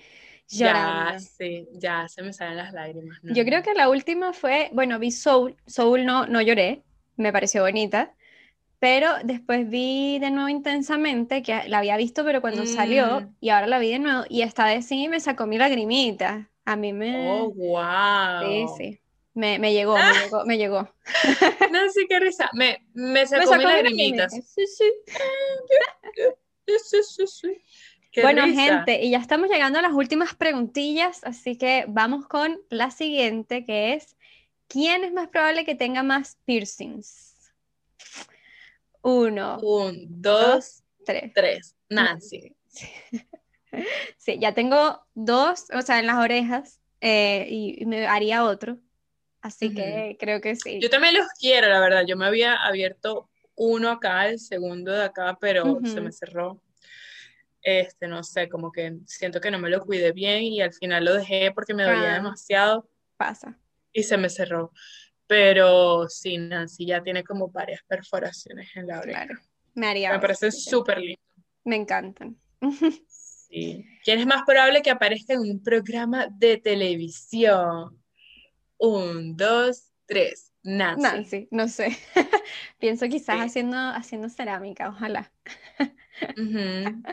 ya, 0.48 0.68
llorando. 0.74 1.20
sí, 1.20 1.68
ya 1.74 2.08
se 2.08 2.24
me 2.24 2.34
salen 2.34 2.58
las 2.58 2.74
lágrimas. 2.74 3.20
¿no? 3.22 3.34
Yo 3.34 3.44
creo 3.46 3.62
que 3.62 3.74
la 3.74 3.90
última 3.90 4.34
fue, 4.34 4.70
bueno, 4.74 4.98
vi 4.98 5.12
Soul. 5.12 5.56
Soul 5.68 6.06
no, 6.06 6.26
no 6.26 6.42
lloré, 6.42 6.84
me 7.16 7.32
pareció 7.32 7.62
bonita. 7.64 8.14
Pero 8.80 9.10
después 9.24 9.68
vi 9.70 10.20
de 10.20 10.30
nuevo 10.30 10.50
Intensamente, 10.50 11.42
que 11.42 11.68
la 11.68 11.80
había 11.80 11.98
visto, 11.98 12.24
pero 12.24 12.42
cuando 12.42 12.66
salió, 12.68 13.22
Mm. 13.22 13.36
y 13.42 13.50
ahora 13.50 13.66
la 13.68 13.80
vi 13.80 13.92
de 13.92 14.00
nuevo, 14.00 14.24
y 14.30 14.44
esta 14.44 14.66
vez 14.66 14.86
sí 14.88 15.08
me 15.08 15.20
sacó 15.20 15.48
mi 15.48 15.58
lagrimita. 15.58 16.50
A 16.68 16.76
mí 16.76 16.92
me. 16.92 17.16
Oh, 17.16 17.50
wow. 17.54 18.42
Sí, 18.44 18.66
sí. 18.78 19.00
Me, 19.34 19.58
me 19.58 19.72
llegó, 19.72 19.96
me 19.96 20.14
llegó, 20.14 20.46
me 20.46 20.58
llegó. 20.58 20.94
Sé 21.94 22.06
qué 22.10 22.20
risa. 22.20 22.50
Me, 22.54 22.84
me 22.94 23.22
Me 23.22 23.26
sacó 23.28 23.44
sacó 23.46 23.56
mis 23.58 23.66
mi 23.68 23.72
lagrimitas. 23.74 24.34
lagrimita. 24.34 24.48
Sí, 24.54 24.68
sí. 24.68 24.92
Sí, 26.66 26.98
sí, 27.04 27.28
sí. 27.28 27.62
Qué 28.12 28.22
Bueno, 28.22 28.44
risa. 28.46 28.62
gente, 28.64 29.02
y 29.02 29.12
ya 29.12 29.20
estamos 29.20 29.50
llegando 29.50 29.80
a 29.80 29.82
las 29.82 29.94
últimas 29.94 30.36
preguntillas, 30.36 31.24
así 31.24 31.58
que 31.58 31.86
vamos 31.88 32.28
con 32.28 32.60
la 32.70 32.92
siguiente, 32.92 33.64
que 33.64 33.94
es, 33.94 34.18
¿quién 34.68 35.06
es 35.06 35.14
más 35.14 35.30
probable 35.30 35.64
que 35.64 35.76
tenga 35.76 36.04
más 36.04 36.38
piercings? 36.44 37.54
Uno, 39.04 39.60
Un, 39.62 40.06
dos, 40.22 40.84
tres. 41.06 41.32
tres. 41.34 41.76
Nancy. 41.90 42.54
Sí, 44.18 44.38
ya 44.40 44.54
tengo 44.54 45.02
dos, 45.14 45.66
o 45.74 45.82
sea, 45.82 46.00
en 46.00 46.08
las 46.08 46.18
orejas, 46.18 46.82
eh, 47.02 47.46
y, 47.50 47.82
y 47.82 47.86
me 47.86 48.08
haría 48.08 48.44
otro. 48.44 48.78
Así 49.42 49.74
que 49.74 50.18
creo 50.20 50.42
que 50.42 50.56
sí. 50.56 50.80
Yo 50.82 50.90
también 50.90 51.14
los 51.16 51.28
quiero, 51.40 51.70
la 51.70 51.80
verdad. 51.80 52.04
Yo 52.06 52.18
me 52.18 52.26
había 52.26 52.56
abierto 52.56 53.30
uno 53.56 53.90
acá, 53.90 54.28
el 54.28 54.40
segundo 54.40 54.92
de 54.92 55.04
acá, 55.06 55.38
pero 55.40 55.80
se 55.86 56.02
me 56.02 56.12
cerró. 56.12 56.62
Este, 57.62 58.08
no 58.08 58.24
sé, 58.24 58.48
como 58.50 58.72
que 58.72 58.98
siento 59.06 59.40
que 59.42 59.52
no 59.52 59.60
me 59.60 59.70
lo 59.70 59.82
cuidé 59.82 60.12
bien 60.12 60.44
y 60.44 60.62
al 60.62 60.74
final 60.74 61.06
lo 61.06 61.14
dejé 61.14 61.52
porque 61.54 61.74
me 61.74 61.84
dolía 61.84 62.12
Ah. 62.14 62.16
demasiado 62.16 62.90
Pasa. 63.18 63.58
y 63.94 64.04
se 64.04 64.18
me 64.18 64.30
cerró. 64.30 64.72
Pero 65.28 66.08
sí, 66.10 66.38
Nancy 66.38 66.86
ya 66.86 67.02
tiene 67.04 67.24
como 67.24 67.50
varias 67.50 67.82
perforaciones 67.88 68.70
en 68.76 68.88
la 68.88 69.00
oreja. 69.00 69.26
Claro. 69.26 69.40
Me 69.76 69.88
haría. 69.88 70.12
Me 70.14 70.20
parecen 70.20 70.52
súper 70.52 71.00
lindos. 71.00 71.24
Me 71.66 71.76
encantan. 71.76 72.38
Sí. 73.50 73.86
¿Quién 74.04 74.20
es 74.20 74.26
más 74.26 74.44
probable 74.46 74.82
que 74.82 74.90
aparezca 74.92 75.34
en 75.34 75.40
un 75.40 75.64
programa 75.64 76.28
de 76.30 76.58
televisión? 76.58 77.98
Un, 78.78 79.36
dos, 79.38 79.92
tres. 80.06 80.52
Nancy. 80.64 81.02
Nancy, 81.02 81.48
no 81.52 81.68
sé. 81.70 81.98
Pienso 82.80 83.08
quizás 83.08 83.38
Sí. 83.38 83.42
haciendo, 83.46 83.78
haciendo 83.78 84.30
cerámica, 84.30 84.90
ojalá. 84.90 85.32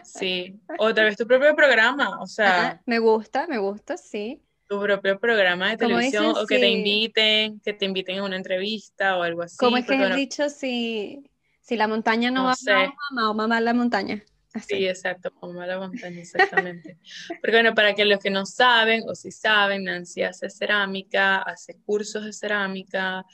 Sí. 0.03 0.59
O 0.79 0.95
tal 0.95 1.05
vez 1.05 1.17
tu 1.17 1.27
propio 1.27 1.55
programa, 1.55 2.21
o 2.21 2.27
sea, 2.27 2.67
Ajá, 2.67 2.83
Me 2.87 2.99
gusta, 2.99 3.47
me 3.47 3.59
gusta, 3.59 3.97
sí. 3.99 4.43
tu 4.67 4.81
propio 4.81 5.21
programa 5.21 5.69
de 5.71 5.77
Como 5.77 5.97
televisión, 5.97 6.29
dicen, 6.29 6.43
o 6.43 6.47
que 6.47 6.59
te 6.59 6.69
inviten, 6.71 7.61
que 7.61 7.75
te 7.75 7.85
inviten 7.85 8.19
a 8.21 8.25
una 8.25 8.37
entrevista 8.37 9.19
o 9.19 9.23
algo 9.23 9.43
así. 9.43 9.57
¿Cómo 9.59 9.77
es 9.77 9.87
que 9.87 9.97
bueno, 9.99 10.17
dicho? 10.17 10.49
Si, 10.49 11.23
si 11.61 11.77
la 11.77 11.87
montaña 11.87 12.31
no 12.31 12.41
No 12.41 12.47
va 12.47 12.53
a 12.53 12.57
sé. 12.57 12.73
Mahoma, 12.73 13.31
o 13.31 13.35
mamá 13.35 13.61
la 13.61 13.75
montaña. 13.75 14.25
Así. 14.55 14.77
Sí, 14.77 14.87
exacto, 14.87 15.33
como 15.35 15.61
a 15.61 15.67
la 15.67 15.79
montaña, 15.79 16.21
exactamente. 16.21 16.97
Porque 17.41 17.57
bueno, 17.57 17.75
para 17.75 17.95
que 17.95 18.05
los 18.05 18.21
que 18.21 18.31
no 18.31 18.47
saben, 18.47 19.03
o 19.07 19.15
si 19.15 19.31
saben, 19.33 19.85
Nancy 19.85 20.23
hace 20.23 20.49
cerámica, 20.49 21.43
hace 21.43 21.77
cursos 21.85 22.25
de 22.25 22.33
cerámica, 22.33 23.27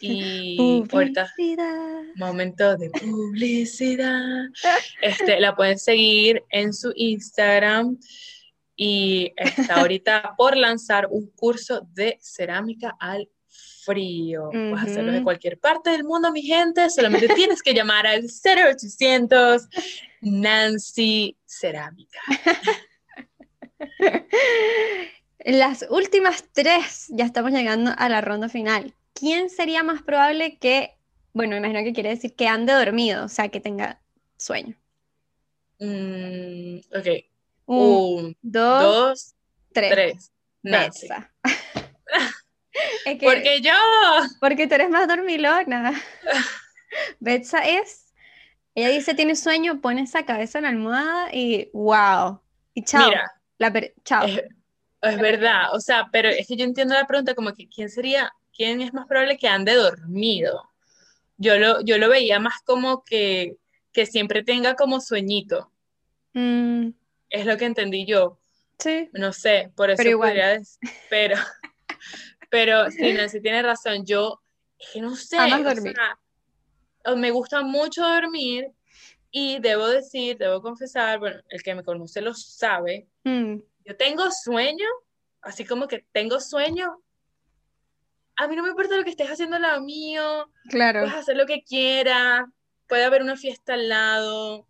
y 0.00 0.56
ahorita 0.90 1.30
Publicidad. 1.36 2.02
Momento 2.16 2.76
de 2.76 2.90
publicidad. 2.90 4.46
Este, 5.02 5.38
la 5.40 5.54
pueden 5.54 5.78
seguir 5.78 6.42
en 6.50 6.72
su 6.72 6.92
Instagram 6.96 7.98
y 8.74 9.32
está 9.36 9.80
ahorita 9.80 10.34
por 10.38 10.56
lanzar 10.56 11.08
un 11.10 11.30
curso 11.32 11.86
de 11.92 12.18
cerámica 12.20 12.96
al 12.98 13.28
frío. 13.84 14.48
Puedes 14.50 14.82
hacerlo 14.82 15.12
de 15.12 15.22
cualquier 15.22 15.58
parte 15.58 15.90
del 15.90 16.04
mundo, 16.04 16.32
mi 16.32 16.42
gente. 16.42 16.88
Solamente 16.88 17.28
tienes 17.34 17.62
que 17.62 17.74
llamar 17.74 18.06
al 18.06 18.22
0800 18.22 19.68
Nancy 20.20 21.36
Cerámica. 21.46 22.20
Las 25.44 25.86
últimas 25.88 26.44
tres, 26.52 27.06
ya 27.08 27.24
estamos 27.24 27.50
llegando 27.52 27.92
a 27.96 28.08
la 28.08 28.20
ronda 28.20 28.48
final. 28.48 28.94
¿Quién 29.14 29.48
sería 29.48 29.82
más 29.82 30.02
probable 30.02 30.58
que, 30.58 30.96
bueno, 31.32 31.56
imagino 31.56 31.82
que 31.82 31.92
quiere 31.94 32.10
decir 32.10 32.34
que 32.34 32.46
ande 32.46 32.72
dormido, 32.74 33.24
o 33.24 33.28
sea, 33.28 33.48
que 33.48 33.60
tenga 33.60 34.00
sueño? 34.36 34.76
Mm, 35.78 36.76
ok. 36.94 37.06
Un, 37.66 38.24
Un, 38.26 38.36
dos, 38.42 38.82
dos, 38.82 39.34
tres. 39.72 39.90
tres. 39.92 40.32
Nancy. 40.62 41.08
Betsa. 41.08 41.32
Es 43.04 43.18
que- 43.18 43.26
Porque 43.26 43.60
yo. 43.60 43.72
porque 44.40 44.66
tú 44.66 44.74
eres 44.74 44.90
más 44.90 45.08
dormilona. 45.08 45.92
Betsa 47.20 47.66
es, 47.68 48.09
ella 48.74 48.88
dice 48.88 49.14
tiene 49.14 49.36
sueño, 49.36 49.80
pone 49.80 50.02
esa 50.02 50.24
cabeza 50.24 50.58
en 50.58 50.64
la 50.64 50.70
almohada 50.70 51.34
y 51.34 51.70
wow. 51.72 52.40
Y 52.74 52.84
chao. 52.84 53.08
Mira. 53.08 53.30
La 53.58 53.72
chao. 54.04 54.26
Es, 54.26 54.42
es 55.02 55.18
verdad, 55.18 55.74
o 55.74 55.80
sea, 55.80 56.08
pero 56.12 56.28
es 56.28 56.46
que 56.46 56.56
yo 56.56 56.64
entiendo 56.64 56.94
la 56.94 57.06
pregunta 57.06 57.34
como 57.34 57.52
que 57.54 57.68
quién 57.68 57.90
sería, 57.90 58.32
quién 58.54 58.80
es 58.80 58.92
más 58.94 59.06
probable 59.06 59.36
que 59.38 59.48
ande 59.48 59.74
dormido. 59.74 60.68
Yo 61.36 61.58
lo, 61.58 61.80
yo 61.82 61.98
lo 61.98 62.08
veía 62.08 62.38
más 62.38 62.54
como 62.64 63.02
que, 63.04 63.56
que 63.92 64.06
siempre 64.06 64.42
tenga 64.42 64.74
como 64.76 65.00
sueñito, 65.00 65.70
Mm, 66.32 66.90
es 67.28 67.44
lo 67.44 67.56
que 67.56 67.64
entendí 67.64 68.06
yo. 68.06 68.38
sí. 68.78 69.08
No 69.12 69.32
sé, 69.32 69.72
por 69.74 69.90
eso 69.90 69.96
Pero 69.98 70.10
igual. 70.10 70.28
podría 70.30 70.48
decir, 70.58 70.78
pero, 71.08 71.36
pero 72.50 72.90
sí, 72.90 73.12
Nancy 73.12 73.40
tiene 73.40 73.62
razón, 73.62 74.06
yo 74.06 74.40
es 74.78 74.90
que 74.92 75.00
no 75.00 75.16
sé, 75.16 75.36
Amas 75.38 75.60
o 75.60 75.64
dormir. 75.64 75.94
sea, 75.94 76.18
me 77.16 77.30
gusta 77.30 77.62
mucho 77.62 78.02
dormir 78.06 78.68
y 79.30 79.58
debo 79.60 79.86
decir, 79.88 80.36
debo 80.38 80.60
confesar, 80.60 81.18
bueno, 81.18 81.40
el 81.48 81.62
que 81.62 81.74
me 81.74 81.82
conoce 81.84 82.20
lo 82.20 82.34
sabe, 82.34 83.08
Mm, 83.24 83.56
yo 83.84 83.96
tengo 83.96 84.24
sueño, 84.30 84.86
así 85.42 85.64
como 85.64 85.86
que 85.88 86.04
tengo 86.12 86.40
sueño. 86.40 87.02
A 88.36 88.48
mí 88.48 88.56
no 88.56 88.62
me 88.62 88.70
importa 88.70 88.96
lo 88.96 89.04
que 89.04 89.10
estés 89.10 89.28
haciendo 89.30 89.56
al 89.56 89.62
lado 89.62 89.82
mío, 89.82 90.50
claro. 90.68 91.00
puedes 91.00 91.14
hacer 91.16 91.36
lo 91.36 91.46
que 91.46 91.62
quieras, 91.62 92.44
puede 92.88 93.04
haber 93.04 93.22
una 93.22 93.36
fiesta 93.36 93.74
al 93.74 93.88
lado, 93.88 94.66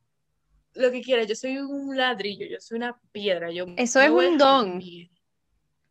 lo 0.75 0.91
que 0.91 1.01
quieras. 1.03 1.27
Yo 1.27 1.35
soy 1.37 1.59
un 1.59 1.97
ladrillo, 1.97 2.47
yo 2.47 2.61
soy 2.61 2.77
una 2.79 2.99
piedra. 3.13 3.51
Yo 3.51 3.67
Eso 3.77 4.01
es 4.01 4.11
un 4.11 4.39
don. 4.39 4.67
dormir. 4.69 5.11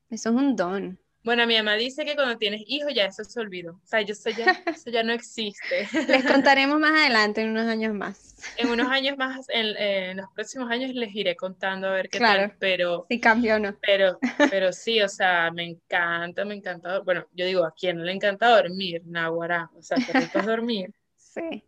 Eso 0.09 0.29
es 0.29 0.35
un 0.35 0.55
don. 0.55 0.99
Bueno, 1.23 1.45
mi 1.45 1.57
mamá 1.57 1.75
dice 1.75 2.05
que 2.05 2.15
cuando 2.15 2.37
tienes 2.37 2.61
hijos 2.65 2.93
ya 2.95 3.05
eso 3.05 3.23
se 3.23 3.39
olvidó. 3.39 3.73
O 3.73 3.85
sea, 3.85 4.01
yo 4.01 4.13
eso 4.13 4.29
ya, 4.29 4.45
eso 4.65 4.89
ya 4.89 5.03
no 5.03 5.11
existe. 5.13 5.87
Les 6.07 6.23
contaremos 6.25 6.79
más 6.79 6.91
adelante, 6.91 7.41
en 7.41 7.49
unos 7.49 7.67
años 7.67 7.93
más. 7.93 8.35
En 8.57 8.69
unos 8.69 8.87
años 8.87 9.17
más, 9.17 9.45
en, 9.49 9.75
en 9.77 10.17
los 10.17 10.27
próximos 10.33 10.71
años 10.71 10.91
les 10.93 11.13
iré 11.13 11.35
contando 11.35 11.87
a 11.87 11.91
ver 11.91 12.09
qué 12.09 12.19
Claro. 12.19 12.47
tal, 12.49 12.57
pero 12.57 13.05
Si 13.09 13.19
cambio 13.19 13.55
o 13.55 13.59
no. 13.59 13.75
Pero, 13.81 14.17
pero 14.49 14.71
sí, 14.71 15.01
o 15.01 15.09
sea, 15.09 15.51
me 15.51 15.65
encanta, 15.65 16.45
me 16.45 16.55
encanta. 16.55 16.99
Bueno, 16.99 17.27
yo 17.33 17.45
digo, 17.45 17.65
¿a 17.65 17.73
quién 17.73 17.97
no 17.97 18.03
le 18.05 18.13
encanta 18.13 18.47
dormir? 18.49 19.01
Naguará. 19.05 19.69
O 19.75 19.81
sea, 19.81 19.97
qué 19.97 20.13
rico 20.13 20.39
es 20.39 20.45
dormir. 20.45 20.93
Sí. 21.17 21.63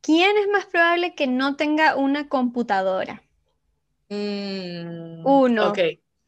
¿Quién 0.00 0.36
es 0.36 0.48
más 0.48 0.66
probable 0.66 1.14
que 1.14 1.26
no 1.26 1.56
tenga 1.56 1.96
una 1.96 2.28
computadora? 2.28 3.22
Mm, 4.08 5.24
Uno. 5.26 5.70
Ok, 5.70 5.78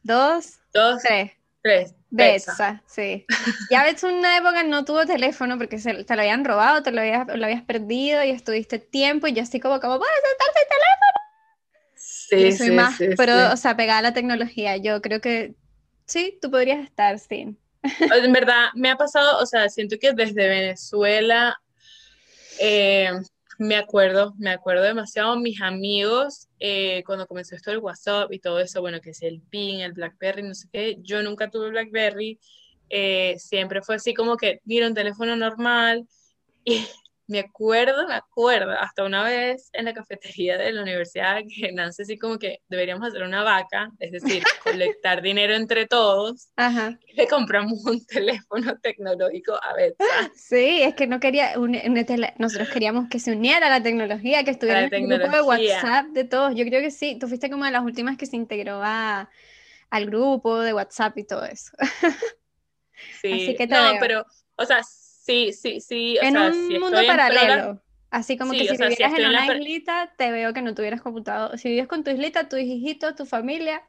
Dos, 0.03 0.59
dos, 0.72 1.03
tres. 1.03 1.32
Tres. 1.63 1.95
Betsa. 2.11 2.53
Betsa, 2.53 2.83
sí. 2.87 3.27
Ya 3.71 3.87
en 3.87 3.97
una 4.17 4.39
época 4.39 4.63
no 4.63 4.85
tuvo 4.85 5.05
teléfono 5.05 5.59
porque 5.59 5.79
se, 5.79 6.05
te 6.05 6.15
lo 6.15 6.23
habían 6.23 6.45
robado, 6.45 6.83
te 6.83 6.91
lo 6.91 7.01
habías, 7.01 7.27
lo 7.27 7.45
habías 7.45 7.63
perdido 7.63 8.25
y 8.25 8.31
estuviste 8.31 8.79
tiempo 8.79 9.27
y 9.27 9.35
yo 9.35 9.43
así 9.43 9.61
como, 9.61 9.79
como 9.81 9.99
puedes 9.99 10.15
Sí, 12.29 12.43
Yo 12.43 12.53
soy 12.53 12.67
sí, 12.67 12.73
más, 12.73 12.97
sí, 12.97 13.07
pero, 13.17 13.33
sí. 13.33 13.53
o 13.55 13.57
sea, 13.57 13.77
pegada 13.77 14.01
a 14.01 14.03
la 14.03 14.13
tecnología. 14.13 14.77
Yo 14.77 15.01
creo 15.01 15.21
que 15.21 15.55
sí, 16.05 16.39
tú 16.43 16.51
podrías 16.51 16.85
estar, 16.85 17.19
sí. 17.19 17.57
En 17.83 18.33
verdad, 18.33 18.67
me 18.75 18.91
ha 18.91 18.97
pasado, 18.97 19.39
o 19.39 19.47
sea, 19.47 19.69
siento 19.71 19.97
que 19.99 20.13
desde 20.13 20.47
Venezuela, 20.49 21.59
eh, 22.61 23.13
me 23.59 23.77
acuerdo, 23.77 24.35
me 24.39 24.51
acuerdo 24.51 24.85
demasiado, 24.85 25.37
mis 25.39 25.61
amigos, 25.61 26.49
eh, 26.61 27.03
cuando 27.05 27.27
comenzó 27.27 27.57
esto 27.57 27.73
del 27.73 27.81
WhatsApp 27.81 28.33
y 28.33 28.39
todo 28.39 28.61
eso, 28.61 28.81
bueno, 28.81 29.01
que 29.01 29.11
es 29.11 29.23
el 29.23 29.43
PIN, 29.43 29.81
el 29.81 29.93
BlackBerry, 29.93 30.45
no 30.45 30.55
sé 30.55 30.69
qué, 30.73 30.97
yo 31.01 31.23
nunca 31.23 31.51
tuve 31.51 31.71
BlackBerry, 31.71 32.39
eh, 32.89 33.35
siempre 33.39 33.83
fue 33.83 33.97
así 33.97 34.15
como 34.15 34.37
que, 34.37 34.61
mira, 34.65 34.87
un 34.87 34.95
teléfono 34.95 35.35
normal, 35.35 36.07
y 36.65 36.87
me 37.29 37.41
acuerdo, 37.41 38.09
me 38.09 38.14
acuerdo, 38.14 38.72
hasta 38.72 39.05
una 39.05 39.22
vez 39.22 39.68
en 39.72 39.85
la 39.85 39.95
cafetería 39.95 40.57
de 40.59 40.72
la 40.72 40.83
universidad 40.83 41.41
que 41.49 41.70
Nancy 41.72 42.03
así 42.03 42.18
como 42.18 42.39
que 42.39 42.61
deberíamos 42.68 43.07
hacer 43.07 43.22
una 43.22 43.45
vaca, 43.45 43.91
es 43.99 44.12
decir, 44.12 44.43
colectar 44.64 45.22
dinero 45.22 45.55
entre 45.55 45.87
todos, 45.87 46.49
Ajá. 46.57 46.99
le 47.14 47.29
compramos 47.29 47.85
un 47.85 48.05
teléfono 48.07 48.79
tecnológico 48.81 49.55
a 49.62 49.74
Betsa. 49.74 50.05
Sí, 50.35 50.83
es 50.83 50.95
que 50.95 51.07
no 51.07 51.20
quería, 51.20 51.59
un- 51.59 51.76
una 51.87 52.05
tele- 52.05 52.35
nosotros 52.39 52.68
queríamos 52.70 53.09
que 53.09 53.20
se 53.20 53.33
uniera 53.33 53.66
a 53.66 53.70
la 53.70 53.83
tecnología, 53.83 54.43
que 54.45 54.51
estuviera 54.53 54.81
en 54.85 54.95
el 54.95 55.07
grupo 55.07 55.31
de. 55.37 55.43
WhatsApp 55.43 56.07
de 56.09 56.24
todos. 56.24 56.55
Yo 56.57 56.64
creo 56.64 56.81
que 56.81 56.91
sí, 56.91 57.18
tú 57.20 57.29
fuiste 57.29 57.51
como 57.51 57.64
de 57.66 57.70
las 57.72 57.85
últimas 57.85 58.16
que 58.16 58.26
se 58.26 58.37
integró 58.37 58.81
a, 58.83 59.29
al 59.91 60.07
grupo 60.07 60.61
de 60.61 60.72
WhatsApp 60.72 61.16
y 61.18 61.24
todo 61.24 61.45
eso. 61.45 61.72
Sí, 63.22 63.33
Así 63.33 63.55
que 63.57 63.66
te 63.66 63.74
no, 63.74 63.93
veo. 63.93 64.01
pero, 64.01 64.24
o 64.57 64.64
sea, 64.64 64.81
sí, 65.29 65.53
sí, 65.53 65.81
sí, 65.81 66.18
o 66.18 66.24
En 66.24 66.33
sea, 66.33 66.51
un 66.51 66.55
si 66.55 66.79
mundo 66.79 66.99
paralelo. 67.07 67.83
Así 68.11 68.39
como 68.39 68.53
Sí, 68.53 68.59
que 68.59 68.64
si 68.68 68.76
sea, 68.76 68.91
si 68.91 69.03
vivieras 69.03 69.14
en 69.14 69.22
la 69.22 69.29
una 69.31 69.47
islita, 69.47 70.14
te 70.16 70.33
veo 70.33 70.53
que 70.55 70.62
no 70.62 70.74
tuvieras 70.74 71.03
computador. 71.03 71.59
Si 71.59 71.68
vives 71.68 71.89
con 71.89 72.05
tu 72.05 72.11
islita, 72.11 72.49
tus 72.49 72.61
hijitos, 72.61 73.14
tu 73.14 73.26
familia. 73.26 73.83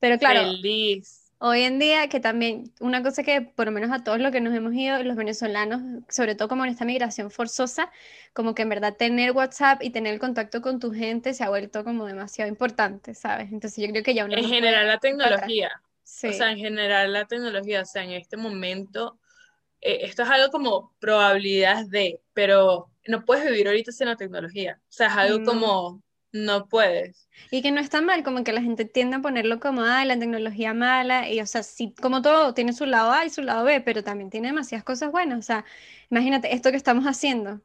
Pero 0.00 0.18
claro, 0.18 0.40
feliz. 0.40 1.32
Hoy 1.38 1.62
en 1.62 1.78
día, 1.80 2.08
que 2.08 2.20
también, 2.20 2.72
una 2.80 3.02
cosa 3.02 3.24
que 3.24 3.40
por 3.42 3.66
lo 3.66 3.72
menos 3.72 3.90
a 3.90 4.04
todos 4.04 4.20
los 4.20 4.30
que 4.32 4.40
nos 4.40 4.54
hemos 4.54 4.74
ido, 4.74 5.02
los 5.02 5.16
venezolanos, 5.16 5.82
sobre 6.08 6.36
todo 6.36 6.48
como 6.48 6.64
en 6.64 6.70
esta 6.70 6.84
migración 6.84 7.30
forzosa, 7.32 7.90
como 8.32 8.54
que 8.54 8.62
en 8.62 8.68
verdad 8.68 8.96
tener 8.96 9.32
WhatsApp 9.32 9.82
y 9.82 9.90
tener 9.90 10.14
el 10.14 10.20
contacto 10.20 10.62
con 10.62 10.78
tu 10.80 10.92
gente 10.92 11.34
se 11.34 11.42
ha 11.44 11.48
vuelto 11.50 11.84
como 11.84 12.06
demasiado 12.06 12.48
importante, 12.48 13.14
¿sabes? 13.14 13.50
Entonces 13.52 13.84
yo 13.84 13.90
creo 13.90 14.04
que 14.04 14.14
ya 14.14 14.24
uno 14.24 14.36
En 14.36 14.42
no 14.42 14.48
general 14.48 14.86
la 14.86 14.98
tecnología, 14.98 15.82
Sí, 16.04 16.28
o 16.28 16.32
sea, 16.32 16.50
en 16.52 16.58
general 16.58 17.12
la 17.12 17.26
tecnología, 17.26 17.82
o 17.82 17.84
sea, 17.84 18.04
en 18.04 18.12
este 18.12 18.36
momento, 18.36 19.18
eh, 19.82 20.00
esto 20.02 20.22
es 20.22 20.30
algo 20.30 20.50
como 20.50 20.94
probabilidad 21.00 21.86
de, 21.86 22.20
pero 22.32 22.88
no 23.06 23.24
puedes 23.24 23.44
vivir 23.44 23.66
ahorita 23.68 23.92
sin 23.92 24.06
la 24.06 24.16
tecnología, 24.16 24.80
o 24.80 24.92
sea, 24.92 25.08
es 25.08 25.16
algo 25.16 25.40
Mm. 25.40 25.44
como, 25.44 26.02
no 26.32 26.66
puedes. 26.68 27.28
Y 27.50 27.60
que 27.60 27.70
no 27.72 27.80
está 27.80 28.00
mal, 28.00 28.22
como 28.22 28.42
que 28.44 28.52
la 28.52 28.62
gente 28.62 28.84
tiende 28.86 29.16
a 29.16 29.20
ponerlo 29.20 29.60
como, 29.60 29.82
ay, 29.82 30.06
la 30.06 30.18
tecnología 30.18 30.72
mala, 30.72 31.28
y 31.30 31.40
o 31.40 31.46
sea, 31.46 31.62
sí, 31.62 31.94
como 32.00 32.22
todo, 32.22 32.54
tiene 32.54 32.72
su 32.72 32.86
lado 32.86 33.12
A 33.12 33.26
y 33.26 33.30
su 33.30 33.42
lado 33.42 33.64
B, 33.64 33.80
pero 33.82 34.02
también 34.02 34.30
tiene 34.30 34.48
demasiadas 34.48 34.84
cosas 34.84 35.10
buenas, 35.10 35.38
o 35.40 35.42
sea, 35.42 35.64
imagínate, 36.10 36.54
esto 36.54 36.70
que 36.70 36.76
estamos 36.76 37.04
haciendo, 37.04 37.60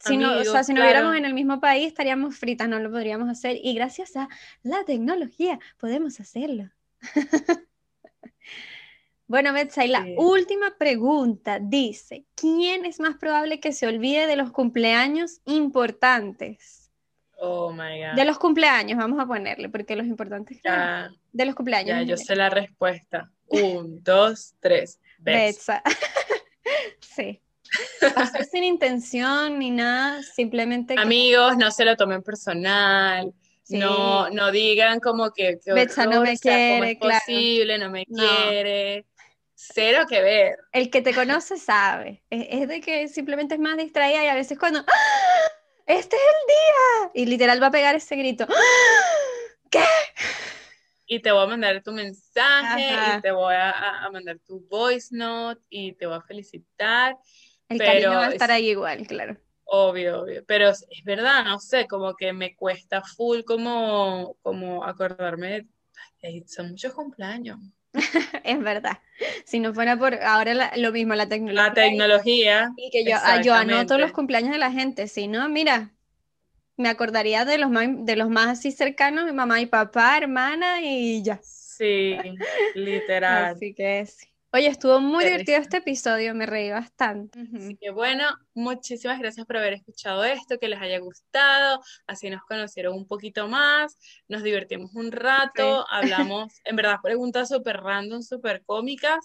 si 0.00 0.16
no, 0.16 0.36
o 0.36 0.44
sea, 0.44 0.64
si 0.64 0.74
no 0.74 0.82
viéramos 0.82 1.14
en 1.14 1.24
el 1.24 1.32
mismo 1.32 1.60
país, 1.60 1.86
estaríamos 1.86 2.36
fritas, 2.36 2.68
no 2.68 2.80
lo 2.80 2.90
podríamos 2.90 3.28
hacer, 3.28 3.56
y 3.62 3.72
gracias 3.74 4.16
a 4.16 4.28
la 4.64 4.84
tecnología 4.84 5.60
podemos 5.78 6.18
hacerlo. 6.18 6.68
Bueno, 9.26 9.52
Betsy, 9.52 9.88
la 9.88 10.04
última 10.16 10.76
pregunta 10.76 11.58
dice, 11.60 12.26
¿quién 12.34 12.84
es 12.84 13.00
más 13.00 13.16
probable 13.16 13.60
que 13.60 13.72
se 13.72 13.86
olvide 13.86 14.26
de 14.26 14.36
los 14.36 14.50
cumpleaños 14.50 15.40
importantes? 15.46 16.90
Oh, 17.36 17.72
my 17.72 18.00
God. 18.00 18.14
De 18.14 18.24
los 18.24 18.38
cumpleaños, 18.38 18.98
vamos 18.98 19.18
a 19.18 19.26
ponerle, 19.26 19.68
porque 19.68 19.96
los 19.96 20.06
importantes, 20.06 20.60
de 21.32 21.44
los 21.44 21.54
cumpleaños. 21.54 21.98
Ya, 21.98 22.02
yo 22.02 22.16
sé 22.16 22.36
la 22.36 22.50
respuesta. 22.50 23.30
Un, 23.46 24.02
dos, 24.02 24.54
tres. 24.60 25.00
Betsa. 25.18 25.82
sí. 27.00 27.40
sin 28.50 28.64
intención 28.64 29.58
ni 29.58 29.70
nada, 29.70 30.22
simplemente... 30.22 30.94
Amigos, 30.98 31.56
no 31.56 31.70
se 31.70 31.84
lo 31.84 31.96
tomen 31.96 32.22
personal. 32.22 33.32
No, 33.70 34.28
no 34.30 34.50
digan 34.50 35.00
como 35.00 35.32
que, 35.32 35.58
Betsa 35.66 36.06
no 36.06 36.22
me 36.22 36.36
quiere, 36.36 36.92
es 36.92 36.98
posible, 36.98 37.78
no 37.78 37.90
me 37.90 38.04
quiere. 38.04 39.06
Cero 39.64 40.06
que 40.08 40.20
ver. 40.20 40.58
El 40.72 40.90
que 40.90 41.02
te 41.02 41.14
conoce 41.14 41.56
sabe. 41.56 42.24
Es, 42.30 42.66
de 42.66 42.80
que 42.80 43.06
simplemente 43.06 43.54
es 43.54 43.60
más 43.60 43.76
distraída 43.76 44.24
y 44.24 44.26
a 44.26 44.34
veces 44.34 44.58
cuando 44.58 44.80
¡Ah! 44.80 45.50
este 45.86 46.16
es 46.16 46.22
el 46.22 46.46
día 46.48 47.22
y 47.22 47.26
literal 47.26 47.62
va 47.62 47.68
a 47.68 47.70
pegar 47.70 47.94
ese 47.94 48.16
grito. 48.16 48.44
¡Ah! 48.48 49.68
¿Qué? 49.70 49.84
Y 51.06 51.20
te 51.20 51.30
voy 51.30 51.44
a 51.44 51.46
mandar 51.46 51.80
tu 51.82 51.92
mensaje 51.92 53.16
y 53.16 53.20
te 53.20 53.30
voy 53.30 53.54
a, 53.54 54.08
mandar 54.12 54.38
tu 54.40 54.66
voice 54.68 55.14
note 55.14 55.62
y 55.70 55.92
te 55.92 56.06
voy 56.06 56.16
a 56.16 56.22
felicitar. 56.22 57.16
El 57.68 57.78
cariño 57.78 58.10
va 58.10 58.26
a 58.26 58.30
estar 58.30 58.50
ahí 58.50 58.70
igual, 58.70 59.06
claro. 59.06 59.36
Obvio, 59.64 60.22
obvio. 60.22 60.44
Pero 60.44 60.70
es 60.70 60.86
verdad, 61.04 61.44
no 61.44 61.60
sé, 61.60 61.86
como 61.86 62.14
que 62.14 62.32
me 62.32 62.56
cuesta 62.56 63.02
full 63.02 63.42
como, 63.42 64.36
como 64.42 64.84
acordarme 64.84 65.66
de, 66.20 66.44
son 66.46 66.70
muchos 66.70 66.92
cumpleaños. 66.92 67.60
es 68.44 68.60
verdad. 68.60 68.98
Si 69.44 69.60
no 69.60 69.74
fuera 69.74 69.96
por 69.96 70.14
ahora 70.14 70.72
lo 70.76 70.92
mismo, 70.92 71.14
la 71.14 71.28
tecnología. 71.28 71.68
La 71.68 71.74
tecnología. 71.74 72.72
Y, 72.76 72.90
que 72.90 73.04
yo, 73.04 73.16
ah, 73.22 73.40
yo 73.42 73.54
anoto 73.54 73.98
los 73.98 74.12
cumpleaños 74.12 74.52
de 74.52 74.58
la 74.58 74.70
gente, 74.70 75.08
si 75.08 75.28
no, 75.28 75.48
mira, 75.48 75.90
me 76.76 76.88
acordaría 76.88 77.44
de 77.44 77.58
los 77.58 77.70
más, 77.70 77.86
de 77.88 78.16
los 78.16 78.30
más 78.30 78.58
así 78.58 78.72
cercanos, 78.72 79.26
mi 79.26 79.32
mamá 79.32 79.60
y 79.60 79.66
papá, 79.66 80.16
hermana 80.16 80.80
y 80.80 81.22
ya. 81.22 81.40
Sí, 81.42 82.16
literal. 82.74 83.56
Así 83.56 83.74
que 83.74 84.06
sí. 84.06 84.31
Oye, 84.54 84.66
estuvo 84.66 85.00
muy 85.00 85.24
divertido 85.24 85.58
este 85.58 85.78
episodio, 85.78 86.34
me 86.34 86.44
reí 86.44 86.70
bastante. 86.70 87.40
Así 87.56 87.74
que 87.80 87.90
bueno, 87.90 88.24
muchísimas 88.52 89.18
gracias 89.18 89.46
por 89.46 89.56
haber 89.56 89.72
escuchado 89.72 90.24
esto, 90.24 90.58
que 90.58 90.68
les 90.68 90.78
haya 90.78 90.98
gustado, 90.98 91.80
así 92.06 92.28
nos 92.28 92.42
conocieron 92.42 92.94
un 92.94 93.06
poquito 93.06 93.48
más, 93.48 93.96
nos 94.28 94.42
divertimos 94.42 94.94
un 94.94 95.10
rato, 95.10 95.86
hablamos, 95.90 96.52
en 96.64 96.76
verdad, 96.76 96.96
preguntas 97.02 97.48
súper 97.48 97.78
random, 97.78 98.20
súper 98.20 98.62
cómicas, 98.66 99.24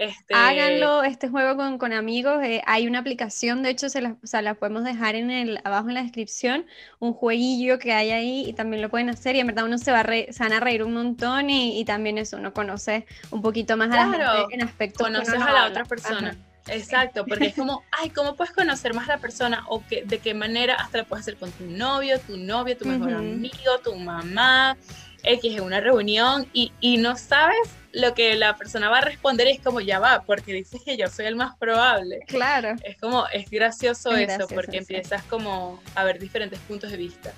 este... 0.00 0.34
Háganlo, 0.34 1.02
este 1.02 1.28
juego 1.28 1.78
con, 1.78 1.92
amigos. 1.92 2.42
Eh, 2.42 2.62
hay 2.66 2.86
una 2.86 3.00
aplicación, 3.00 3.62
de 3.62 3.68
hecho, 3.68 3.90
se 3.90 4.00
la, 4.00 4.16
o 4.52 4.54
podemos 4.54 4.82
dejar 4.82 5.14
en 5.14 5.30
el, 5.30 5.60
abajo 5.62 5.88
en 5.88 5.94
la 5.94 6.02
descripción, 6.02 6.64
un 7.00 7.12
jueguillo 7.12 7.78
que 7.78 7.92
hay 7.92 8.10
ahí 8.10 8.44
y 8.48 8.54
también 8.54 8.80
lo 8.80 8.88
pueden 8.88 9.10
hacer. 9.10 9.36
Y 9.36 9.40
en 9.40 9.48
verdad 9.48 9.66
uno 9.66 9.76
se, 9.76 9.92
va 9.92 10.00
a 10.00 10.04
van 10.04 10.52
a 10.54 10.60
reír 10.60 10.82
un 10.82 10.94
montón 10.94 11.50
y, 11.50 11.84
también 11.84 12.16
eso, 12.16 12.38
uno 12.38 12.54
conoce 12.54 13.06
un 13.30 13.42
poquito 13.42 13.76
más 13.76 13.90
a 13.90 14.06
la 14.06 14.10
gente 14.10 14.54
en 14.54 14.62
aspectos. 14.62 15.06
Conoces 15.06 15.34
a 15.34 15.52
la 15.52 15.66
otra 15.66 15.84
persona. 15.84 16.34
Exacto, 16.68 17.26
porque 17.26 17.48
es 17.48 17.54
como, 17.56 17.82
ay, 17.92 18.08
¿cómo 18.08 18.36
puedes 18.36 18.54
conocer 18.54 18.94
más 18.94 19.06
a 19.08 19.16
la 19.16 19.18
persona? 19.18 19.64
O 19.68 19.84
que, 19.86 20.04
de 20.04 20.18
qué 20.18 20.32
manera 20.32 20.76
hasta 20.76 20.98
lo 20.98 21.04
puedes 21.04 21.24
hacer 21.24 21.36
con 21.36 21.50
tu 21.52 21.64
novio, 21.64 22.18
tu 22.20 22.38
novia, 22.38 22.76
tu 22.76 22.86
mejor 22.86 23.12
amigo, 23.12 23.78
tu 23.84 23.94
mamá. 23.94 24.76
X 25.22 25.56
en 25.56 25.62
una 25.62 25.80
reunión 25.80 26.46
y, 26.52 26.72
y, 26.80 26.96
no 26.98 27.16
sabes 27.16 27.68
lo 27.92 28.14
que 28.14 28.36
la 28.36 28.56
persona 28.56 28.88
va 28.88 28.98
a 28.98 29.00
responder 29.02 29.48
es 29.48 29.60
como 29.60 29.80
ya 29.80 29.98
va, 29.98 30.22
porque 30.22 30.52
dices 30.52 30.80
que 30.84 30.96
yo 30.96 31.08
soy 31.08 31.26
el 31.26 31.36
más 31.36 31.56
probable. 31.56 32.20
Claro. 32.26 32.76
Es 32.84 32.96
como, 32.98 33.26
es 33.28 33.50
gracioso 33.50 34.14
eso, 34.14 34.46
porque 34.48 34.78
empiezas 34.78 35.22
como 35.24 35.82
a 35.94 36.04
ver 36.04 36.18
diferentes 36.18 36.58
puntos 36.60 36.90
de 36.90 36.96
vista. 36.96 37.32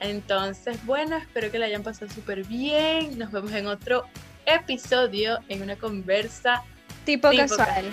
Entonces, 0.00 0.84
bueno, 0.84 1.16
espero 1.16 1.50
que 1.52 1.58
la 1.58 1.66
hayan 1.66 1.84
pasado 1.84 2.10
súper 2.12 2.44
bien. 2.44 3.18
Nos 3.18 3.30
vemos 3.30 3.52
en 3.52 3.68
otro 3.68 4.06
episodio, 4.46 5.38
en 5.48 5.62
una 5.62 5.76
conversa 5.76 6.64
tipo, 7.04 7.30
casual. 7.30 7.86